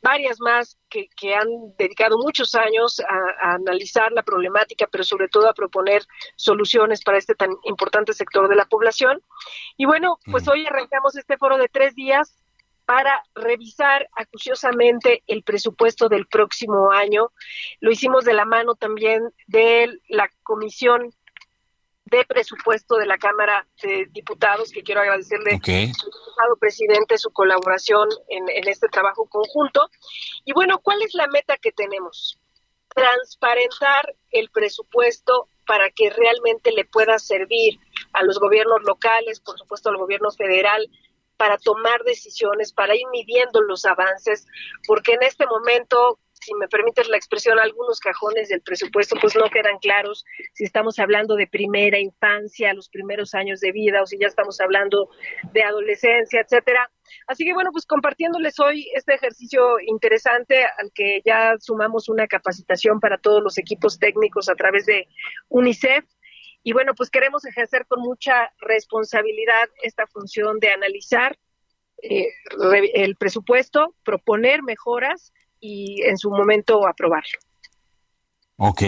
varias 0.03 0.41
más 0.41 0.79
que, 0.89 1.35
han 1.35 1.49
dedicado 1.79 2.19
muchos 2.19 2.55
años 2.55 3.01
a, 3.01 3.55
analizar 3.55 4.13
la 4.13 4.23
problemática, 4.23 4.87
pero 4.91 5.05
sobre 5.05 5.29
todo 5.29 5.49
a 5.49 5.55
proponer 5.55 6.03
soluciones 6.37 7.03
para 7.03 7.19
este 7.19 7.35
tan 7.35 7.51
importante 7.65 8.13
sector 8.13 8.49
de 8.49 8.57
la 8.57 8.65
población. 8.65 9.23
Y 9.77 9.87
bueno, 9.87 10.19
pues 10.31 10.49
hoy 10.49 10.67
arrancamos 10.67 11.17
este 11.17 11.37
foro 11.37 11.59
de 11.59 11.69
tres 11.69 11.95
días 11.95 12.40
para 12.91 13.23
revisar 13.37 14.09
acuciosamente 14.17 15.23
el 15.29 15.45
presupuesto 15.45 16.09
del 16.09 16.27
próximo 16.27 16.91
año. 16.91 17.31
Lo 17.79 17.93
hicimos 17.93 18.25
de 18.25 18.35
la 18.35 18.45
mano 18.45 18.75
también 18.75 19.33
de 19.47 19.97
la 20.09 20.29
Comisión 20.43 21.15
de 22.07 22.25
Presupuesto 22.25 22.97
de 22.97 23.07
la 23.07 23.17
Cámara 23.17 23.65
de 23.81 24.07
Diputados, 24.11 24.73
que 24.73 24.83
quiero 24.83 25.03
agradecerle 25.03 25.53
al 25.53 26.59
presidente 26.59 27.17
su 27.17 27.31
colaboración 27.31 28.09
en, 28.27 28.49
en 28.49 28.67
este 28.67 28.89
trabajo 28.89 29.25
conjunto. 29.27 29.89
Y 30.45 30.53
bueno, 30.53 30.81
¿cuál 30.81 31.01
es 31.03 31.15
la 31.15 31.29
meta 31.29 31.59
que 31.59 31.71
tenemos? 31.71 32.41
Transparentar 32.93 34.17
el 34.33 34.51
presupuesto 34.51 35.47
para 35.65 35.91
que 35.91 36.11
realmente 36.11 36.73
le 36.73 36.87
pueda 36.87 37.21
servir 37.21 37.79
a 38.15 38.25
los 38.25 38.41
gobiernos 38.41 38.83
locales, 38.83 39.39
por 39.39 39.57
supuesto 39.57 39.91
al 39.91 39.97
gobierno 39.97 40.33
federal, 40.33 40.91
para 41.41 41.57
tomar 41.57 42.05
decisiones, 42.05 42.71
para 42.71 42.95
ir 42.95 43.07
midiendo 43.11 43.63
los 43.63 43.87
avances, 43.87 44.47
porque 44.87 45.15
en 45.15 45.23
este 45.23 45.47
momento 45.47 46.19
si 46.35 46.55
me 46.55 46.69
permites 46.69 47.09
la 47.09 47.17
expresión, 47.17 47.59
algunos 47.59 47.99
cajones 47.99 48.49
del 48.49 48.61
presupuesto 48.61 49.17
pues 49.21 49.37
no 49.37 49.49
quedan 49.51 49.79
claros 49.79 50.25
si 50.55 50.65
estamos 50.65 50.99
hablando 50.99 51.37
de 51.37 51.47
primera 51.47 51.99
infancia, 51.99 52.75
los 52.75 52.89
primeros 52.91 53.35
años 53.35 53.61
de 53.61 53.73
vida 53.73 54.03
o 54.03 54.07
si 54.07 54.19
ya 54.19 54.27
estamos 54.27 54.61
hablando 54.61 55.09
de 55.53 55.63
adolescencia, 55.63 56.43
etcétera. 56.43 56.91
Así 57.27 57.45
que 57.45 57.55
bueno, 57.55 57.71
pues 57.73 57.87
compartiéndoles 57.87 58.59
hoy 58.61 58.91
este 58.95 59.15
ejercicio 59.15 59.81
interesante 59.87 60.65
al 60.65 60.91
que 60.95 61.23
ya 61.25 61.55
sumamos 61.59 62.09
una 62.09 62.27
capacitación 62.27 63.01
para 63.01 63.17
todos 63.17 63.43
los 63.43 63.57
equipos 63.57 63.99
técnicos 63.99 64.51
a 64.51 64.55
través 64.55 64.85
de 64.85 65.09
UNICEF 65.49 66.05
y 66.63 66.73
bueno, 66.73 66.95
pues 66.95 67.11
queremos 67.11 67.45
ejercer 67.45 67.87
con 67.87 68.01
mucha 68.01 68.53
responsabilidad 68.61 69.69
esta 69.83 70.07
función 70.07 70.59
de 70.59 70.71
analizar 70.71 71.39
eh, 72.03 72.29
el 72.95 73.17
presupuesto, 73.17 73.95
proponer 74.03 74.63
mejoras 74.63 75.33
y 75.59 76.03
en 76.03 76.19
su 76.19 76.31
momento 76.31 76.87
aprobarlo. 76.87 77.39
Ok, 78.57 78.81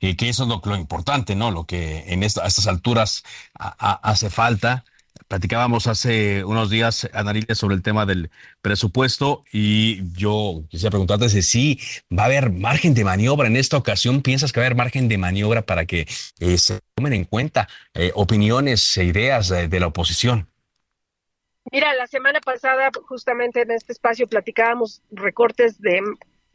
que 0.00 0.28
eso 0.28 0.44
es 0.44 0.48
lo, 0.48 0.62
lo, 0.64 0.76
importante, 0.76 1.34
¿no? 1.34 1.50
Lo 1.50 1.64
que 1.64 2.04
en 2.06 2.22
a 2.22 2.26
estas 2.26 2.66
alturas 2.66 3.22
hace 3.54 4.30
falta 4.30 4.84
Platicábamos 5.32 5.86
hace 5.86 6.44
unos 6.44 6.68
días, 6.68 7.08
Anarilia, 7.14 7.54
sobre 7.54 7.74
el 7.74 7.82
tema 7.82 8.04
del 8.04 8.30
presupuesto 8.60 9.42
y 9.50 10.02
yo 10.12 10.62
quisiera 10.68 10.90
preguntarte 10.90 11.30
si 11.30 11.40
sí 11.40 11.80
va 12.14 12.24
a 12.24 12.26
haber 12.26 12.50
margen 12.52 12.92
de 12.92 13.02
maniobra 13.02 13.48
en 13.48 13.56
esta 13.56 13.78
ocasión. 13.78 14.20
¿Piensas 14.20 14.52
que 14.52 14.60
va 14.60 14.64
a 14.64 14.66
haber 14.66 14.76
margen 14.76 15.08
de 15.08 15.16
maniobra 15.16 15.62
para 15.62 15.86
que 15.86 16.06
eh, 16.38 16.58
se 16.58 16.80
tomen 16.94 17.14
en 17.14 17.24
cuenta 17.24 17.66
eh, 17.94 18.12
opiniones 18.14 18.94
e 18.98 19.04
ideas 19.04 19.48
de 19.48 19.80
la 19.80 19.86
oposición? 19.86 20.50
Mira, 21.70 21.94
la 21.94 22.06
semana 22.06 22.40
pasada 22.42 22.90
justamente 23.08 23.62
en 23.62 23.70
este 23.70 23.94
espacio 23.94 24.26
platicábamos 24.26 25.00
recortes 25.10 25.80
de 25.80 26.02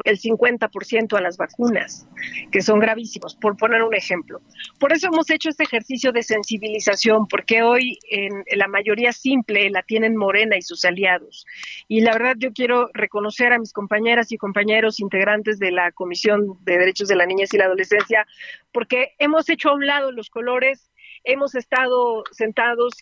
el 0.04 0.20
50% 0.20 1.18
a 1.18 1.22
las 1.22 1.38
vacunas, 1.38 2.08
que 2.52 2.62
son 2.62 2.80
gravísimos, 2.80 3.36
por 3.36 3.58
poner 3.58 3.82
un 3.84 3.96
ejemplo. 3.96 4.42
Por 4.80 4.94
eso 4.94 5.08
hemos 5.08 5.30
hecho 5.30 5.50
este 5.50 5.64
ejercicio 5.64 6.12
de 6.12 6.24
sensibilización, 6.24 7.28
porque 7.28 7.64
hoy 7.64 7.98
en 8.10 8.44
la 8.56 8.68
mayoría 8.68 9.12
simple 9.12 9.70
la 9.70 9.84
tienen 9.84 10.16
Morena 10.16 10.58
y 10.58 10.62
sus 10.62 10.86
aliados. 10.86 11.46
Y 11.88 12.02
la 12.02 12.14
verdad 12.14 12.36
yo 12.38 12.54
quiero 12.54 12.90
reconocer 12.94 13.54
a 13.54 13.60
mis 13.60 13.74
compañeras 13.74 14.32
y 14.32 14.38
compañeros 14.38 15.00
integrantes 15.00 15.60
de 15.60 15.72
la 15.72 15.92
Comisión 15.92 16.58
de 16.62 16.78
Derechos 16.78 17.08
de 17.08 17.16
la 17.16 17.26
Niñez 17.26 17.54
y 17.54 17.58
la 17.58 17.66
Adolescencia, 17.66 18.28
porque 18.72 19.14
hemos 19.20 19.50
hecho 19.50 19.70
a 19.70 19.76
un 19.76 19.86
lado 19.86 20.12
los 20.12 20.30
colores 20.30 20.92
hemos 21.24 21.56
estado 21.56 22.24
sentados 22.32 22.94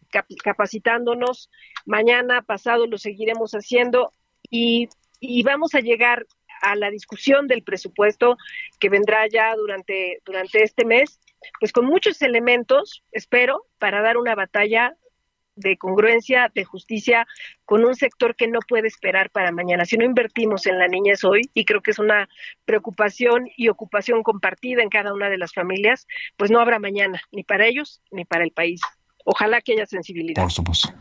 capacitándonos, 0.43 1.49
mañana 1.85 2.41
pasado 2.41 2.87
lo 2.87 2.97
seguiremos 2.97 3.51
haciendo 3.51 4.11
y, 4.49 4.89
y, 5.19 5.43
vamos 5.43 5.75
a 5.75 5.79
llegar 5.79 6.25
a 6.61 6.75
la 6.75 6.89
discusión 6.89 7.47
del 7.47 7.63
presupuesto 7.63 8.37
que 8.79 8.89
vendrá 8.89 9.27
ya 9.27 9.55
durante, 9.55 10.21
durante 10.25 10.63
este 10.63 10.85
mes, 10.85 11.19
pues 11.59 11.71
con 11.71 11.85
muchos 11.85 12.21
elementos, 12.21 13.03
espero, 13.11 13.65
para 13.79 14.01
dar 14.01 14.17
una 14.17 14.35
batalla 14.35 14.95
de 15.55 15.77
congruencia, 15.77 16.51
de 16.53 16.65
justicia, 16.65 17.25
con 17.63 17.85
un 17.85 17.95
sector 17.95 18.35
que 18.35 18.47
no 18.47 18.59
puede 18.67 18.87
esperar 18.87 19.29
para 19.29 19.51
mañana. 19.51 19.85
Si 19.85 19.97
no 19.97 20.05
invertimos 20.05 20.65
en 20.65 20.77
la 20.77 20.87
niñez 20.87 21.23
hoy, 21.23 21.49
y 21.53 21.65
creo 21.65 21.81
que 21.81 21.91
es 21.91 21.99
una 21.99 22.27
preocupación 22.65 23.49
y 23.55 23.69
ocupación 23.69 24.21
compartida 24.21 24.83
en 24.83 24.89
cada 24.89 25.13
una 25.13 25.29
de 25.29 25.37
las 25.37 25.53
familias, 25.53 26.07
pues 26.37 26.51
no 26.51 26.59
habrá 26.59 26.79
mañana, 26.79 27.21
ni 27.31 27.43
para 27.43 27.65
ellos, 27.65 28.01
ni 28.11 28.25
para 28.25 28.43
el 28.43 28.51
país. 28.51 28.81
Ojalá 29.23 29.61
que 29.61 29.73
haya 29.73 29.85
sensibilidad. 29.85 30.41
Por 30.41 30.51
supuesto. 30.51 30.93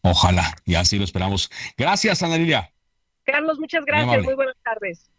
Ojalá, 0.00 0.56
y 0.64 0.74
así 0.74 0.98
lo 0.98 1.04
esperamos. 1.04 1.50
Gracias, 1.76 2.22
Ana 2.22 2.36
Lilia. 2.36 2.71
Carlos, 3.24 3.58
muchas 3.58 3.84
gracias. 3.84 4.24
Muy, 4.24 4.34
buenas 4.34 4.56
tardes. 4.64 5.10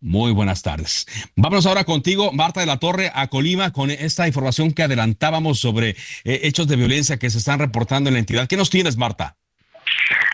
Muy 0.00 0.32
buenas 0.32 0.62
tardes. 0.62 1.06
Vámonos 1.34 1.66
ahora 1.66 1.84
contigo, 1.84 2.32
Marta 2.32 2.60
de 2.60 2.66
la 2.66 2.78
Torre, 2.78 3.10
a 3.14 3.26
Colima, 3.28 3.72
con 3.72 3.90
esta 3.90 4.26
información 4.28 4.72
que 4.72 4.84
adelantábamos 4.84 5.58
sobre 5.58 5.90
eh, 6.24 6.40
hechos 6.44 6.68
de 6.68 6.76
violencia 6.76 7.18
que 7.18 7.30
se 7.30 7.38
están 7.38 7.58
reportando 7.58 8.08
en 8.08 8.14
la 8.14 8.20
entidad. 8.20 8.46
¿Qué 8.46 8.56
nos 8.56 8.70
tienes, 8.70 8.96
Marta? 8.96 9.36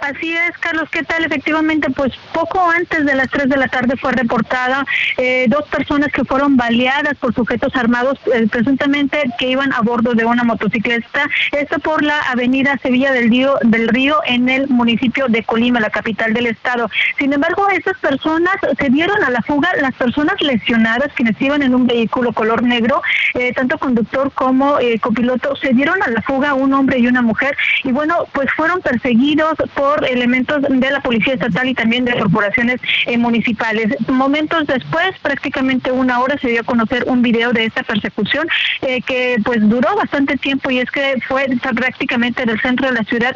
Así 0.04 0.34
es, 0.34 0.58
Carlos, 0.58 0.90
¿qué 0.90 1.02
tal? 1.02 1.24
Efectivamente, 1.24 1.88
pues 1.88 2.12
poco 2.34 2.60
antes 2.70 3.06
de 3.06 3.14
las 3.14 3.30
3 3.30 3.48
de 3.48 3.56
la 3.56 3.68
tarde 3.68 3.96
fue 3.96 4.12
reportada 4.12 4.84
eh, 5.16 5.46
dos 5.48 5.66
personas 5.68 6.12
que 6.12 6.26
fueron 6.26 6.58
baleadas 6.58 7.14
por 7.14 7.34
sujetos 7.34 7.74
armados, 7.74 8.18
eh, 8.34 8.46
presuntamente 8.50 9.22
que 9.38 9.48
iban 9.48 9.72
a 9.72 9.80
bordo 9.80 10.12
de 10.12 10.26
una 10.26 10.44
motocicleta, 10.44 11.26
esto 11.52 11.78
por 11.78 12.02
la 12.02 12.20
avenida 12.30 12.78
Sevilla 12.82 13.12
del 13.12 13.30
Río, 13.30 13.54
del 13.62 13.88
Río 13.88 14.20
en 14.26 14.50
el 14.50 14.68
municipio 14.68 15.26
de 15.28 15.42
Colima, 15.42 15.80
la 15.80 15.88
capital 15.88 16.34
del 16.34 16.48
estado. 16.48 16.90
Sin 17.18 17.32
embargo, 17.32 17.66
esas 17.70 17.96
personas 17.96 18.56
se 18.78 18.90
dieron 18.90 19.24
a 19.24 19.30
la 19.30 19.40
fuga, 19.40 19.70
las 19.80 19.94
personas 19.94 20.34
lesionadas 20.42 21.14
quienes 21.14 21.40
iban 21.40 21.62
en 21.62 21.74
un 21.74 21.86
vehículo 21.86 22.34
color 22.34 22.62
negro, 22.62 23.00
eh, 23.32 23.54
tanto 23.54 23.78
conductor 23.78 24.30
como 24.34 24.76
copiloto, 25.00 25.56
se 25.56 25.72
dieron 25.72 26.02
a 26.02 26.10
la 26.10 26.20
fuga 26.20 26.52
un 26.52 26.74
hombre 26.74 26.98
y 26.98 27.06
una 27.06 27.22
mujer, 27.22 27.56
y 27.84 27.90
bueno, 27.90 28.26
pues 28.32 28.52
fueron 28.52 28.82
perseguidos 28.82 29.54
por 29.74 29.93
elementos 30.02 30.62
de 30.62 30.90
la 30.90 31.00
Policía 31.00 31.34
Estatal 31.34 31.68
y 31.68 31.74
también 31.74 32.04
de 32.04 32.18
corporaciones 32.18 32.80
eh, 33.06 33.18
municipales. 33.18 33.96
Momentos 34.08 34.66
después, 34.66 35.18
prácticamente 35.22 35.90
una 35.92 36.20
hora, 36.20 36.36
se 36.38 36.48
dio 36.48 36.60
a 36.60 36.64
conocer 36.64 37.04
un 37.06 37.22
video 37.22 37.52
de 37.52 37.66
esta 37.66 37.82
persecución 37.82 38.48
eh, 38.82 39.00
que 39.02 39.36
pues 39.44 39.60
duró 39.68 39.94
bastante 39.96 40.36
tiempo 40.36 40.70
y 40.70 40.78
es 40.78 40.90
que 40.90 41.16
fue 41.26 41.46
prácticamente 41.74 42.44
del 42.44 42.60
centro 42.60 42.88
de 42.88 42.94
la 42.94 43.04
ciudad 43.04 43.34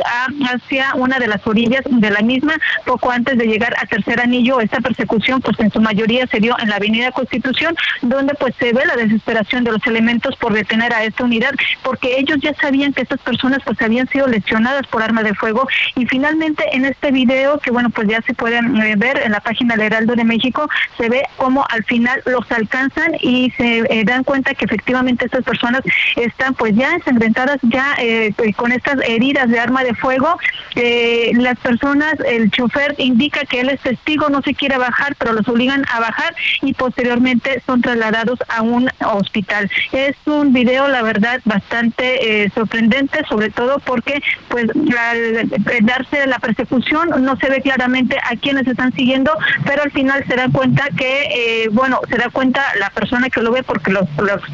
hacia 0.50 0.94
una 0.94 1.18
de 1.18 1.26
las 1.26 1.46
orillas 1.46 1.82
de 1.86 2.10
la 2.10 2.20
misma, 2.20 2.54
poco 2.84 3.10
antes 3.10 3.36
de 3.36 3.46
llegar 3.46 3.74
a 3.78 3.86
Tercer 3.86 4.20
Anillo. 4.20 4.60
Esta 4.60 4.80
persecución 4.80 5.40
pues 5.40 5.58
en 5.60 5.70
su 5.70 5.80
mayoría 5.80 6.26
se 6.26 6.40
dio 6.40 6.56
en 6.58 6.68
la 6.68 6.76
Avenida 6.76 7.12
Constitución, 7.12 7.76
donde 8.02 8.34
pues 8.34 8.54
se 8.58 8.72
ve 8.72 8.84
la 8.86 8.96
desesperación 8.96 9.64
de 9.64 9.72
los 9.72 9.86
elementos 9.86 10.36
por 10.36 10.52
detener 10.52 10.92
a 10.92 11.04
esta 11.04 11.24
unidad, 11.24 11.52
porque 11.82 12.18
ellos 12.18 12.38
ya 12.40 12.54
sabían 12.54 12.92
que 12.92 13.02
estas 13.02 13.20
personas 13.20 13.58
pues 13.64 13.80
habían 13.82 14.08
sido 14.08 14.26
lesionadas 14.26 14.86
por 14.86 15.02
arma 15.02 15.22
de 15.22 15.34
fuego 15.34 15.66
y 15.94 16.06
finalmente 16.06 16.37
en 16.40 16.84
este 16.84 17.10
video, 17.10 17.58
que 17.58 17.70
bueno, 17.70 17.90
pues 17.90 18.08
ya 18.08 18.22
se 18.22 18.32
pueden 18.34 18.76
eh, 18.80 18.94
ver 18.96 19.20
en 19.24 19.32
la 19.32 19.40
página 19.40 19.74
del 19.74 19.86
Heraldo 19.86 20.14
de 20.14 20.24
México, 20.24 20.68
se 20.96 21.08
ve 21.08 21.22
cómo 21.36 21.66
al 21.68 21.84
final 21.84 22.22
los 22.26 22.50
alcanzan 22.52 23.12
y 23.20 23.50
se 23.56 23.78
eh, 23.78 24.04
dan 24.04 24.22
cuenta 24.24 24.54
que 24.54 24.64
efectivamente 24.64 25.24
estas 25.24 25.44
personas 25.44 25.82
están 26.16 26.54
pues 26.54 26.74
ya 26.76 26.94
ensangrentadas, 26.94 27.58
ya 27.62 27.94
eh, 27.98 28.32
con 28.56 28.72
estas 28.72 28.96
heridas 29.06 29.48
de 29.50 29.58
arma 29.58 29.82
de 29.82 29.94
fuego. 29.94 30.38
las 30.74 31.58
personas, 31.58 32.14
el 32.24 32.50
chofer 32.50 32.94
indica 32.98 33.40
que 33.44 33.60
él 33.60 33.70
es 33.70 33.80
testigo, 33.80 34.28
no 34.28 34.42
se 34.42 34.54
quiere 34.54 34.78
bajar, 34.78 35.16
pero 35.16 35.32
los 35.32 35.48
obligan 35.48 35.84
a 35.92 36.00
bajar 36.00 36.34
y 36.62 36.72
posteriormente 36.74 37.62
son 37.66 37.82
trasladados 37.82 38.38
a 38.48 38.62
un 38.62 38.88
hospital. 39.04 39.70
Es 39.92 40.16
un 40.26 40.52
video, 40.52 40.86
la 40.88 41.02
verdad, 41.02 41.40
bastante 41.44 42.50
sorprendente, 42.54 43.24
sobre 43.28 43.50
todo 43.50 43.80
porque 43.80 44.22
pues 44.48 44.66
al 44.70 45.48
darse 45.82 46.27
la 46.30 46.38
persecución, 46.38 47.10
no 47.22 47.36
se 47.36 47.50
ve 47.50 47.60
claramente 47.60 48.16
a 48.22 48.36
quienes 48.36 48.66
están 48.66 48.92
siguiendo, 48.92 49.32
pero 49.64 49.82
al 49.82 49.90
final 49.90 50.24
se 50.26 50.36
da 50.36 50.48
cuenta 50.48 50.88
que, 50.96 51.64
eh, 51.64 51.68
bueno, 51.72 52.00
se 52.08 52.16
da 52.16 52.28
cuenta 52.30 52.62
la 52.78 52.90
persona 52.90 53.30
que 53.30 53.40
lo 53.42 53.52
ve, 53.52 53.62
porque 53.62 53.90
los, 53.90 54.08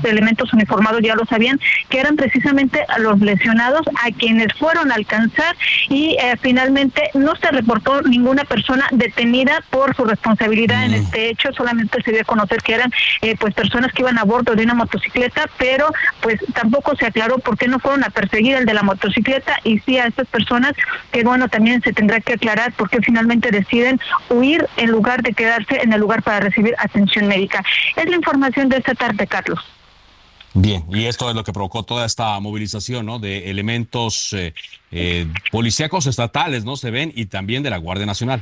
elementos 0.05 0.53
uniformados 0.53 1.01
ya 1.03 1.15
lo 1.15 1.25
sabían, 1.27 1.59
que 1.89 2.01
eran 2.01 2.17
precisamente 2.17 2.85
a 2.89 2.99
los 2.99 3.21
lesionados 3.21 3.87
a 4.03 4.11
quienes 4.11 4.53
fueron 4.55 4.93
a 4.93 4.95
alcanzar 4.95 5.57
y 5.89 6.17
eh, 6.21 6.37
finalmente 6.41 7.11
no 7.15 7.35
se 7.37 7.51
reportó 7.51 8.03
ninguna 8.03 8.45
persona 8.45 8.87
detenida 8.91 9.63
por 9.71 9.95
su 9.97 10.05
responsabilidad 10.05 10.85
en 10.85 10.93
mm. 10.93 10.95
este 10.95 11.31
hecho, 11.31 11.53
solamente 11.53 12.03
se 12.03 12.13
dio 12.13 12.21
a 12.21 12.25
conocer 12.25 12.63
que 12.63 12.75
eran 12.75 12.91
eh, 13.23 13.37
pues 13.39 13.55
personas 13.55 13.93
que 13.93 14.03
iban 14.03 14.19
a 14.19 14.25
bordo 14.25 14.55
de 14.55 14.65
una 14.65 14.75
motocicleta, 14.75 15.49
pero 15.59 15.93
pues 16.21 16.41
tampoco 16.53 16.97
se 16.97 17.07
aclaró 17.07 17.39
por 17.39 17.57
qué 17.57 17.69
no 17.69 17.79
fueron 17.79 18.05
a 18.05 18.11
perseguir 18.11 18.57
el 18.57 18.67
de 18.67 18.75
la 18.75 18.83
motocicleta 18.83 19.59
y 19.65 19.79
sí 19.81 19.99
a 19.99 20.07
estas 20.07 20.27
personas 20.29 20.73
que 21.13 21.25
bueno 21.25 21.49
también 21.49 21.64
se 21.83 21.93
tendrá 21.93 22.21
que 22.21 22.35
aclarar 22.35 22.73
por 22.73 22.91
qué 22.91 23.01
finalmente 23.01 23.51
deciden 23.51 24.01
huir 24.31 24.67
en 24.77 24.91
lugar 24.91 25.23
de 25.23 25.33
quedarse 25.33 25.81
en 25.83 25.93
el 25.93 26.01
lugar 26.01 26.23
para 26.23 26.41
recibir 26.41 26.75
atención 26.79 27.27
médica. 27.27 27.65
Es 27.97 28.09
la 28.09 28.17
información 28.17 28.69
de 28.69 28.79
esta 28.79 28.95
tarde, 28.95 29.27
Carlos. 29.27 29.61
Bien, 30.57 30.85
y 30.89 31.07
esto 31.07 31.29
es 31.29 31.35
lo 31.35 31.43
que 31.43 31.53
provocó 31.53 31.83
toda 31.83 32.07
esta 32.07 32.39
movilización, 32.39 33.07
¿no? 33.07 33.19
De 33.19 33.51
elementos 33.51 34.33
eh, 34.33 34.55
eh, 34.93 35.27
policíacos 35.51 36.07
estatales, 36.07 36.65
¿no? 36.65 36.77
Se 36.77 36.93
ven, 36.93 37.13
y 37.15 37.27
también 37.27 37.65
de 37.65 37.71
la 37.71 37.79
Guardia 37.79 38.07
Nacional. 38.07 38.41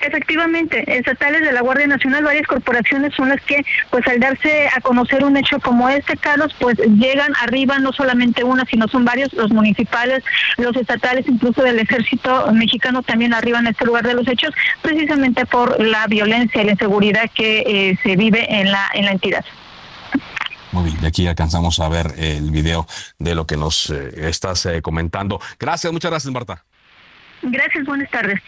Efectivamente, 0.00 0.84
estatales 0.86 1.42
de 1.42 1.52
la 1.52 1.62
Guardia 1.62 1.86
Nacional, 1.86 2.24
varias 2.24 2.46
corporaciones 2.46 3.14
son 3.14 3.28
las 3.28 3.40
que, 3.42 3.64
pues 3.90 4.06
al 4.06 4.20
darse 4.20 4.68
a 4.74 4.80
conocer 4.80 5.24
un 5.24 5.36
hecho 5.36 5.58
como 5.60 5.88
este, 5.88 6.16
Carlos, 6.16 6.54
pues 6.58 6.76
llegan 6.78 7.32
arriba 7.40 7.78
no 7.78 7.92
solamente 7.92 8.44
una, 8.44 8.64
sino 8.66 8.88
son 8.88 9.04
varios, 9.04 9.32
los 9.32 9.50
municipales, 9.50 10.22
los 10.56 10.76
estatales, 10.76 11.26
incluso 11.26 11.62
del 11.62 11.78
ejército 11.78 12.52
mexicano 12.52 13.02
también 13.02 13.34
arriba 13.34 13.58
en 13.58 13.68
este 13.68 13.84
lugar 13.84 14.06
de 14.06 14.14
los 14.14 14.28
hechos, 14.28 14.52
precisamente 14.82 15.46
por 15.46 15.80
la 15.80 16.06
violencia 16.06 16.62
y 16.62 16.66
la 16.66 16.72
inseguridad 16.72 17.30
que 17.34 17.60
eh, 17.66 17.98
se 18.02 18.16
vive 18.16 18.46
en 18.60 18.70
la, 18.70 18.90
en 18.94 19.04
la 19.06 19.12
entidad. 19.12 19.44
Muy 20.72 20.84
bien, 20.84 21.00
de 21.00 21.06
aquí 21.06 21.26
alcanzamos 21.28 21.78
a 21.78 21.88
ver 21.88 22.14
el 22.18 22.50
video 22.50 22.86
de 23.20 23.36
lo 23.36 23.46
que 23.46 23.56
nos 23.56 23.90
eh, 23.90 24.28
estás 24.28 24.66
eh, 24.66 24.82
comentando. 24.82 25.40
Gracias, 25.58 25.92
muchas 25.92 26.10
gracias, 26.10 26.32
Marta. 26.32 26.64
Gracias, 27.42 27.84
buenas 27.84 28.10
tardes. 28.10 28.40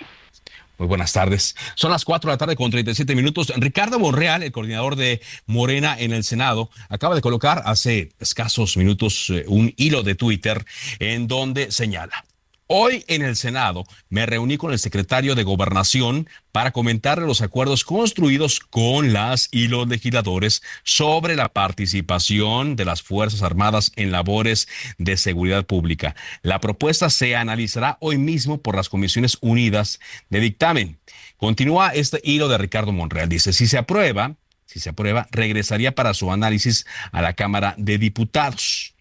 Muy 0.79 0.89
buenas 0.89 1.13
tardes. 1.13 1.57
Son 1.75 1.91
las 1.91 2.05
4 2.05 2.29
de 2.29 2.35
la 2.35 2.39
tarde 2.39 2.57
con 2.57 2.71
37 2.71 3.15
minutos. 3.15 3.53
Ricardo 3.57 3.99
Monreal, 3.99 4.43
el 4.43 4.53
coordinador 4.53 4.97
de 4.97 5.23
Morena 5.47 5.97
en 5.99 6.13
el 6.13 6.23
Senado, 6.23 6.71
acaba 6.89 7.15
de 7.15 7.23
colocar 7.23 7.63
hace 7.65 8.11
escasos 8.21 8.77
minutos 8.77 9.31
eh, 9.31 9.45
un 9.49 9.73
hilo 9.77 10.03
de 10.03 10.15
Twitter 10.15 10.65
en 10.99 11.29
donde 11.29 11.73
señala. 11.73 12.25
Hoy 12.69 13.05
en 13.07 13.23
el 13.23 13.37
Senado 13.37 13.85
me 14.09 14.27
reuní 14.27 14.57
con 14.57 14.73
el 14.73 14.81
secretario 14.81 15.37
de 15.37 15.45
Gobernación 15.45 16.29
para 16.51 16.73
comentar 16.73 17.23
los 17.23 17.41
acuerdos 17.41 17.85
construidos 17.85 18.59
con 18.59 19.13
las 19.13 19.49
y 19.53 19.69
los 19.69 19.87
legisladores 19.87 20.65
sobre 20.83 21.37
la 21.37 21.49
participación 21.49 22.75
de 22.75 22.85
las 22.85 23.03
Fuerzas 23.03 23.43
Armadas 23.43 23.93
en 23.95 24.11
labores 24.11 24.67
de 24.99 25.17
seguridad 25.17 25.65
pública. 25.65 26.17
La 26.43 26.61
propuesta 26.61 27.09
se 27.09 27.37
analizará 27.37 27.99
hoy 28.01 28.19
mismo 28.19 28.61
por 28.61 28.75
las 28.75 28.89
Comisiones 28.89 29.39
Unidas 29.43 30.01
de 30.29 30.41
Dictamen. 30.41 30.99
Continúa 31.37 31.91
este 31.91 32.21
hilo 32.25 32.49
de 32.49 32.59
Ricardo 32.59 32.91
Monreal. 32.91 33.29
Dice, 33.29 33.53
si 33.53 33.69
se 33.69 33.79
aprueba, 33.79 34.35
si 34.65 34.81
se 34.81 34.91
aprueba, 34.91 35.29
regresaría 35.31 35.95
para 35.95 36.15
su 36.15 36.33
análisis 36.33 36.85
a 37.13 37.23
la 37.23 37.35
Cámara 37.35 37.77
de 37.79 37.99
Diputados 37.99 38.96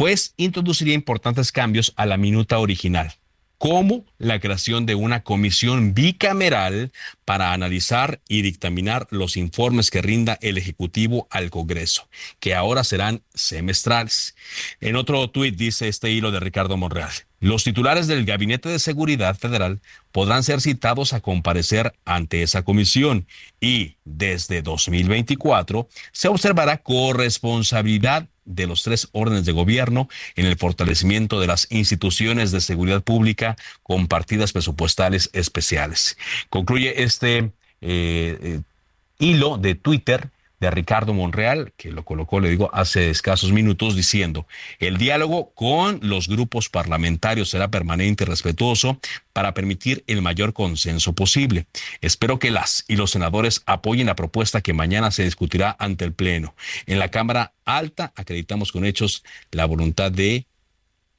pues 0.00 0.32
introduciría 0.38 0.94
importantes 0.94 1.52
cambios 1.52 1.92
a 1.94 2.06
la 2.06 2.16
minuta 2.16 2.58
original 2.58 3.12
como 3.58 4.06
la 4.16 4.40
creación 4.40 4.86
de 4.86 4.94
una 4.94 5.22
comisión 5.22 5.92
bicameral 5.92 6.92
para 7.26 7.52
analizar 7.52 8.22
y 8.26 8.40
dictaminar 8.40 9.06
los 9.10 9.36
informes 9.36 9.90
que 9.90 10.00
rinda 10.00 10.38
el 10.40 10.56
Ejecutivo 10.56 11.28
al 11.30 11.50
Congreso, 11.50 12.08
que 12.38 12.54
ahora 12.54 12.84
serán 12.84 13.22
semestrales. 13.34 14.34
En 14.80 14.96
otro 14.96 15.28
tuit 15.28 15.56
dice 15.56 15.88
este 15.88 16.10
hilo 16.10 16.30
de 16.30 16.40
Ricardo 16.40 16.78
Monreal. 16.78 17.12
Los 17.38 17.62
titulares 17.64 18.06
del 18.06 18.24
Gabinete 18.24 18.70
de 18.70 18.78
Seguridad 18.78 19.36
Federal 19.36 19.82
podrán 20.10 20.42
ser 20.42 20.62
citados 20.62 21.12
a 21.12 21.20
comparecer 21.20 21.92
ante 22.06 22.42
esa 22.42 22.62
comisión 22.62 23.26
y 23.60 23.96
desde 24.06 24.62
2024 24.62 25.86
se 26.12 26.28
observará 26.28 26.78
corresponsabilidad 26.78 28.26
de 28.50 28.66
los 28.66 28.82
tres 28.82 29.08
órdenes 29.12 29.44
de 29.44 29.52
gobierno 29.52 30.08
en 30.36 30.46
el 30.46 30.56
fortalecimiento 30.56 31.40
de 31.40 31.46
las 31.46 31.66
instituciones 31.70 32.50
de 32.50 32.60
seguridad 32.60 33.02
pública 33.02 33.56
con 33.82 34.08
partidas 34.08 34.52
presupuestales 34.52 35.30
especiales. 35.32 36.18
Concluye 36.48 37.02
este 37.02 37.38
eh, 37.38 37.50
eh, 37.80 38.60
hilo 39.18 39.56
de 39.56 39.74
Twitter 39.74 40.30
de 40.60 40.70
Ricardo 40.70 41.14
Monreal, 41.14 41.72
que 41.76 41.90
lo 41.90 42.04
colocó, 42.04 42.38
le 42.38 42.50
digo, 42.50 42.70
hace 42.72 43.10
escasos 43.10 43.50
minutos, 43.50 43.96
diciendo, 43.96 44.46
el 44.78 44.98
diálogo 44.98 45.52
con 45.54 46.00
los 46.02 46.28
grupos 46.28 46.68
parlamentarios 46.68 47.48
será 47.48 47.70
permanente 47.70 48.24
y 48.24 48.26
respetuoso 48.26 49.00
para 49.32 49.54
permitir 49.54 50.04
el 50.06 50.20
mayor 50.22 50.52
consenso 50.52 51.14
posible. 51.14 51.66
Espero 52.02 52.38
que 52.38 52.50
las 52.50 52.84
y 52.88 52.96
los 52.96 53.10
senadores 53.10 53.62
apoyen 53.66 54.06
la 54.06 54.16
propuesta 54.16 54.60
que 54.60 54.74
mañana 54.74 55.10
se 55.10 55.24
discutirá 55.24 55.74
ante 55.78 56.04
el 56.04 56.12
Pleno. 56.12 56.54
En 56.86 56.98
la 56.98 57.08
Cámara 57.08 57.54
Alta 57.64 58.12
acreditamos 58.16 58.72
con 58.72 58.84
hechos 58.84 59.24
la 59.50 59.64
voluntad 59.64 60.12
de 60.12 60.46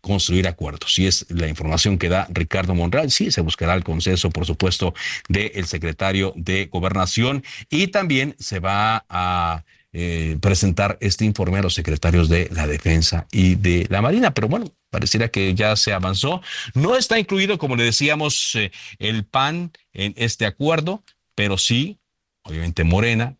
construir 0.02 0.48
acuerdos. 0.48 0.98
Y 1.00 1.08
es 1.08 1.26
la 1.30 1.48
información 1.48 1.98
que 1.98 2.10
da 2.10 2.28
Ricardo 2.30 2.76
Monreal. 2.76 3.12
Sí, 3.12 3.32
se 3.32 3.42
buscará 3.42 3.76
el 3.76 3.84
consenso, 3.84 4.30
por 4.30 4.46
supuesto, 4.46 4.94
del 5.30 5.66
secretario 5.66 6.34
de 6.36 6.66
Gobernación 6.66 7.44
y 7.70 7.88
también 7.88 8.36
se 8.40 8.60
va 8.60 9.06
a 9.10 9.64
eh, 9.94 10.38
presentar 10.42 10.98
este 11.02 11.26
informe 11.26 11.60
a 11.60 11.62
los 11.62 11.74
secretarios 11.74 12.30
de 12.30 12.50
la 12.54 12.66
Defensa 12.66 13.28
y 13.32 13.56
de 13.56 13.88
la 13.90 14.02
Marina. 14.02 14.34
Pero 14.34 14.48
bueno, 14.48 14.66
pareciera 14.90 15.28
que 15.28 15.54
ya 15.54 15.76
se 15.76 15.92
avanzó. 15.92 16.42
No 16.74 16.96
está 16.96 17.20
incluido, 17.20 17.58
como 17.58 17.76
le 17.76 17.84
decíamos, 17.84 18.56
eh, 18.56 18.72
el 19.00 19.26
PAN 19.26 19.72
en 19.94 20.14
este 20.16 20.46
acuerdo, 20.46 21.04
pero 21.36 21.58
sí, 21.58 22.00
obviamente, 22.44 22.84
Morena, 22.84 23.36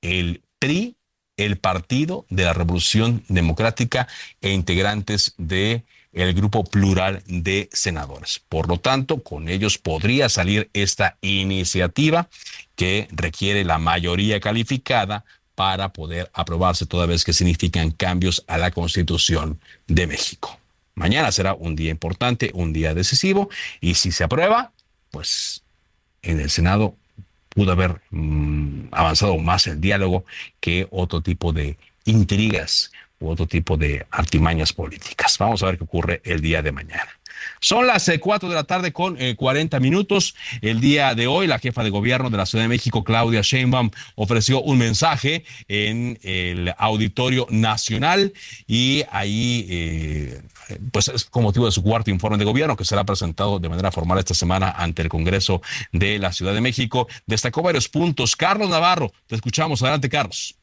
el 0.00 0.42
PRI, 0.58 0.96
el 1.36 1.56
Partido 1.58 2.26
de 2.30 2.44
la 2.44 2.52
Revolución 2.52 3.24
Democrática 3.28 4.08
e 4.40 4.50
integrantes 4.50 5.34
de 5.38 5.84
el 6.12 6.34
grupo 6.34 6.64
plural 6.64 7.22
de 7.26 7.68
senadores. 7.72 8.42
Por 8.48 8.68
lo 8.68 8.78
tanto, 8.78 9.22
con 9.22 9.48
ellos 9.48 9.78
podría 9.78 10.28
salir 10.28 10.68
esta 10.74 11.16
iniciativa 11.22 12.28
que 12.76 13.08
requiere 13.10 13.64
la 13.64 13.78
mayoría 13.78 14.40
calificada 14.40 15.24
para 15.54 15.92
poder 15.92 16.30
aprobarse 16.34 16.86
toda 16.86 17.06
vez 17.06 17.24
que 17.24 17.32
significan 17.32 17.90
cambios 17.90 18.44
a 18.46 18.58
la 18.58 18.70
Constitución 18.70 19.60
de 19.86 20.06
México. 20.06 20.58
Mañana 20.94 21.32
será 21.32 21.54
un 21.54 21.76
día 21.76 21.90
importante, 21.90 22.50
un 22.54 22.72
día 22.72 22.94
decisivo, 22.94 23.48
y 23.80 23.94
si 23.94 24.12
se 24.12 24.24
aprueba, 24.24 24.72
pues 25.10 25.62
en 26.22 26.40
el 26.40 26.50
Senado 26.50 26.96
pudo 27.54 27.72
haber 27.72 28.00
mm, 28.10 28.88
avanzado 28.90 29.36
más 29.38 29.66
el 29.66 29.80
diálogo 29.80 30.24
que 30.60 30.86
otro 30.90 31.20
tipo 31.20 31.52
de 31.52 31.76
intrigas 32.04 32.90
u 33.20 33.28
otro 33.28 33.46
tipo 33.46 33.76
de 33.76 34.06
artimañas 34.10 34.72
políticas. 34.72 35.38
Vamos 35.38 35.62
a 35.62 35.66
ver 35.66 35.78
qué 35.78 35.84
ocurre 35.84 36.20
el 36.24 36.40
día 36.40 36.62
de 36.62 36.72
mañana. 36.72 37.08
Son 37.60 37.86
las 37.86 38.08
eh, 38.08 38.18
cuatro 38.18 38.48
de 38.48 38.54
la 38.54 38.64
tarde 38.64 38.92
con 38.92 39.16
40 39.16 39.76
eh, 39.76 39.80
minutos. 39.80 40.34
El 40.60 40.80
día 40.80 41.14
de 41.14 41.26
hoy, 41.26 41.46
la 41.46 41.58
jefa 41.58 41.84
de 41.84 41.90
gobierno 41.90 42.30
de 42.30 42.36
la 42.36 42.46
Ciudad 42.46 42.64
de 42.64 42.68
México, 42.68 43.04
Claudia 43.04 43.40
Sheinbaum, 43.42 43.90
ofreció 44.16 44.62
un 44.62 44.78
mensaje 44.78 45.44
en 45.68 46.18
el 46.22 46.74
Auditorio 46.76 47.46
Nacional 47.50 48.32
y 48.66 49.04
ahí, 49.10 49.66
eh, 49.70 50.42
pues 50.90 51.08
es 51.08 51.24
con 51.24 51.42
motivo 51.42 51.66
de 51.66 51.72
su 51.72 51.82
cuarto 51.82 52.10
informe 52.10 52.38
de 52.38 52.44
gobierno 52.44 52.76
que 52.76 52.84
será 52.84 53.04
presentado 53.04 53.58
de 53.58 53.68
manera 53.68 53.90
formal 53.90 54.18
esta 54.18 54.34
semana 54.34 54.70
ante 54.70 55.02
el 55.02 55.08
Congreso 55.08 55.62
de 55.92 56.18
la 56.18 56.32
Ciudad 56.32 56.54
de 56.54 56.60
México, 56.60 57.08
destacó 57.26 57.62
varios 57.62 57.88
puntos. 57.88 58.36
Carlos 58.36 58.68
Navarro, 58.68 59.12
te 59.26 59.34
escuchamos. 59.34 59.82
Adelante, 59.82 60.08
Carlos. 60.08 60.56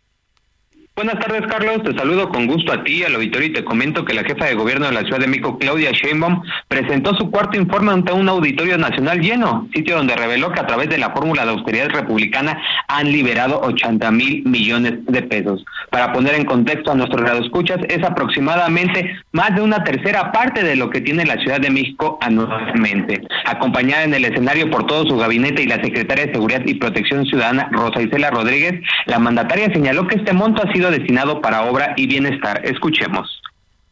Buenas 0.99 1.17
tardes, 1.19 1.47
Carlos. 1.47 1.81
Te 1.81 1.97
saludo 1.97 2.27
con 2.27 2.45
gusto 2.45 2.73
a 2.73 2.83
ti, 2.83 3.05
al 3.05 3.15
auditorio, 3.15 3.47
y 3.47 3.53
te 3.53 3.63
comento 3.63 4.03
que 4.03 4.13
la 4.13 4.25
jefa 4.25 4.47
de 4.47 4.55
gobierno 4.55 4.87
de 4.87 4.91
la 4.91 5.03
Ciudad 5.03 5.19
de 5.19 5.27
México, 5.27 5.57
Claudia 5.57 5.91
Sheinbaum, 5.91 6.41
presentó 6.67 7.15
su 7.15 7.31
cuarto 7.31 7.57
informe 7.57 7.93
ante 7.93 8.11
un 8.11 8.27
auditorio 8.27 8.77
nacional 8.77 9.21
lleno, 9.21 9.69
sitio 9.73 9.95
donde 9.95 10.17
reveló 10.17 10.51
que 10.51 10.59
a 10.59 10.67
través 10.67 10.89
de 10.89 10.97
la 10.97 11.11
fórmula 11.11 11.45
de 11.45 11.51
austeridad 11.51 11.87
republicana 11.91 12.61
han 12.89 13.13
liberado 13.13 13.61
80 13.61 14.11
mil 14.11 14.43
millones 14.43 15.05
de 15.05 15.21
pesos. 15.21 15.63
Para 15.89 16.11
poner 16.11 16.35
en 16.35 16.43
contexto 16.43 16.91
a 16.91 16.95
nuestros 16.95 17.21
radioescuchas, 17.21 17.79
es 17.87 18.03
aproximadamente 18.03 19.17
más 19.31 19.55
de 19.55 19.61
una 19.61 19.85
tercera 19.85 20.33
parte 20.33 20.63
de 20.63 20.75
lo 20.75 20.89
que 20.89 20.99
tiene 20.99 21.25
la 21.25 21.37
Ciudad 21.37 21.61
de 21.61 21.69
México 21.69 22.19
anualmente. 22.21 23.21
Acompañada 23.45 24.03
en 24.03 24.15
el 24.15 24.25
escenario 24.25 24.69
por 24.69 24.85
todo 24.85 25.07
su 25.07 25.15
gabinete 25.15 25.63
y 25.63 25.67
la 25.67 25.81
secretaria 25.81 26.25
de 26.25 26.33
Seguridad 26.33 26.61
y 26.65 26.73
Protección 26.73 27.25
Ciudadana, 27.25 27.69
Rosa 27.71 28.01
Isela 28.01 28.31
Rodríguez, 28.31 28.81
la 29.05 29.17
mandataria 29.17 29.71
señaló 29.71 30.05
que 30.05 30.15
este 30.15 30.33
monto 30.33 30.61
ha 30.61 30.73
sido 30.73 30.88
destinado 30.91 31.41
para 31.41 31.63
obra 31.65 31.93
y 31.97 32.07
bienestar. 32.07 32.65
Escuchemos. 32.65 33.41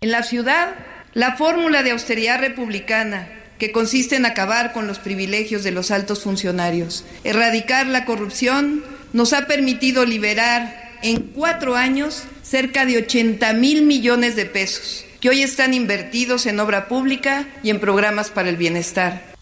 En 0.02 0.12
la 0.12 0.24
ciudad, 0.24 0.76
la 1.14 1.36
fórmula 1.36 1.84
de 1.84 1.92
austeridad 1.92 2.40
republicana, 2.40 3.28
que 3.58 3.72
consiste 3.72 4.16
en 4.16 4.26
acabar 4.26 4.74
con 4.74 4.88
los 4.88 5.00
privilegios 5.00 5.64
de 5.64 5.72
los 5.72 5.92
altos 5.92 6.24
funcionarios, 6.24 7.06
erradicar 7.24 7.88
la 7.88 8.06
corrupción, 8.06 8.84
nos 9.14 9.34
ha 9.34 9.48
permitido 9.48 10.06
liberar 10.06 10.88
en 11.02 11.22
cuatro 11.22 11.76
años 11.76 12.26
cerca 12.44 12.86
de 12.86 12.98
80 12.98 13.54
mil 13.54 13.84
millones 13.84 14.36
de 14.36 14.46
pesos, 14.46 15.06
que 15.20 15.30
hoy 15.30 15.42
están 15.42 15.74
invertidos 15.74 16.46
en 16.46 16.60
obra 16.60 16.88
pública 16.88 17.48
y 17.64 17.70
en 17.70 17.80
programas 17.80 18.30
para 18.30 18.50
el 18.50 18.58
bienestar. 18.58 19.37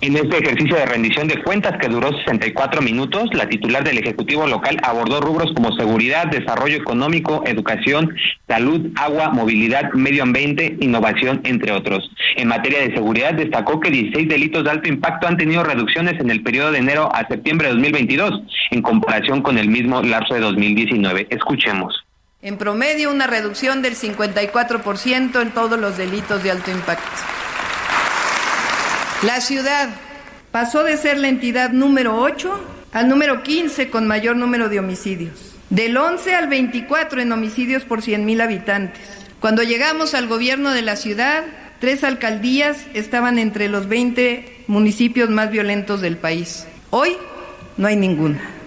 En 0.00 0.16
este 0.16 0.38
ejercicio 0.38 0.76
de 0.76 0.86
rendición 0.86 1.26
de 1.26 1.42
cuentas 1.42 1.76
que 1.80 1.88
duró 1.88 2.16
64 2.16 2.82
minutos, 2.82 3.30
la 3.32 3.48
titular 3.48 3.82
del 3.82 3.98
Ejecutivo 3.98 4.46
local 4.46 4.76
abordó 4.84 5.20
rubros 5.20 5.52
como 5.54 5.72
seguridad, 5.72 6.28
desarrollo 6.28 6.76
económico, 6.76 7.42
educación, 7.44 8.14
salud, 8.46 8.92
agua, 8.94 9.30
movilidad, 9.30 9.92
medio 9.94 10.22
ambiente, 10.22 10.76
innovación, 10.78 11.40
entre 11.42 11.72
otros. 11.72 12.08
En 12.36 12.46
materia 12.46 12.78
de 12.78 12.94
seguridad, 12.94 13.34
destacó 13.34 13.80
que 13.80 13.90
16 13.90 14.28
delitos 14.28 14.62
de 14.62 14.70
alto 14.70 14.88
impacto 14.88 15.26
han 15.26 15.36
tenido 15.36 15.64
reducciones 15.64 16.20
en 16.20 16.30
el 16.30 16.44
periodo 16.44 16.70
de 16.70 16.78
enero 16.78 17.08
a 17.12 17.26
septiembre 17.26 17.66
de 17.66 17.74
2022, 17.74 18.42
en 18.70 18.82
comparación 18.82 19.42
con 19.42 19.58
el 19.58 19.68
mismo 19.68 20.00
lapso 20.00 20.34
de 20.34 20.40
2019. 20.40 21.26
Escuchemos. 21.28 22.04
En 22.40 22.56
promedio, 22.56 23.10
una 23.10 23.26
reducción 23.26 23.82
del 23.82 23.96
54% 23.96 25.42
en 25.42 25.50
todos 25.50 25.76
los 25.76 25.96
delitos 25.96 26.40
de 26.44 26.52
alto 26.52 26.70
impacto. 26.70 27.10
La 29.22 29.40
ciudad 29.40 29.88
pasó 30.52 30.84
de 30.84 30.96
ser 30.96 31.18
la 31.18 31.26
entidad 31.26 31.70
número 31.70 32.20
8 32.20 32.64
al 32.92 33.08
número 33.08 33.42
15 33.42 33.90
con 33.90 34.06
mayor 34.06 34.36
número 34.36 34.68
de 34.68 34.78
homicidios. 34.78 35.56
Del 35.70 35.96
11 35.96 36.36
al 36.36 36.46
24 36.46 37.20
en 37.20 37.32
homicidios 37.32 37.82
por 37.82 38.00
100.000 38.00 38.40
habitantes. 38.40 39.02
Cuando 39.40 39.64
llegamos 39.64 40.14
al 40.14 40.28
gobierno 40.28 40.70
de 40.70 40.82
la 40.82 40.94
ciudad, 40.94 41.42
tres 41.80 42.04
alcaldías 42.04 42.86
estaban 42.94 43.40
entre 43.40 43.68
los 43.68 43.88
20 43.88 44.64
municipios 44.68 45.30
más 45.30 45.50
violentos 45.50 46.00
del 46.00 46.16
país. 46.16 46.68
Hoy 46.90 47.16
no 47.76 47.88
hay 47.88 47.96
ninguna. 47.96 48.57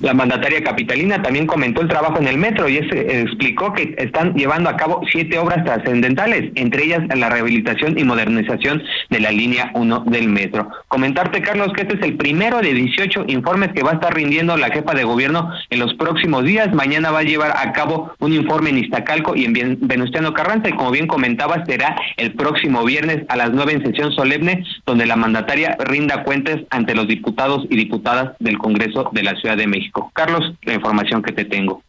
La 0.00 0.14
mandataria 0.14 0.62
capitalina 0.62 1.20
también 1.20 1.46
comentó 1.46 1.82
el 1.82 1.88
trabajo 1.88 2.18
en 2.18 2.26
el 2.26 2.38
metro 2.38 2.68
y 2.70 2.78
eh, 2.78 3.20
explicó 3.20 3.74
que 3.74 3.94
están 3.98 4.32
llevando 4.32 4.70
a 4.70 4.76
cabo 4.76 5.02
siete 5.12 5.38
obras 5.38 5.62
trascendentales, 5.62 6.52
entre 6.54 6.84
ellas 6.84 7.02
la 7.14 7.28
rehabilitación 7.28 7.98
y 7.98 8.04
modernización 8.04 8.82
de 9.10 9.20
la 9.20 9.30
línea 9.30 9.70
1 9.74 10.04
del 10.06 10.28
metro. 10.28 10.70
Comentarte, 10.88 11.42
Carlos, 11.42 11.74
que 11.74 11.82
este 11.82 11.96
es 11.96 12.02
el 12.02 12.16
primero 12.16 12.60
de 12.60 12.72
18 12.72 13.26
informes 13.28 13.72
que 13.74 13.82
va 13.82 13.90
a 13.90 13.94
estar 13.94 14.14
rindiendo 14.14 14.56
la 14.56 14.70
jefa 14.70 14.94
de 14.94 15.04
gobierno 15.04 15.50
en 15.68 15.78
los 15.78 15.92
próximos 15.94 16.44
días. 16.44 16.72
Mañana 16.72 17.10
va 17.10 17.18
a 17.18 17.24
llevar 17.24 17.52
a 17.58 17.72
cabo 17.72 18.14
un 18.20 18.32
informe 18.32 18.70
en 18.70 18.78
Iztacalco 18.78 19.36
y 19.36 19.44
en 19.44 19.78
Venustiano 19.82 20.32
Carranza 20.32 20.70
y 20.70 20.72
como 20.72 20.92
bien 20.92 21.08
comentabas, 21.08 21.66
será 21.66 21.94
el 22.16 22.32
próximo 22.32 22.84
viernes 22.84 23.24
a 23.28 23.36
las 23.36 23.52
9 23.52 23.72
en 23.74 23.84
sesión 23.84 24.12
solemne, 24.12 24.64
donde 24.86 25.04
la 25.04 25.16
mandataria 25.16 25.76
rinda 25.78 26.22
cuentas 26.22 26.60
ante 26.70 26.94
los 26.94 27.06
diputados 27.06 27.66
y 27.68 27.76
diputadas 27.76 28.32
del 28.38 28.56
Congreso 28.56 29.10
de 29.12 29.22
la 29.22 29.34
Ciudad 29.36 29.58
de 29.58 29.66
México. 29.66 29.89
Carlos, 30.12 30.54
la 30.62 30.74
información 30.74 31.22
que 31.22 31.32
te 31.32 31.44
tengo. 31.44 31.82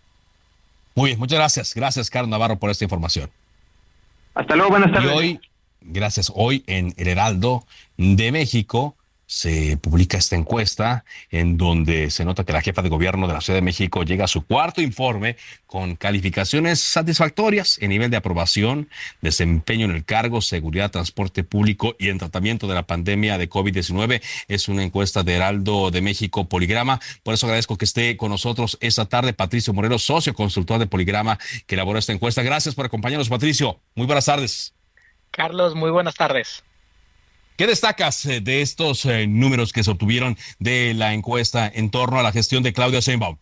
Muy 0.96 1.10
bien, 1.10 1.20
muchas 1.20 1.40
gracias. 1.40 1.74
Gracias, 1.74 2.10
Carlos 2.10 2.30
Navarro, 2.30 2.58
por 2.58 2.70
esta 2.70 2.84
información. 2.84 3.30
Hasta 4.34 4.56
luego, 4.56 4.72
buenas 4.72 4.92
tardes. 4.92 5.12
Y 5.12 5.16
hoy, 5.16 5.40
gracias, 5.82 6.32
hoy 6.36 6.64
en 6.68 6.94
el 6.98 7.08
Heraldo 7.08 7.66
de 7.98 8.32
México 8.32 8.96
se 9.32 9.78
publica 9.78 10.18
esta 10.18 10.36
encuesta 10.36 11.06
en 11.30 11.56
donde 11.56 12.12
se 12.12 12.26
nota 12.26 12.44
que 12.44 12.52
la 12.52 12.62
jefa 12.62 12.82
de 12.82 12.90
gobierno 12.90 13.30
de 13.30 13.34
la 13.34 13.40
Ciudad 13.40 13.56
de 13.56 13.62
México 13.62 14.04
llega 14.04 14.26
a 14.26 14.28
su 14.28 14.46
cuarto 14.46 14.82
informe 14.82 15.38
con 15.68 15.96
calificaciones 15.96 16.82
satisfactorias 16.82 17.78
en 17.80 17.92
nivel 17.92 18.12
de 18.12 18.18
aprobación, 18.18 18.90
desempeño 19.22 19.86
en 19.86 19.92
el 19.92 20.04
cargo, 20.04 20.42
seguridad, 20.42 20.92
transporte 20.92 21.46
público 21.46 21.96
y 21.98 22.10
en 22.10 22.18
tratamiento 22.18 22.68
de 22.68 22.76
la 22.76 22.86
pandemia 22.86 23.38
de 23.38 23.50
COVID-19. 23.50 24.22
Es 24.50 24.68
una 24.68 24.84
encuesta 24.84 25.24
de 25.24 25.36
Heraldo 25.36 25.92
de 25.92 26.02
México 26.02 26.50
Poligrama. 26.50 27.00
Por 27.24 27.34
eso 27.34 27.46
agradezco 27.46 27.78
que 27.78 27.86
esté 27.86 28.18
con 28.18 28.32
nosotros 28.32 28.78
esta 28.82 29.06
tarde 29.06 29.32
Patricio 29.32 29.72
Morelos, 29.72 30.04
socio 30.04 30.34
consultor 30.34 30.78
de 30.78 30.88
Poligrama 30.88 31.40
que 31.68 31.76
elaboró 31.76 31.98
esta 32.00 32.12
encuesta. 32.12 32.44
Gracias 32.44 32.76
por 32.76 32.86
acompañarnos, 32.86 33.30
Patricio. 33.30 33.80
Muy 33.96 34.08
buenas 34.08 34.26
tardes. 34.26 34.74
Carlos, 35.32 35.74
muy 35.74 35.90
buenas 35.90 36.16
tardes. 36.16 36.66
¿Qué 37.62 37.68
destacas 37.68 38.26
eh, 38.26 38.42
de 38.42 38.64
estos 38.64 39.06
eh, 39.06 39.28
números 39.28 39.72
que 39.72 39.84
se 39.84 39.92
obtuvieron 39.92 40.36
de 40.58 40.96
la 40.96 41.14
encuesta 41.14 41.72
en 41.72 41.92
torno 41.92 42.18
a 42.18 42.24
la 42.24 42.32
gestión 42.32 42.64
de 42.64 42.74
Claudia 42.74 43.02
Sheinbaum? 43.02 43.38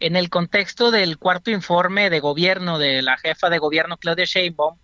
En 0.00 0.16
el 0.16 0.30
contexto 0.30 0.90
del 0.90 1.16
cuarto 1.16 1.52
informe 1.52 2.10
de 2.10 2.18
gobierno 2.18 2.80
de 2.80 3.02
la 3.02 3.16
jefa 3.16 3.50
de 3.50 3.58
gobierno 3.58 3.98
Claudia 3.98 4.24
Sheinbaum, 4.24 4.80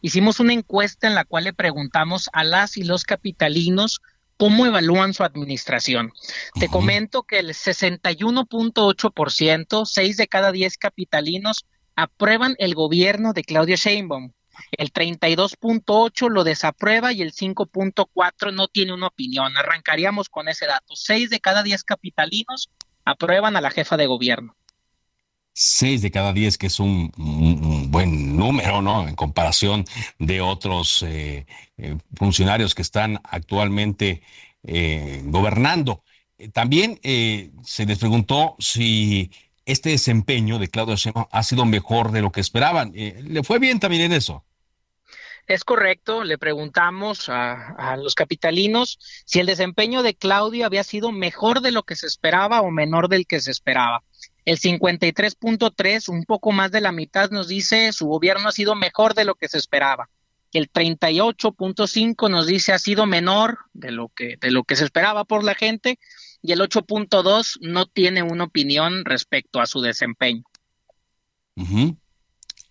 hicimos 0.00 0.40
una 0.40 0.54
encuesta 0.54 1.08
en 1.08 1.14
la 1.14 1.26
cual 1.26 1.44
le 1.44 1.52
preguntamos 1.52 2.30
a 2.32 2.42
las 2.42 2.78
y 2.78 2.84
los 2.84 3.04
capitalinos 3.04 4.00
cómo 4.38 4.64
evalúan 4.64 5.12
su 5.12 5.22
administración. 5.22 6.14
Te 6.58 6.68
comento 6.68 7.24
que 7.24 7.40
el 7.40 7.50
61.8%, 7.50 9.84
6 9.84 10.16
de 10.16 10.26
cada 10.26 10.52
10 10.52 10.78
capitalinos, 10.78 11.66
aprueban 11.96 12.56
el 12.58 12.74
gobierno 12.74 13.34
de 13.34 13.44
Claudia 13.44 13.76
Sheinbaum. 13.76 14.32
El 14.72 14.92
32.8 14.92 16.28
lo 16.28 16.44
desaprueba 16.44 17.12
y 17.12 17.22
el 17.22 17.32
5.4 17.32 18.52
no 18.52 18.68
tiene 18.68 18.92
una 18.92 19.08
opinión. 19.08 19.56
Arrancaríamos 19.56 20.28
con 20.28 20.48
ese 20.48 20.66
dato. 20.66 20.94
Seis 20.96 21.30
de 21.30 21.40
cada 21.40 21.62
diez 21.62 21.84
capitalinos 21.84 22.70
aprueban 23.04 23.56
a 23.56 23.60
la 23.60 23.70
jefa 23.70 23.96
de 23.96 24.06
gobierno. 24.06 24.56
Seis 25.56 26.02
de 26.02 26.10
cada 26.10 26.32
diez, 26.32 26.58
que 26.58 26.66
es 26.66 26.80
un, 26.80 27.12
buen 27.88 28.36
número, 28.36 28.82
¿no? 28.82 29.06
En 29.06 29.14
comparación 29.14 29.84
de 30.18 30.40
otros 30.40 31.04
eh, 31.04 31.46
eh, 31.76 31.96
funcionarios 32.16 32.74
que 32.74 32.82
están 32.82 33.20
actualmente 33.22 34.22
eh, 34.64 35.22
gobernando. 35.26 36.02
También 36.52 36.98
se 37.00 37.86
les 37.86 37.98
preguntó 37.98 38.56
si 38.58 39.30
este 39.64 39.90
desempeño 39.90 40.58
de 40.58 40.66
Claudio 40.66 40.96
Sheinbaum 40.96 41.26
ha 41.30 41.42
sido 41.44 41.64
mejor 41.64 42.10
de 42.10 42.20
lo 42.20 42.32
que 42.32 42.40
esperaban. 42.40 42.92
¿Le 42.92 43.44
fue 43.44 43.60
bien 43.60 43.78
también 43.78 44.02
en 44.02 44.12
eso? 44.12 44.44
Es 45.46 45.62
correcto, 45.64 46.24
le 46.24 46.38
preguntamos 46.38 47.28
a, 47.28 47.96
los 47.98 48.14
capitalinos 48.14 48.98
si 49.26 49.40
el 49.40 49.46
desempeño 49.46 50.02
de 50.02 50.14
Claudio 50.14 50.64
había 50.64 50.84
sido 50.84 51.12
mejor 51.12 51.60
de 51.60 51.70
lo 51.70 51.82
que 51.82 51.96
se 51.96 52.06
esperaba 52.06 52.62
o 52.62 52.70
menor 52.70 53.08
del 53.08 53.26
que 53.26 53.40
se 53.40 53.50
esperaba. 53.50 54.02
El 54.46 54.58
53.3, 54.58 56.08
un 56.08 56.24
poco 56.24 56.52
más 56.52 56.70
de 56.70 56.80
la 56.80 56.92
mitad, 56.92 57.30
nos 57.30 57.48
dice 57.48 57.92
su 57.92 58.06
gobierno 58.06 58.48
ha 58.48 58.52
sido 58.52 58.74
mejor 58.74 59.14
de 59.14 59.24
lo 59.24 59.34
que 59.34 59.48
se 59.48 59.58
esperaba. 59.58 60.08
El 60.52 60.72
38.5 60.72 62.30
nos 62.30 62.46
dice 62.46 62.72
ha 62.72 62.78
sido 62.78 63.06
menor 63.06 63.58
de 63.72 63.90
lo 63.90 64.08
que 64.08 64.36
de 64.40 64.50
lo 64.50 64.64
que 64.64 64.76
se 64.76 64.84
esperaba 64.84 65.24
por 65.24 65.42
la 65.42 65.54
gente 65.54 65.98
y 66.40 66.52
el 66.52 66.60
8.2 66.60 67.58
no 67.60 67.86
tiene 67.86 68.22
una 68.22 68.44
opinión 68.44 69.04
respecto 69.04 69.60
a 69.60 69.66
su 69.66 69.80
desempeño. 69.80 70.44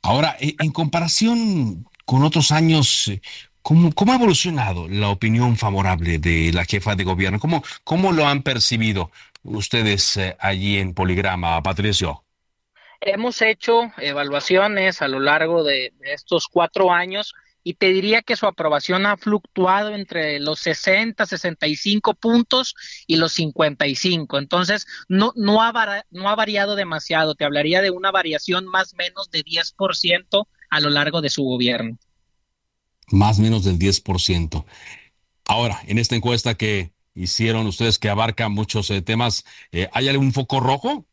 Ahora, 0.01 0.37
e, 0.39 0.55
en 0.59 0.71
comparación 0.71 1.85
con 2.05 2.23
otros 2.23 2.51
años, 2.51 3.07
eh, 3.07 3.21
¿cómo, 3.61 3.91
ha 4.11 4.15
evolucionado 4.15 4.87
la 4.87 5.09
opinión 5.09 5.57
favorable 5.57 6.19
de 6.19 6.51
la 6.53 6.65
jefa 6.65 6.95
de 6.95 7.03
gobierno? 7.03 7.39
¿Cómo, 7.39 7.63
cómo 7.83 8.11
lo 8.11 8.27
han 8.27 8.43
percibido 8.43 9.11
ustedes 9.43 10.17
eh, 10.17 10.35
allí 10.39 10.77
en 10.77 10.93
Poligrama, 10.93 11.61
Patricio? 11.61 12.23
Hemos 13.01 13.41
hecho 13.41 13.91
evaluaciones 13.97 15.01
a 15.01 15.09
lo 15.09 15.19
largo 15.19 15.63
de 15.63 15.93
estos 16.01 16.47
cuatro 16.47 16.91
años 16.91 17.33
y 17.63 17.75
te 17.75 17.87
diría 17.87 18.21
que 18.21 18.35
su 18.35 18.45
aprobación 18.45 19.05
ha 19.05 19.17
fluctuado 19.17 19.95
entre 19.95 20.39
los 20.39 20.59
60, 20.59 21.25
65 21.25 22.13
puntos 22.13 22.75
y 23.07 23.15
los 23.15 23.31
55. 23.33 24.37
Entonces, 24.37 24.85
no, 25.07 25.31
no, 25.35 25.63
ha, 25.63 26.03
no 26.11 26.29
ha 26.29 26.35
variado 26.35 26.75
demasiado. 26.75 27.35
Te 27.35 27.45
hablaría 27.45 27.81
de 27.81 27.91
una 27.91 28.11
variación 28.11 28.65
más 28.65 28.93
o 28.93 28.97
menos 28.97 29.31
de 29.31 29.43
10% 29.43 30.47
a 30.73 30.79
lo 30.79 30.89
largo 30.89 31.21
de 31.21 31.29
su 31.29 31.43
gobierno. 31.43 31.97
Más 33.11 33.37
o 33.37 33.43
menos 33.43 33.63
del 33.63 33.77
10%. 33.77 34.65
Ahora, 35.45 35.79
en 35.85 35.99
esta 35.99 36.15
encuesta 36.15 36.55
que 36.55 36.93
hicieron 37.13 37.67
ustedes 37.67 37.99
que 37.99 38.09
abarca 38.09 38.49
muchos 38.49 38.89
eh, 38.89 39.03
temas, 39.03 39.45
eh, 39.71 39.87
¿hay 39.93 40.09
algún 40.09 40.33
foco 40.33 40.59
rojo? 40.59 41.05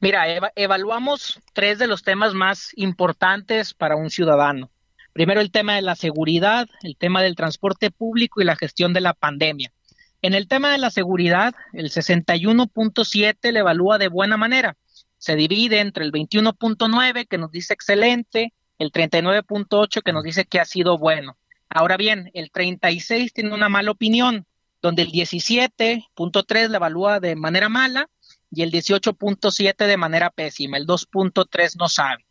Mira, 0.00 0.24
evaluamos 0.56 1.40
tres 1.52 1.78
de 1.78 1.86
los 1.86 2.02
temas 2.02 2.34
más 2.34 2.72
importantes 2.74 3.74
para 3.74 3.94
un 3.94 4.10
ciudadano. 4.10 4.72
Primero 5.12 5.40
el 5.40 5.52
tema 5.52 5.76
de 5.76 5.82
la 5.82 5.94
seguridad, 5.94 6.68
el 6.82 6.96
tema 6.96 7.22
del 7.22 7.36
transporte 7.36 7.92
público 7.92 8.40
y 8.40 8.44
la 8.44 8.56
gestión 8.56 8.92
de 8.92 9.02
la 9.02 9.14
pandemia. 9.14 9.72
En 10.20 10.34
el 10.34 10.48
tema 10.48 10.72
de 10.72 10.78
la 10.78 10.90
seguridad, 10.90 11.54
el 11.72 11.90
61.7 11.90 13.52
le 13.52 13.60
evalúa 13.60 13.98
de 13.98 14.08
buena 14.08 14.36
manera. 14.36 14.76
Se 15.22 15.36
divide 15.36 15.78
entre 15.78 16.04
el 16.04 16.10
21.9 16.10 17.28
que 17.28 17.38
nos 17.38 17.52
dice 17.52 17.74
excelente, 17.74 18.52
el 18.80 18.90
39.8 18.90 20.02
que 20.02 20.12
nos 20.12 20.24
dice 20.24 20.46
que 20.46 20.58
ha 20.58 20.64
sido 20.64 20.98
bueno. 20.98 21.36
Ahora 21.68 21.96
bien, 21.96 22.32
el 22.34 22.50
36 22.50 23.32
tiene 23.32 23.54
una 23.54 23.68
mala 23.68 23.92
opinión, 23.92 24.46
donde 24.80 25.02
el 25.02 25.12
17.3 25.12 26.68
le 26.68 26.76
evalúa 26.76 27.20
de 27.20 27.36
manera 27.36 27.68
mala 27.68 28.10
y 28.50 28.62
el 28.62 28.72
18.7 28.72 29.86
de 29.86 29.96
manera 29.96 30.30
pésima. 30.30 30.76
El 30.76 30.88
2.3 30.88 31.76
no 31.78 31.88
sabe 31.88 32.26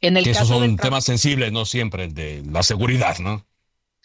que 0.00 0.30
esos 0.30 0.48
son 0.48 0.78
temas 0.78 1.04
sensibles, 1.04 1.52
no 1.52 1.66
siempre, 1.66 2.08
de 2.08 2.42
la 2.50 2.62
seguridad, 2.62 3.18
¿no? 3.18 3.44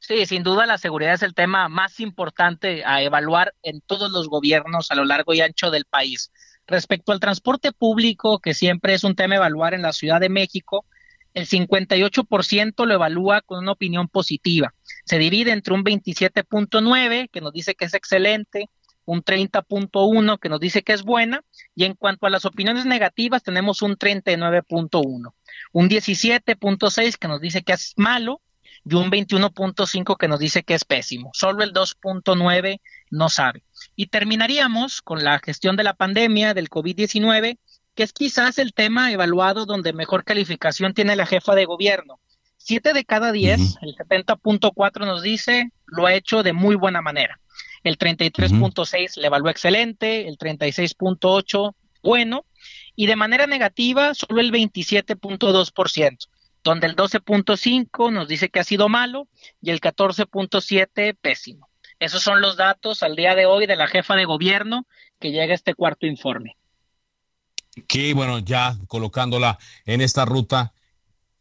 Sí, 0.01 0.25
sin 0.25 0.43
duda 0.43 0.65
la 0.65 0.77
seguridad 0.77 1.13
es 1.13 1.23
el 1.23 1.33
tema 1.33 1.69
más 1.69 2.01
importante 2.01 2.83
a 2.83 3.01
evaluar 3.01 3.55
en 3.63 3.79
todos 3.79 4.11
los 4.11 4.27
gobiernos 4.27 4.91
a 4.91 4.95
lo 4.95 5.05
largo 5.05 5.33
y 5.33 5.39
ancho 5.39 5.71
del 5.71 5.85
país. 5.85 6.33
Respecto 6.67 7.11
al 7.11 7.19
transporte 7.19 7.71
público, 7.71 8.39
que 8.39 8.53
siempre 8.53 8.93
es 8.93 9.03
un 9.03 9.15
tema 9.15 9.35
evaluar 9.35 9.73
en 9.73 9.81
la 9.81 9.93
Ciudad 9.93 10.19
de 10.19 10.29
México, 10.29 10.85
el 11.33 11.47
58% 11.47 12.85
lo 12.85 12.93
evalúa 12.93 13.41
con 13.41 13.59
una 13.59 13.71
opinión 13.71 14.07
positiva. 14.07 14.73
Se 15.05 15.17
divide 15.17 15.51
entre 15.51 15.73
un 15.73 15.83
27.9, 15.83 17.29
que 17.31 17.41
nos 17.41 17.53
dice 17.53 17.75
que 17.75 17.85
es 17.85 17.93
excelente, 17.93 18.69
un 19.05 19.23
30.1 19.23 20.39
que 20.39 20.49
nos 20.49 20.59
dice 20.59 20.83
que 20.83 20.93
es 20.93 21.03
buena, 21.03 21.41
y 21.75 21.85
en 21.85 21.93
cuanto 21.93 22.27
a 22.27 22.29
las 22.29 22.45
opiniones 22.45 22.85
negativas 22.85 23.43
tenemos 23.43 23.81
un 23.81 23.95
39.1 23.97 25.31
un 25.71 25.89
17.6 25.89 27.17
que 27.17 27.27
nos 27.27 27.41
dice 27.41 27.63
que 27.63 27.73
es 27.73 27.93
malo 27.97 28.41
y 28.85 28.95
un 28.95 29.11
21.5 29.11 30.17
que 30.17 30.27
nos 30.27 30.39
dice 30.39 30.63
que 30.63 30.73
es 30.73 30.85
pésimo. 30.85 31.31
Solo 31.33 31.63
el 31.63 31.73
2.9 31.73 32.79
no 33.11 33.29
sabe. 33.29 33.63
Y 33.97 34.07
terminaríamos 34.07 35.01
con 35.01 35.23
la 35.23 35.39
gestión 35.39 35.75
de 35.75 35.83
la 35.83 35.95
pandemia 35.95 36.53
del 36.53 36.69
COVID-19, 36.69 37.57
que 37.95 38.03
es 38.03 38.13
quizás 38.13 38.59
el 38.59 38.73
tema 38.73 39.11
evaluado 39.11 39.65
donde 39.65 39.91
mejor 39.91 40.23
calificación 40.23 40.93
tiene 40.93 41.15
la 41.15 41.25
jefa 41.25 41.55
de 41.55 41.65
gobierno. 41.65 42.19
Siete 42.57 42.93
de 42.93 43.05
cada 43.05 43.31
diez, 43.31 43.75
el 43.81 43.95
70.4 43.95 45.05
nos 45.05 45.23
dice, 45.23 45.71
lo 45.87 46.05
ha 46.05 46.13
hecho 46.13 46.43
de 46.43 46.53
muy 46.53 46.75
buena 46.75 47.01
manera. 47.01 47.39
El 47.83 47.97
33.6 47.97 49.17
le 49.17 49.27
evaluó 49.27 49.49
excelente, 49.49 50.27
el 50.27 50.37
36.8 50.37 51.73
bueno, 52.03 52.45
y 52.95 53.07
de 53.07 53.15
manera 53.15 53.47
negativa 53.47 54.13
solo 54.13 54.41
el 54.41 54.51
27.2%, 54.51 56.27
donde 56.63 56.87
el 56.87 56.95
12.5 56.95 58.13
nos 58.13 58.27
dice 58.27 58.49
que 58.49 58.59
ha 58.59 58.63
sido 58.63 58.89
malo 58.89 59.27
y 59.59 59.71
el 59.71 59.81
14.7 59.81 61.17
pésimo. 61.19 61.66
Esos 61.99 62.21
son 62.21 62.41
los 62.41 62.57
datos 62.57 63.01
al 63.03 63.15
día 63.15 63.35
de 63.35 63.45
hoy 63.45 63.65
de 63.65 63.75
la 63.75 63.87
jefa 63.87 64.15
de 64.15 64.25
gobierno 64.25 64.85
que 65.19 65.31
llega 65.31 65.51
a 65.51 65.55
este 65.55 65.73
cuarto 65.73 66.05
informe. 66.05 66.57
Que 67.87 68.13
bueno, 68.13 68.39
ya 68.39 68.77
colocándola 68.87 69.57
en 69.85 70.01
esta 70.01 70.25
ruta 70.25 70.73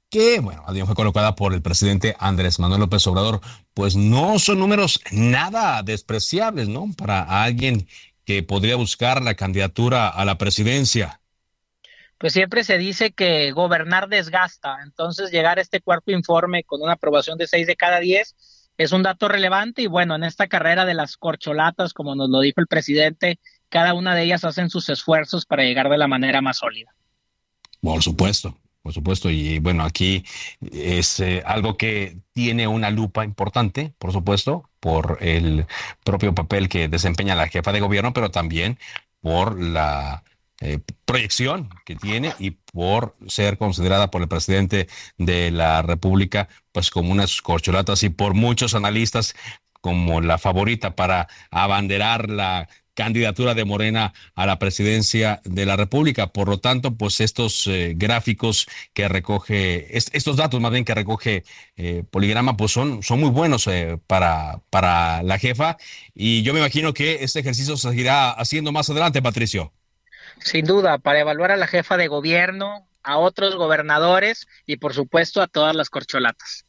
que, 0.08 0.40
bueno, 0.40 0.64
fue 0.86 0.94
colocada 0.94 1.34
por 1.34 1.52
el 1.52 1.62
presidente 1.62 2.16
Andrés 2.18 2.58
Manuel 2.58 2.80
López 2.80 3.06
Obrador, 3.06 3.40
pues 3.74 3.96
no 3.96 4.38
son 4.38 4.60
números 4.60 5.00
nada 5.10 5.82
despreciables, 5.82 6.68
¿no? 6.68 6.86
Para 6.96 7.42
alguien 7.42 7.88
que 8.24 8.42
podría 8.42 8.76
buscar 8.76 9.22
la 9.22 9.34
candidatura 9.34 10.08
a 10.08 10.24
la 10.24 10.38
presidencia 10.38 11.20
pues 12.18 12.32
siempre 12.32 12.64
se 12.64 12.78
dice 12.78 13.12
que 13.12 13.52
gobernar 13.52 14.08
desgasta. 14.08 14.78
Entonces, 14.82 15.30
llegar 15.30 15.58
a 15.58 15.60
este 15.60 15.80
cuarto 15.80 16.12
informe 16.12 16.64
con 16.64 16.80
una 16.82 16.92
aprobación 16.92 17.36
de 17.36 17.46
6 17.46 17.66
de 17.66 17.76
cada 17.76 18.00
10 18.00 18.34
es 18.76 18.92
un 18.92 19.02
dato 19.02 19.28
relevante 19.28 19.82
y 19.82 19.86
bueno, 19.86 20.14
en 20.14 20.24
esta 20.24 20.46
carrera 20.46 20.84
de 20.84 20.94
las 20.94 21.16
corcholatas, 21.16 21.92
como 21.92 22.14
nos 22.14 22.28
lo 22.28 22.40
dijo 22.40 22.60
el 22.60 22.66
presidente, 22.66 23.38
cada 23.68 23.94
una 23.94 24.14
de 24.14 24.22
ellas 24.22 24.44
hacen 24.44 24.70
sus 24.70 24.88
esfuerzos 24.88 25.46
para 25.46 25.64
llegar 25.64 25.88
de 25.88 25.98
la 25.98 26.08
manera 26.08 26.40
más 26.40 26.58
sólida. 26.58 26.94
Por 27.80 28.02
supuesto, 28.02 28.56
por 28.82 28.92
supuesto, 28.92 29.30
y 29.30 29.58
bueno, 29.58 29.84
aquí 29.84 30.24
es 30.72 31.20
eh, 31.20 31.42
algo 31.44 31.76
que 31.76 32.18
tiene 32.32 32.66
una 32.66 32.90
lupa 32.90 33.24
importante, 33.24 33.92
por 33.98 34.12
supuesto, 34.12 34.68
por 34.80 35.18
el 35.20 35.66
propio 36.04 36.34
papel 36.34 36.68
que 36.68 36.88
desempeña 36.88 37.34
la 37.34 37.48
jefa 37.48 37.72
de 37.72 37.80
gobierno, 37.80 38.12
pero 38.12 38.30
también 38.30 38.78
por 39.20 39.60
la 39.60 40.22
eh, 40.60 40.78
proyección 41.04 41.68
que 41.84 41.96
tiene 41.96 42.34
y 42.38 42.52
por 42.52 43.14
ser 43.28 43.58
considerada 43.58 44.10
por 44.10 44.22
el 44.22 44.28
presidente 44.28 44.88
de 45.18 45.50
la 45.50 45.82
República 45.82 46.48
pues 46.72 46.88
como 46.88 47.12
unas 47.12 47.42
corcholatas 47.42 48.02
y 48.04 48.08
por 48.08 48.32
muchos 48.32 48.74
analistas 48.74 49.34
como 49.82 50.22
la 50.22 50.38
favorita 50.38 50.96
para 50.96 51.28
abanderar 51.50 52.30
la 52.30 52.68
candidatura 52.94 53.54
de 53.54 53.66
Morena 53.66 54.14
a 54.34 54.46
la 54.46 54.58
presidencia 54.58 55.42
de 55.44 55.66
la 55.66 55.76
República. 55.76 56.28
Por 56.28 56.48
lo 56.48 56.58
tanto, 56.58 56.96
pues 56.96 57.20
estos 57.20 57.66
eh, 57.66 57.92
gráficos 57.94 58.66
que 58.94 59.08
recoge, 59.08 59.94
estos 59.94 60.36
datos 60.36 60.60
más 60.62 60.72
bien 60.72 60.86
que 60.86 60.94
recoge 60.94 61.44
eh, 61.76 62.02
Poligrama, 62.10 62.56
pues 62.56 62.72
son, 62.72 63.02
son 63.02 63.20
muy 63.20 63.28
buenos 63.28 63.68
para, 64.06 64.62
para 64.70 65.22
la 65.22 65.38
jefa. 65.38 65.76
Y 66.14 66.42
yo 66.42 66.54
me 66.54 66.60
imagino 66.60 66.94
que 66.94 67.22
este 67.22 67.40
ejercicio 67.40 67.76
se 67.76 67.90
seguirá 67.90 68.30
haciendo 68.30 68.72
más 68.72 68.88
adelante, 68.88 69.20
Patricio. 69.20 69.74
Sin 70.40 70.64
duda, 70.66 70.98
para 70.98 71.20
evaluar 71.20 71.50
a 71.50 71.56
la 71.56 71.66
jefa 71.66 71.96
de 71.96 72.08
gobierno, 72.08 72.86
a 73.06 73.18
otros 73.18 73.54
gobernadores 73.54 74.46
y 74.66 74.76
por 74.76 74.92
supuesto 74.92 75.40
a 75.40 75.46
todas 75.46 75.74
las 75.74 75.88
corcholatas. 75.90 76.64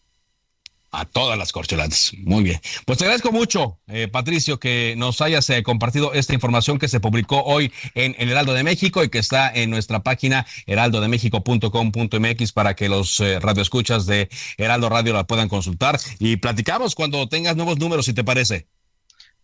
A 0.89 1.03
todas 1.03 1.37
las 1.37 1.51
corcholatas. 1.51 2.13
Muy 2.19 2.43
bien. 2.43 2.61
Pues 2.85 2.97
te 2.97 3.03
agradezco 3.03 3.33
mucho, 3.33 3.77
eh, 3.87 4.07
Patricio, 4.07 4.57
que 4.57 4.95
nos 4.97 5.19
hayas 5.19 5.49
eh, 5.49 5.61
compartido 5.61 6.13
esta 6.13 6.33
información 6.33 6.79
que 6.79 6.87
se 6.87 7.01
publicó 7.01 7.43
hoy 7.43 7.73
en 7.93 8.15
el 8.19 8.31
Heraldo 8.31 8.53
de 8.53 8.63
México 8.63 9.03
y 9.03 9.09
que 9.09 9.19
está 9.19 9.51
en 9.53 9.69
nuestra 9.69 10.01
página 10.01 10.45
heraldodemexico.com.mx 10.65 12.51
para 12.53 12.75
que 12.75 12.87
los 12.87 13.19
eh, 13.19 13.39
radioescuchas 13.41 14.05
de 14.05 14.29
Heraldo 14.57 14.87
Radio 14.87 15.13
la 15.13 15.25
puedan 15.25 15.49
consultar. 15.49 15.99
Y 16.19 16.37
platicamos 16.37 16.95
cuando 16.95 17.27
tengas 17.27 17.57
nuevos 17.57 17.77
números, 17.79 18.05
si 18.05 18.13
te 18.13 18.23
parece. 18.23 18.67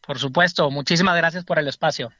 Por 0.06 0.20
supuesto. 0.20 0.72
Muchísimas 0.72 1.18
gracias 1.18 1.44
por 1.44 1.60
el 1.60 1.68
espacio. 1.68 2.12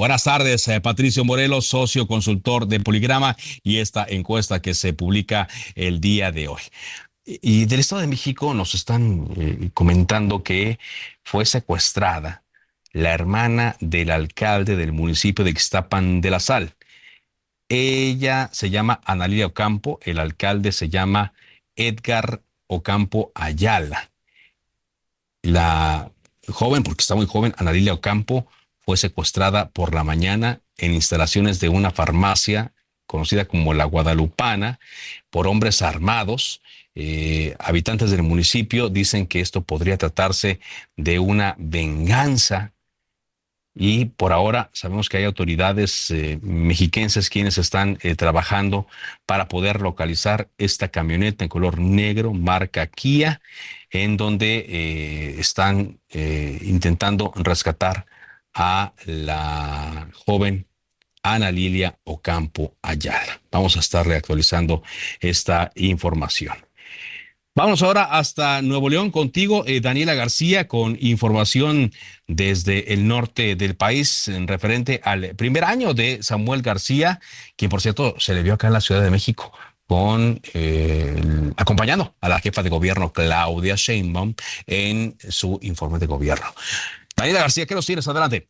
Buenas 0.00 0.24
tardes, 0.24 0.66
eh, 0.68 0.80
Patricio 0.80 1.26
Morelos, 1.26 1.66
socio 1.66 2.06
consultor 2.06 2.66
de 2.66 2.80
Poligrama 2.80 3.36
y 3.62 3.80
esta 3.80 4.06
encuesta 4.08 4.62
que 4.62 4.72
se 4.72 4.94
publica 4.94 5.46
el 5.74 6.00
día 6.00 6.32
de 6.32 6.48
hoy. 6.48 6.62
Y 7.26 7.66
del 7.66 7.80
Estado 7.80 8.00
de 8.00 8.06
México 8.06 8.54
nos 8.54 8.74
están 8.74 9.28
eh, 9.36 9.68
comentando 9.74 10.42
que 10.42 10.78
fue 11.22 11.44
secuestrada 11.44 12.44
la 12.92 13.12
hermana 13.12 13.76
del 13.80 14.10
alcalde 14.10 14.74
del 14.74 14.92
municipio 14.92 15.44
de 15.44 15.50
Ixtapan 15.50 16.22
de 16.22 16.30
la 16.30 16.40
Sal. 16.40 16.76
Ella 17.68 18.48
se 18.54 18.70
llama 18.70 19.02
Analia 19.04 19.44
Ocampo, 19.44 20.00
el 20.02 20.18
alcalde 20.18 20.72
se 20.72 20.88
llama 20.88 21.34
Edgar 21.76 22.40
Ocampo 22.68 23.32
Ayala. 23.34 24.10
La 25.42 26.10
joven, 26.48 26.84
porque 26.84 27.02
está 27.02 27.16
muy 27.16 27.26
joven, 27.26 27.52
Analilia 27.58 27.92
Ocampo, 27.92 28.46
fue 28.90 28.96
secuestrada 28.96 29.70
por 29.70 29.94
la 29.94 30.02
mañana 30.02 30.62
en 30.76 30.94
instalaciones 30.94 31.60
de 31.60 31.68
una 31.68 31.92
farmacia 31.92 32.72
conocida 33.06 33.44
como 33.44 33.72
la 33.72 33.84
Guadalupana 33.84 34.80
por 35.30 35.46
hombres 35.46 35.80
armados. 35.80 36.60
Eh, 36.96 37.54
habitantes 37.60 38.10
del 38.10 38.24
municipio 38.24 38.88
dicen 38.88 39.28
que 39.28 39.38
esto 39.38 39.60
podría 39.62 39.96
tratarse 39.96 40.58
de 40.96 41.20
una 41.20 41.54
venganza 41.56 42.72
y 43.76 44.06
por 44.06 44.32
ahora 44.32 44.70
sabemos 44.72 45.08
que 45.08 45.18
hay 45.18 45.24
autoridades 45.24 46.10
eh, 46.10 46.40
mexiquenses 46.42 47.30
quienes 47.30 47.58
están 47.58 47.96
eh, 48.02 48.16
trabajando 48.16 48.88
para 49.24 49.46
poder 49.46 49.82
localizar 49.82 50.48
esta 50.58 50.88
camioneta 50.88 51.44
en 51.44 51.48
color 51.48 51.78
negro, 51.78 52.34
marca 52.34 52.88
Kia, 52.88 53.40
en 53.92 54.16
donde 54.16 55.36
están 55.38 56.00
intentando 56.10 57.32
rescatar 57.36 58.06
a 58.54 58.92
la 59.06 60.08
joven 60.26 60.66
Ana 61.22 61.50
Lilia 61.50 61.98
Ocampo 62.04 62.76
Ayala. 62.82 63.40
Vamos 63.50 63.76
a 63.76 63.80
estar 63.80 64.06
reactualizando 64.06 64.82
esta 65.20 65.70
información. 65.74 66.54
Vamos 67.54 67.82
ahora 67.82 68.04
hasta 68.04 68.62
Nuevo 68.62 68.88
León 68.88 69.10
contigo, 69.10 69.64
eh, 69.66 69.80
Daniela 69.80 70.14
García, 70.14 70.68
con 70.68 70.96
información 71.00 71.92
desde 72.28 72.94
el 72.94 73.08
norte 73.08 73.56
del 73.56 73.74
país 73.74 74.28
en 74.28 74.46
referente 74.46 75.00
al 75.04 75.34
primer 75.34 75.64
año 75.64 75.92
de 75.92 76.22
Samuel 76.22 76.62
García, 76.62 77.20
quien 77.56 77.68
por 77.68 77.80
cierto 77.80 78.14
se 78.18 78.34
le 78.34 78.44
vio 78.44 78.54
acá 78.54 78.68
en 78.68 78.72
la 78.72 78.80
Ciudad 78.80 79.02
de 79.02 79.10
México 79.10 79.52
con 79.90 80.40
eh, 80.54 81.20
acompañando 81.56 82.14
a 82.20 82.28
la 82.28 82.38
jefa 82.38 82.62
de 82.62 82.70
gobierno 82.70 83.12
Claudia 83.12 83.74
Sheinbaum 83.76 84.34
en 84.68 85.16
su 85.28 85.58
informe 85.62 85.98
de 85.98 86.06
gobierno. 86.06 86.46
Daniela 87.20 87.40
García, 87.40 87.66
¿qué 87.66 87.74
nos 87.74 87.84
tienes? 87.84 88.08
Adelante. 88.08 88.48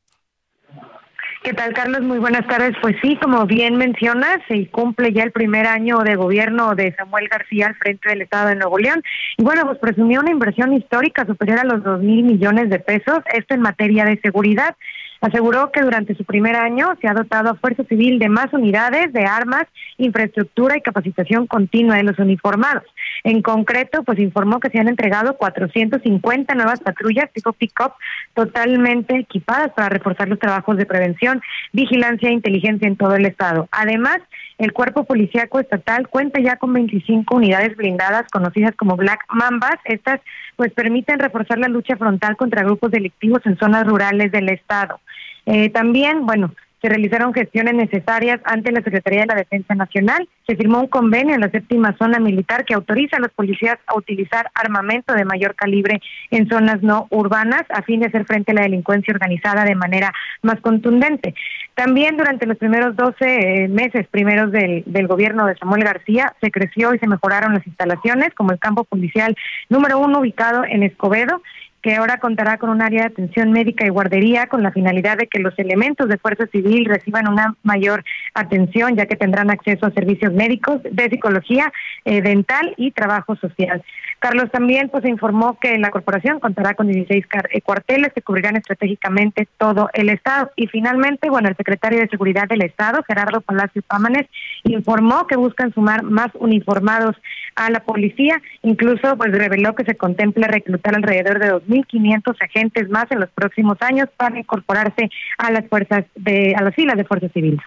¿Qué 1.42 1.54
tal, 1.54 1.72
Carlos? 1.72 2.02
Muy 2.02 2.18
buenas 2.18 2.46
tardes. 2.46 2.76
Pues 2.80 2.94
sí, 3.02 3.16
como 3.20 3.44
bien 3.46 3.76
mencionas, 3.76 4.38
se 4.46 4.68
cumple 4.68 5.12
ya 5.12 5.24
el 5.24 5.32
primer 5.32 5.66
año 5.66 5.98
de 6.04 6.14
gobierno 6.14 6.76
de 6.76 6.94
Samuel 6.94 7.26
García 7.28 7.66
al 7.66 7.74
frente 7.74 8.10
del 8.10 8.22
Estado 8.22 8.50
de 8.50 8.54
Nuevo 8.54 8.78
León. 8.78 9.02
Y 9.38 9.42
bueno, 9.42 9.64
pues 9.66 9.78
presumió 9.78 10.20
una 10.20 10.30
inversión 10.30 10.72
histórica 10.72 11.26
superior 11.26 11.58
a 11.58 11.64
los 11.64 11.82
dos 11.82 12.00
mil 12.00 12.22
millones 12.22 12.70
de 12.70 12.78
pesos, 12.78 13.18
esto 13.32 13.54
en 13.54 13.62
materia 13.62 14.04
de 14.04 14.20
seguridad. 14.20 14.76
Aseguró 15.20 15.70
que 15.70 15.82
durante 15.82 16.14
su 16.14 16.24
primer 16.24 16.56
año 16.56 16.94
se 17.00 17.08
ha 17.08 17.12
dotado 17.12 17.50
a 17.50 17.54
Fuerza 17.54 17.84
Civil 17.84 18.18
de 18.18 18.28
más 18.28 18.52
unidades, 18.52 19.12
de 19.12 19.24
armas, 19.24 19.66
infraestructura 19.98 20.78
y 20.78 20.80
capacitación 20.80 21.46
continua 21.46 21.96
de 21.96 22.04
los 22.04 22.18
uniformados. 22.18 22.84
En 23.22 23.42
concreto, 23.42 24.02
pues 24.02 24.18
informó 24.18 24.60
que 24.60 24.70
se 24.70 24.78
han 24.78 24.88
entregado 24.88 25.36
450 25.36 26.54
nuevas 26.54 26.80
patrullas 26.80 27.30
tipo 27.32 27.52
pick-up 27.52 27.92
totalmente 28.34 29.16
equipadas 29.16 29.72
para 29.72 29.90
reforzar 29.90 30.28
los 30.28 30.38
trabajos 30.38 30.78
de 30.78 30.86
prevención, 30.86 31.42
vigilancia 31.72 32.30
e 32.30 32.32
inteligencia 32.32 32.88
en 32.88 32.96
todo 32.96 33.14
el 33.14 33.26
estado. 33.26 33.68
Además, 33.72 34.20
el 34.60 34.74
cuerpo 34.74 35.04
policíaco 35.04 35.58
estatal 35.58 36.08
cuenta 36.08 36.38
ya 36.38 36.56
con 36.56 36.74
25 36.74 37.34
unidades 37.34 37.74
blindadas 37.76 38.28
conocidas 38.30 38.76
como 38.76 38.94
Black 38.94 39.24
Mambas. 39.30 39.76
Estas 39.84 40.20
pues 40.56 40.70
permiten 40.74 41.18
reforzar 41.18 41.58
la 41.58 41.68
lucha 41.68 41.96
frontal 41.96 42.36
contra 42.36 42.62
grupos 42.62 42.90
delictivos 42.90 43.40
en 43.46 43.56
zonas 43.56 43.86
rurales 43.86 44.30
del 44.30 44.50
estado. 44.50 45.00
Eh, 45.46 45.70
también, 45.70 46.26
bueno, 46.26 46.54
se 46.80 46.88
realizaron 46.88 47.34
gestiones 47.34 47.74
necesarias 47.74 48.40
ante 48.44 48.72
la 48.72 48.82
Secretaría 48.82 49.20
de 49.20 49.26
la 49.26 49.34
Defensa 49.34 49.74
Nacional. 49.74 50.28
Se 50.46 50.56
firmó 50.56 50.80
un 50.80 50.88
convenio 50.88 51.34
en 51.34 51.42
la 51.42 51.50
séptima 51.50 51.94
zona 51.98 52.18
militar 52.18 52.64
que 52.64 52.74
autoriza 52.74 53.16
a 53.16 53.20
los 53.20 53.32
policías 53.32 53.76
a 53.86 53.96
utilizar 53.96 54.50
armamento 54.54 55.14
de 55.14 55.24
mayor 55.24 55.54
calibre 55.54 56.00
en 56.30 56.48
zonas 56.48 56.82
no 56.82 57.06
urbanas 57.10 57.64
a 57.68 57.82
fin 57.82 58.00
de 58.00 58.06
hacer 58.06 58.24
frente 58.24 58.52
a 58.52 58.54
la 58.54 58.62
delincuencia 58.62 59.12
organizada 59.12 59.64
de 59.64 59.74
manera 59.74 60.12
más 60.42 60.60
contundente. 60.60 61.34
También 61.74 62.16
durante 62.16 62.46
los 62.46 62.56
primeros 62.56 62.96
12 62.96 63.14
eh, 63.20 63.68
meses 63.68 64.06
primeros 64.08 64.50
del, 64.50 64.82
del 64.86 65.06
gobierno 65.06 65.46
de 65.46 65.56
Samuel 65.56 65.84
García 65.84 66.34
se 66.40 66.50
creció 66.50 66.94
y 66.94 66.98
se 66.98 67.06
mejoraron 67.06 67.54
las 67.54 67.66
instalaciones, 67.66 68.34
como 68.34 68.52
el 68.52 68.58
campo 68.58 68.84
policial 68.84 69.36
número 69.68 69.98
uno 69.98 70.20
ubicado 70.20 70.64
en 70.64 70.82
Escobedo 70.82 71.42
que 71.82 71.94
ahora 71.94 72.18
contará 72.18 72.58
con 72.58 72.70
un 72.70 72.82
área 72.82 73.02
de 73.02 73.08
atención 73.08 73.52
médica 73.52 73.86
y 73.86 73.90
guardería 73.90 74.46
con 74.46 74.62
la 74.62 74.72
finalidad 74.72 75.16
de 75.16 75.26
que 75.26 75.38
los 75.38 75.58
elementos 75.58 76.08
de 76.08 76.18
fuerza 76.18 76.46
civil 76.46 76.84
reciban 76.84 77.28
una 77.28 77.56
mayor 77.62 78.04
atención, 78.34 78.96
ya 78.96 79.06
que 79.06 79.16
tendrán 79.16 79.50
acceso 79.50 79.86
a 79.86 79.92
servicios 79.92 80.32
médicos, 80.32 80.82
de 80.82 81.08
psicología, 81.08 81.72
eh, 82.04 82.20
dental 82.20 82.74
y 82.76 82.90
trabajo 82.90 83.36
social. 83.36 83.82
Carlos 84.18 84.50
también 84.52 84.90
pues 84.90 85.04
informó 85.06 85.58
que 85.58 85.78
la 85.78 85.90
corporación 85.90 86.40
contará 86.40 86.74
con 86.74 86.88
16 86.88 87.24
eh, 87.50 87.60
cuarteles 87.62 88.12
que 88.12 88.20
cubrirán 88.20 88.56
estratégicamente 88.56 89.48
todo 89.56 89.88
el 89.94 90.10
estado 90.10 90.50
y 90.56 90.66
finalmente, 90.66 91.30
bueno, 91.30 91.48
el 91.48 91.56
secretario 91.56 92.00
de 92.00 92.08
Seguridad 92.08 92.46
del 92.46 92.62
Estado, 92.62 93.02
Gerardo 93.06 93.40
Palacio 93.40 93.82
Pámanes, 93.82 94.26
informó 94.64 95.26
que 95.26 95.36
buscan 95.36 95.72
sumar 95.72 96.02
más 96.02 96.28
uniformados 96.34 97.16
a 97.56 97.70
la 97.70 97.80
policía, 97.80 98.40
incluso 98.62 99.16
pues 99.16 99.32
reveló 99.32 99.74
que 99.74 99.84
se 99.84 99.96
contempla 99.96 100.48
reclutar 100.48 100.94
alrededor 100.94 101.38
de 101.38 101.48
2.500 101.70 102.36
agentes 102.40 102.88
más 102.90 103.06
en 103.10 103.20
los 103.20 103.30
próximos 103.30 103.78
años 103.80 104.08
para 104.16 104.38
incorporarse 104.38 105.08
a 105.38 105.50
las 105.50 105.66
fuerzas 105.68 106.04
de 106.14 106.54
a 106.54 106.62
las 106.62 106.74
filas 106.74 106.96
de 106.96 107.04
fuerzas 107.04 107.30
civiles. 107.32 107.60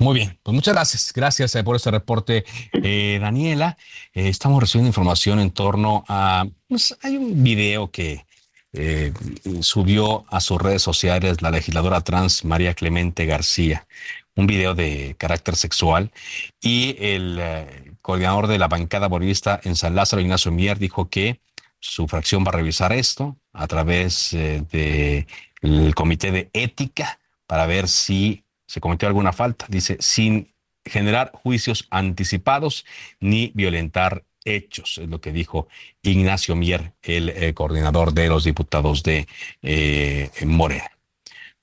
Muy 0.00 0.14
bien, 0.14 0.38
pues 0.42 0.54
muchas 0.54 0.72
gracias. 0.72 1.12
Gracias 1.14 1.54
eh, 1.54 1.62
por 1.62 1.76
este 1.76 1.90
reporte, 1.90 2.46
eh, 2.72 3.18
Daniela. 3.20 3.76
Eh, 4.14 4.30
estamos 4.30 4.58
recibiendo 4.58 4.88
información 4.88 5.38
en 5.40 5.50
torno 5.50 6.04
a, 6.08 6.46
pues 6.68 6.96
hay 7.02 7.18
un 7.18 7.44
video 7.44 7.90
que 7.90 8.24
subió 9.60 10.24
a 10.28 10.40
sus 10.40 10.62
redes 10.62 10.80
sociales 10.80 11.42
la 11.42 11.50
legisladora 11.50 12.00
trans 12.02 12.44
María 12.44 12.72
Clemente 12.72 13.26
García, 13.26 13.86
un 14.36 14.46
video 14.46 14.74
de 14.74 15.16
carácter 15.18 15.56
sexual 15.56 16.12
y 16.62 16.94
el 17.00 17.42
coordinador 18.00 18.46
de 18.46 18.58
la 18.58 18.68
bancada 18.68 19.08
bolivista 19.08 19.60
en 19.64 19.74
San 19.74 19.96
Lázaro, 19.96 20.22
Ignacio 20.22 20.52
Mier, 20.52 20.78
dijo 20.78 21.10
que 21.10 21.40
su 21.80 22.06
fracción 22.06 22.44
va 22.44 22.50
a 22.50 22.56
revisar 22.56 22.92
esto 22.92 23.36
a 23.52 23.66
través 23.66 24.30
del 24.30 25.94
Comité 25.94 26.30
de 26.30 26.50
Ética 26.52 27.18
para 27.46 27.66
ver 27.66 27.88
si 27.88 28.44
se 28.66 28.80
cometió 28.80 29.08
alguna 29.08 29.32
falta. 29.32 29.66
Dice, 29.68 29.96
sin 29.98 30.46
generar 30.84 31.32
juicios 31.34 31.86
anticipados 31.90 32.84
ni 33.18 33.50
violentar 33.54 34.24
hechos, 34.44 34.98
es 34.98 35.08
lo 35.08 35.20
que 35.20 35.32
dijo 35.32 35.68
Ignacio 36.02 36.56
Mier, 36.56 36.92
el 37.02 37.28
eh, 37.30 37.52
coordinador 37.54 38.12
de 38.14 38.28
los 38.28 38.44
diputados 38.44 39.02
de 39.02 39.26
eh, 39.62 40.30
Morena. 40.46 40.90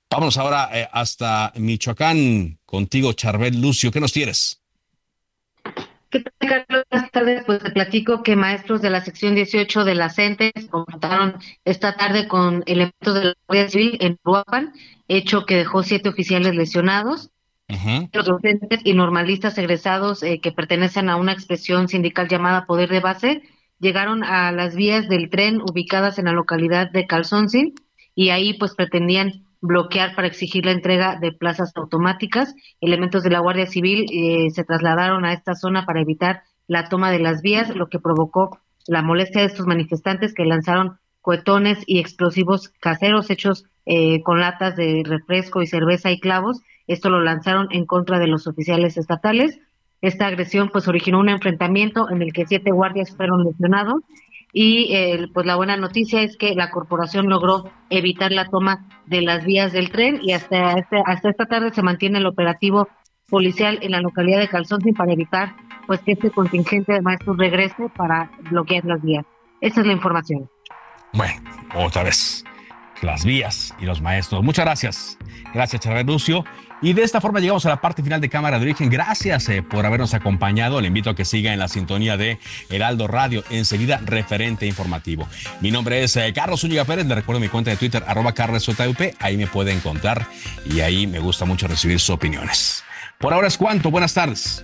Vamos 0.09 0.37
ahora 0.37 0.69
eh, 0.73 0.87
hasta 0.91 1.51
Michoacán 1.55 2.59
contigo, 2.65 3.13
Charbel 3.13 3.59
Lucio. 3.59 3.91
¿Qué 3.91 3.99
nos 3.99 4.13
tienes? 4.13 4.61
¿Qué 6.09 6.21
tal, 6.21 6.49
Carlos? 6.49 6.83
Buenas 6.89 7.11
tardes. 7.11 7.43
Pues 7.45 7.59
te 7.59 7.71
platico 7.71 8.23
que 8.23 8.35
maestros 8.35 8.81
de 8.81 8.89
la 8.89 9.01
sección 9.01 9.35
18 9.35 9.83
de 9.83 9.95
la 9.95 10.09
CENTE 10.09 10.53
se 10.55 10.69
confrontaron 10.69 11.35
esta 11.65 11.95
tarde 11.95 12.27
con 12.27 12.63
elementos 12.65 13.13
de 13.13 13.25
la 13.25 13.33
Guardia 13.47 13.69
Civil 13.69 13.97
en 13.99 14.17
Ruapan, 14.23 14.73
hecho 15.07 15.45
que 15.45 15.57
dejó 15.57 15.83
siete 15.83 16.09
oficiales 16.09 16.55
lesionados. 16.55 17.31
Los 18.13 18.25
docentes 18.25 18.79
y 18.85 18.93
normalistas 18.93 19.57
egresados 19.57 20.23
eh, 20.23 20.39
que 20.41 20.53
pertenecen 20.53 21.09
a 21.09 21.17
una 21.17 21.33
expresión 21.33 21.89
sindical 21.89 22.29
llamada 22.29 22.65
Poder 22.65 22.89
de 22.89 23.01
Base 23.01 23.41
llegaron 23.79 24.23
a 24.23 24.53
las 24.53 24.75
vías 24.75 25.09
del 25.09 25.29
tren 25.29 25.61
ubicadas 25.61 26.17
en 26.17 26.25
la 26.25 26.31
localidad 26.31 26.89
de 26.89 27.05
Calzoncin 27.05 27.75
y 28.15 28.29
ahí 28.29 28.53
pues 28.53 28.73
pretendían 28.73 29.46
bloquear 29.61 30.15
para 30.15 30.27
exigir 30.27 30.65
la 30.65 30.71
entrega 30.71 31.17
de 31.19 31.31
plazas 31.31 31.71
automáticas. 31.75 32.53
Elementos 32.81 33.23
de 33.23 33.29
la 33.29 33.39
Guardia 33.39 33.65
Civil 33.65 34.05
eh, 34.11 34.49
se 34.51 34.63
trasladaron 34.63 35.25
a 35.25 35.33
esta 35.33 35.55
zona 35.55 35.85
para 35.85 36.01
evitar 36.01 36.43
la 36.67 36.89
toma 36.89 37.11
de 37.11 37.19
las 37.19 37.41
vías, 37.41 37.75
lo 37.75 37.87
que 37.87 37.99
provocó 37.99 38.59
la 38.87 39.01
molestia 39.01 39.41
de 39.41 39.47
estos 39.47 39.67
manifestantes 39.67 40.33
que 40.33 40.45
lanzaron 40.45 40.97
cohetones 41.21 41.79
y 41.85 41.99
explosivos 41.99 42.69
caseros 42.79 43.29
hechos 43.29 43.65
eh, 43.85 44.21
con 44.23 44.39
latas 44.39 44.75
de 44.75 45.03
refresco 45.05 45.61
y 45.61 45.67
cerveza 45.67 46.11
y 46.11 46.19
clavos. 46.19 46.61
Esto 46.87 47.09
lo 47.09 47.21
lanzaron 47.21 47.67
en 47.71 47.85
contra 47.85 48.19
de 48.19 48.27
los 48.27 48.47
oficiales 48.47 48.97
estatales. 48.97 49.59
Esta 50.01 50.27
agresión 50.27 50.69
pues 50.69 50.87
originó 50.87 51.19
un 51.19 51.29
enfrentamiento 51.29 52.09
en 52.09 52.21
el 52.21 52.31
que 52.31 52.45
siete 52.45 52.71
guardias 52.71 53.15
fueron 53.15 53.43
lesionados 53.43 54.03
y 54.53 54.93
eh, 54.93 55.27
pues 55.33 55.45
la 55.45 55.55
buena 55.55 55.77
noticia 55.77 56.21
es 56.21 56.37
que 56.37 56.55
la 56.55 56.71
corporación 56.71 57.27
logró 57.27 57.69
evitar 57.89 58.31
la 58.31 58.45
toma 58.45 58.87
de 59.05 59.21
las 59.21 59.45
vías 59.45 59.71
del 59.73 59.91
tren 59.91 60.19
y 60.21 60.33
hasta, 60.33 60.73
este, 60.73 61.01
hasta 61.05 61.29
esta 61.29 61.45
tarde 61.45 61.71
se 61.73 61.81
mantiene 61.81 62.19
el 62.19 62.25
operativo 62.25 62.87
policial 63.29 63.79
en 63.81 63.91
la 63.91 64.01
localidad 64.01 64.39
de 64.39 64.47
Calzonte 64.47 64.93
para 64.93 65.13
evitar 65.13 65.55
pues 65.85 66.01
que 66.01 66.13
este 66.13 66.31
contingente 66.31 66.93
de 66.93 67.01
maestros 67.01 67.37
regrese 67.37 67.89
para 67.95 68.31
bloquear 68.49 68.85
las 68.85 69.01
vías. 69.01 69.25
Esa 69.61 69.81
es 69.81 69.87
la 69.87 69.93
información. 69.93 70.49
Bueno, 71.13 71.33
otra 71.75 72.03
vez 72.03 72.43
las 73.01 73.25
vías 73.25 73.73
y 73.79 73.85
los 73.85 74.01
maestros. 74.01 74.43
Muchas 74.43 74.65
gracias. 74.65 75.17
Gracias, 75.53 75.81
Charbel 75.81 76.05
Lucio. 76.05 76.43
Y 76.81 76.93
de 76.93 77.01
esta 77.01 77.19
forma 77.19 77.39
llegamos 77.39 77.65
a 77.65 77.69
la 77.69 77.81
parte 77.81 78.03
final 78.03 78.21
de 78.21 78.29
Cámara 78.29 78.59
de 78.59 78.65
Origen. 78.65 78.89
Gracias 78.89 79.49
eh, 79.49 79.63
por 79.63 79.85
habernos 79.85 80.13
acompañado. 80.13 80.79
Le 80.79 80.87
invito 80.87 81.09
a 81.09 81.15
que 81.15 81.25
siga 81.25 81.51
en 81.51 81.59
la 81.59 81.67
sintonía 81.67 82.17
de 82.17 82.37
Heraldo 82.69 83.07
Radio. 83.07 83.43
Enseguida, 83.49 83.99
referente 84.05 84.67
informativo. 84.67 85.27
Mi 85.59 85.71
nombre 85.71 86.03
es 86.03 86.15
eh, 86.17 86.31
Carlos 86.33 86.61
Zúñiga 86.61 86.85
Pérez. 86.85 87.07
Le 87.07 87.15
recuerdo 87.15 87.39
mi 87.39 87.49
cuenta 87.49 87.71
de 87.71 87.77
Twitter, 87.77 88.03
arroba 88.07 88.33
Ahí 89.19 89.37
me 89.37 89.47
puede 89.47 89.71
encontrar 89.71 90.27
y 90.65 90.81
ahí 90.81 91.07
me 91.07 91.19
gusta 91.19 91.45
mucho 91.45 91.67
recibir 91.67 91.99
sus 91.99 92.11
opiniones. 92.11 92.83
Por 93.17 93.33
ahora 93.33 93.47
es 93.47 93.57
cuanto. 93.57 93.89
Buenas 93.89 94.13
tardes. 94.13 94.63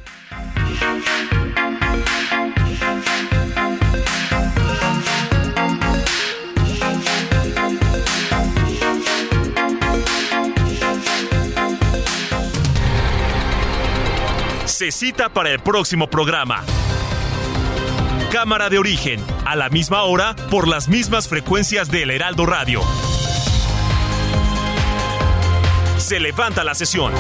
Se 14.84 14.91
cita 14.91 15.29
para 15.29 15.49
el 15.49 15.59
próximo 15.59 16.07
programa. 16.07 16.61
Cámara 18.34 18.69
de 18.69 18.77
origen, 18.79 19.21
a 19.45 19.55
la 19.55 19.69
misma 19.69 20.03
hora, 20.03 20.36
por 20.51 20.67
las 20.67 20.89
mismas 20.89 21.29
frecuencias 21.29 21.89
del 21.89 22.11
Heraldo 22.11 22.45
Radio. 22.45 22.81
Se 25.97 26.19
levanta 26.19 26.65
la 26.65 26.73
sesión. 26.75 27.13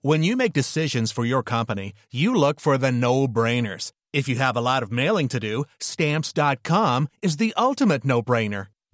When 0.00 0.22
you 0.22 0.36
make 0.36 0.54
decisions 0.54 1.12
for 1.12 1.26
your 1.26 1.42
company, 1.42 1.92
you 2.10 2.34
look 2.34 2.60
for 2.60 2.78
the 2.78 2.92
no-brainers. 2.92 3.92
If 4.14 4.26
you 4.26 4.36
have 4.36 4.56
a 4.56 4.62
lot 4.62 4.82
of 4.82 4.90
mailing 4.90 5.28
to 5.28 5.38
do, 5.38 5.66
stamps.com 5.80 7.08
is 7.20 7.36
the 7.36 7.52
ultimate 7.58 8.02
no-brainer. 8.02 8.68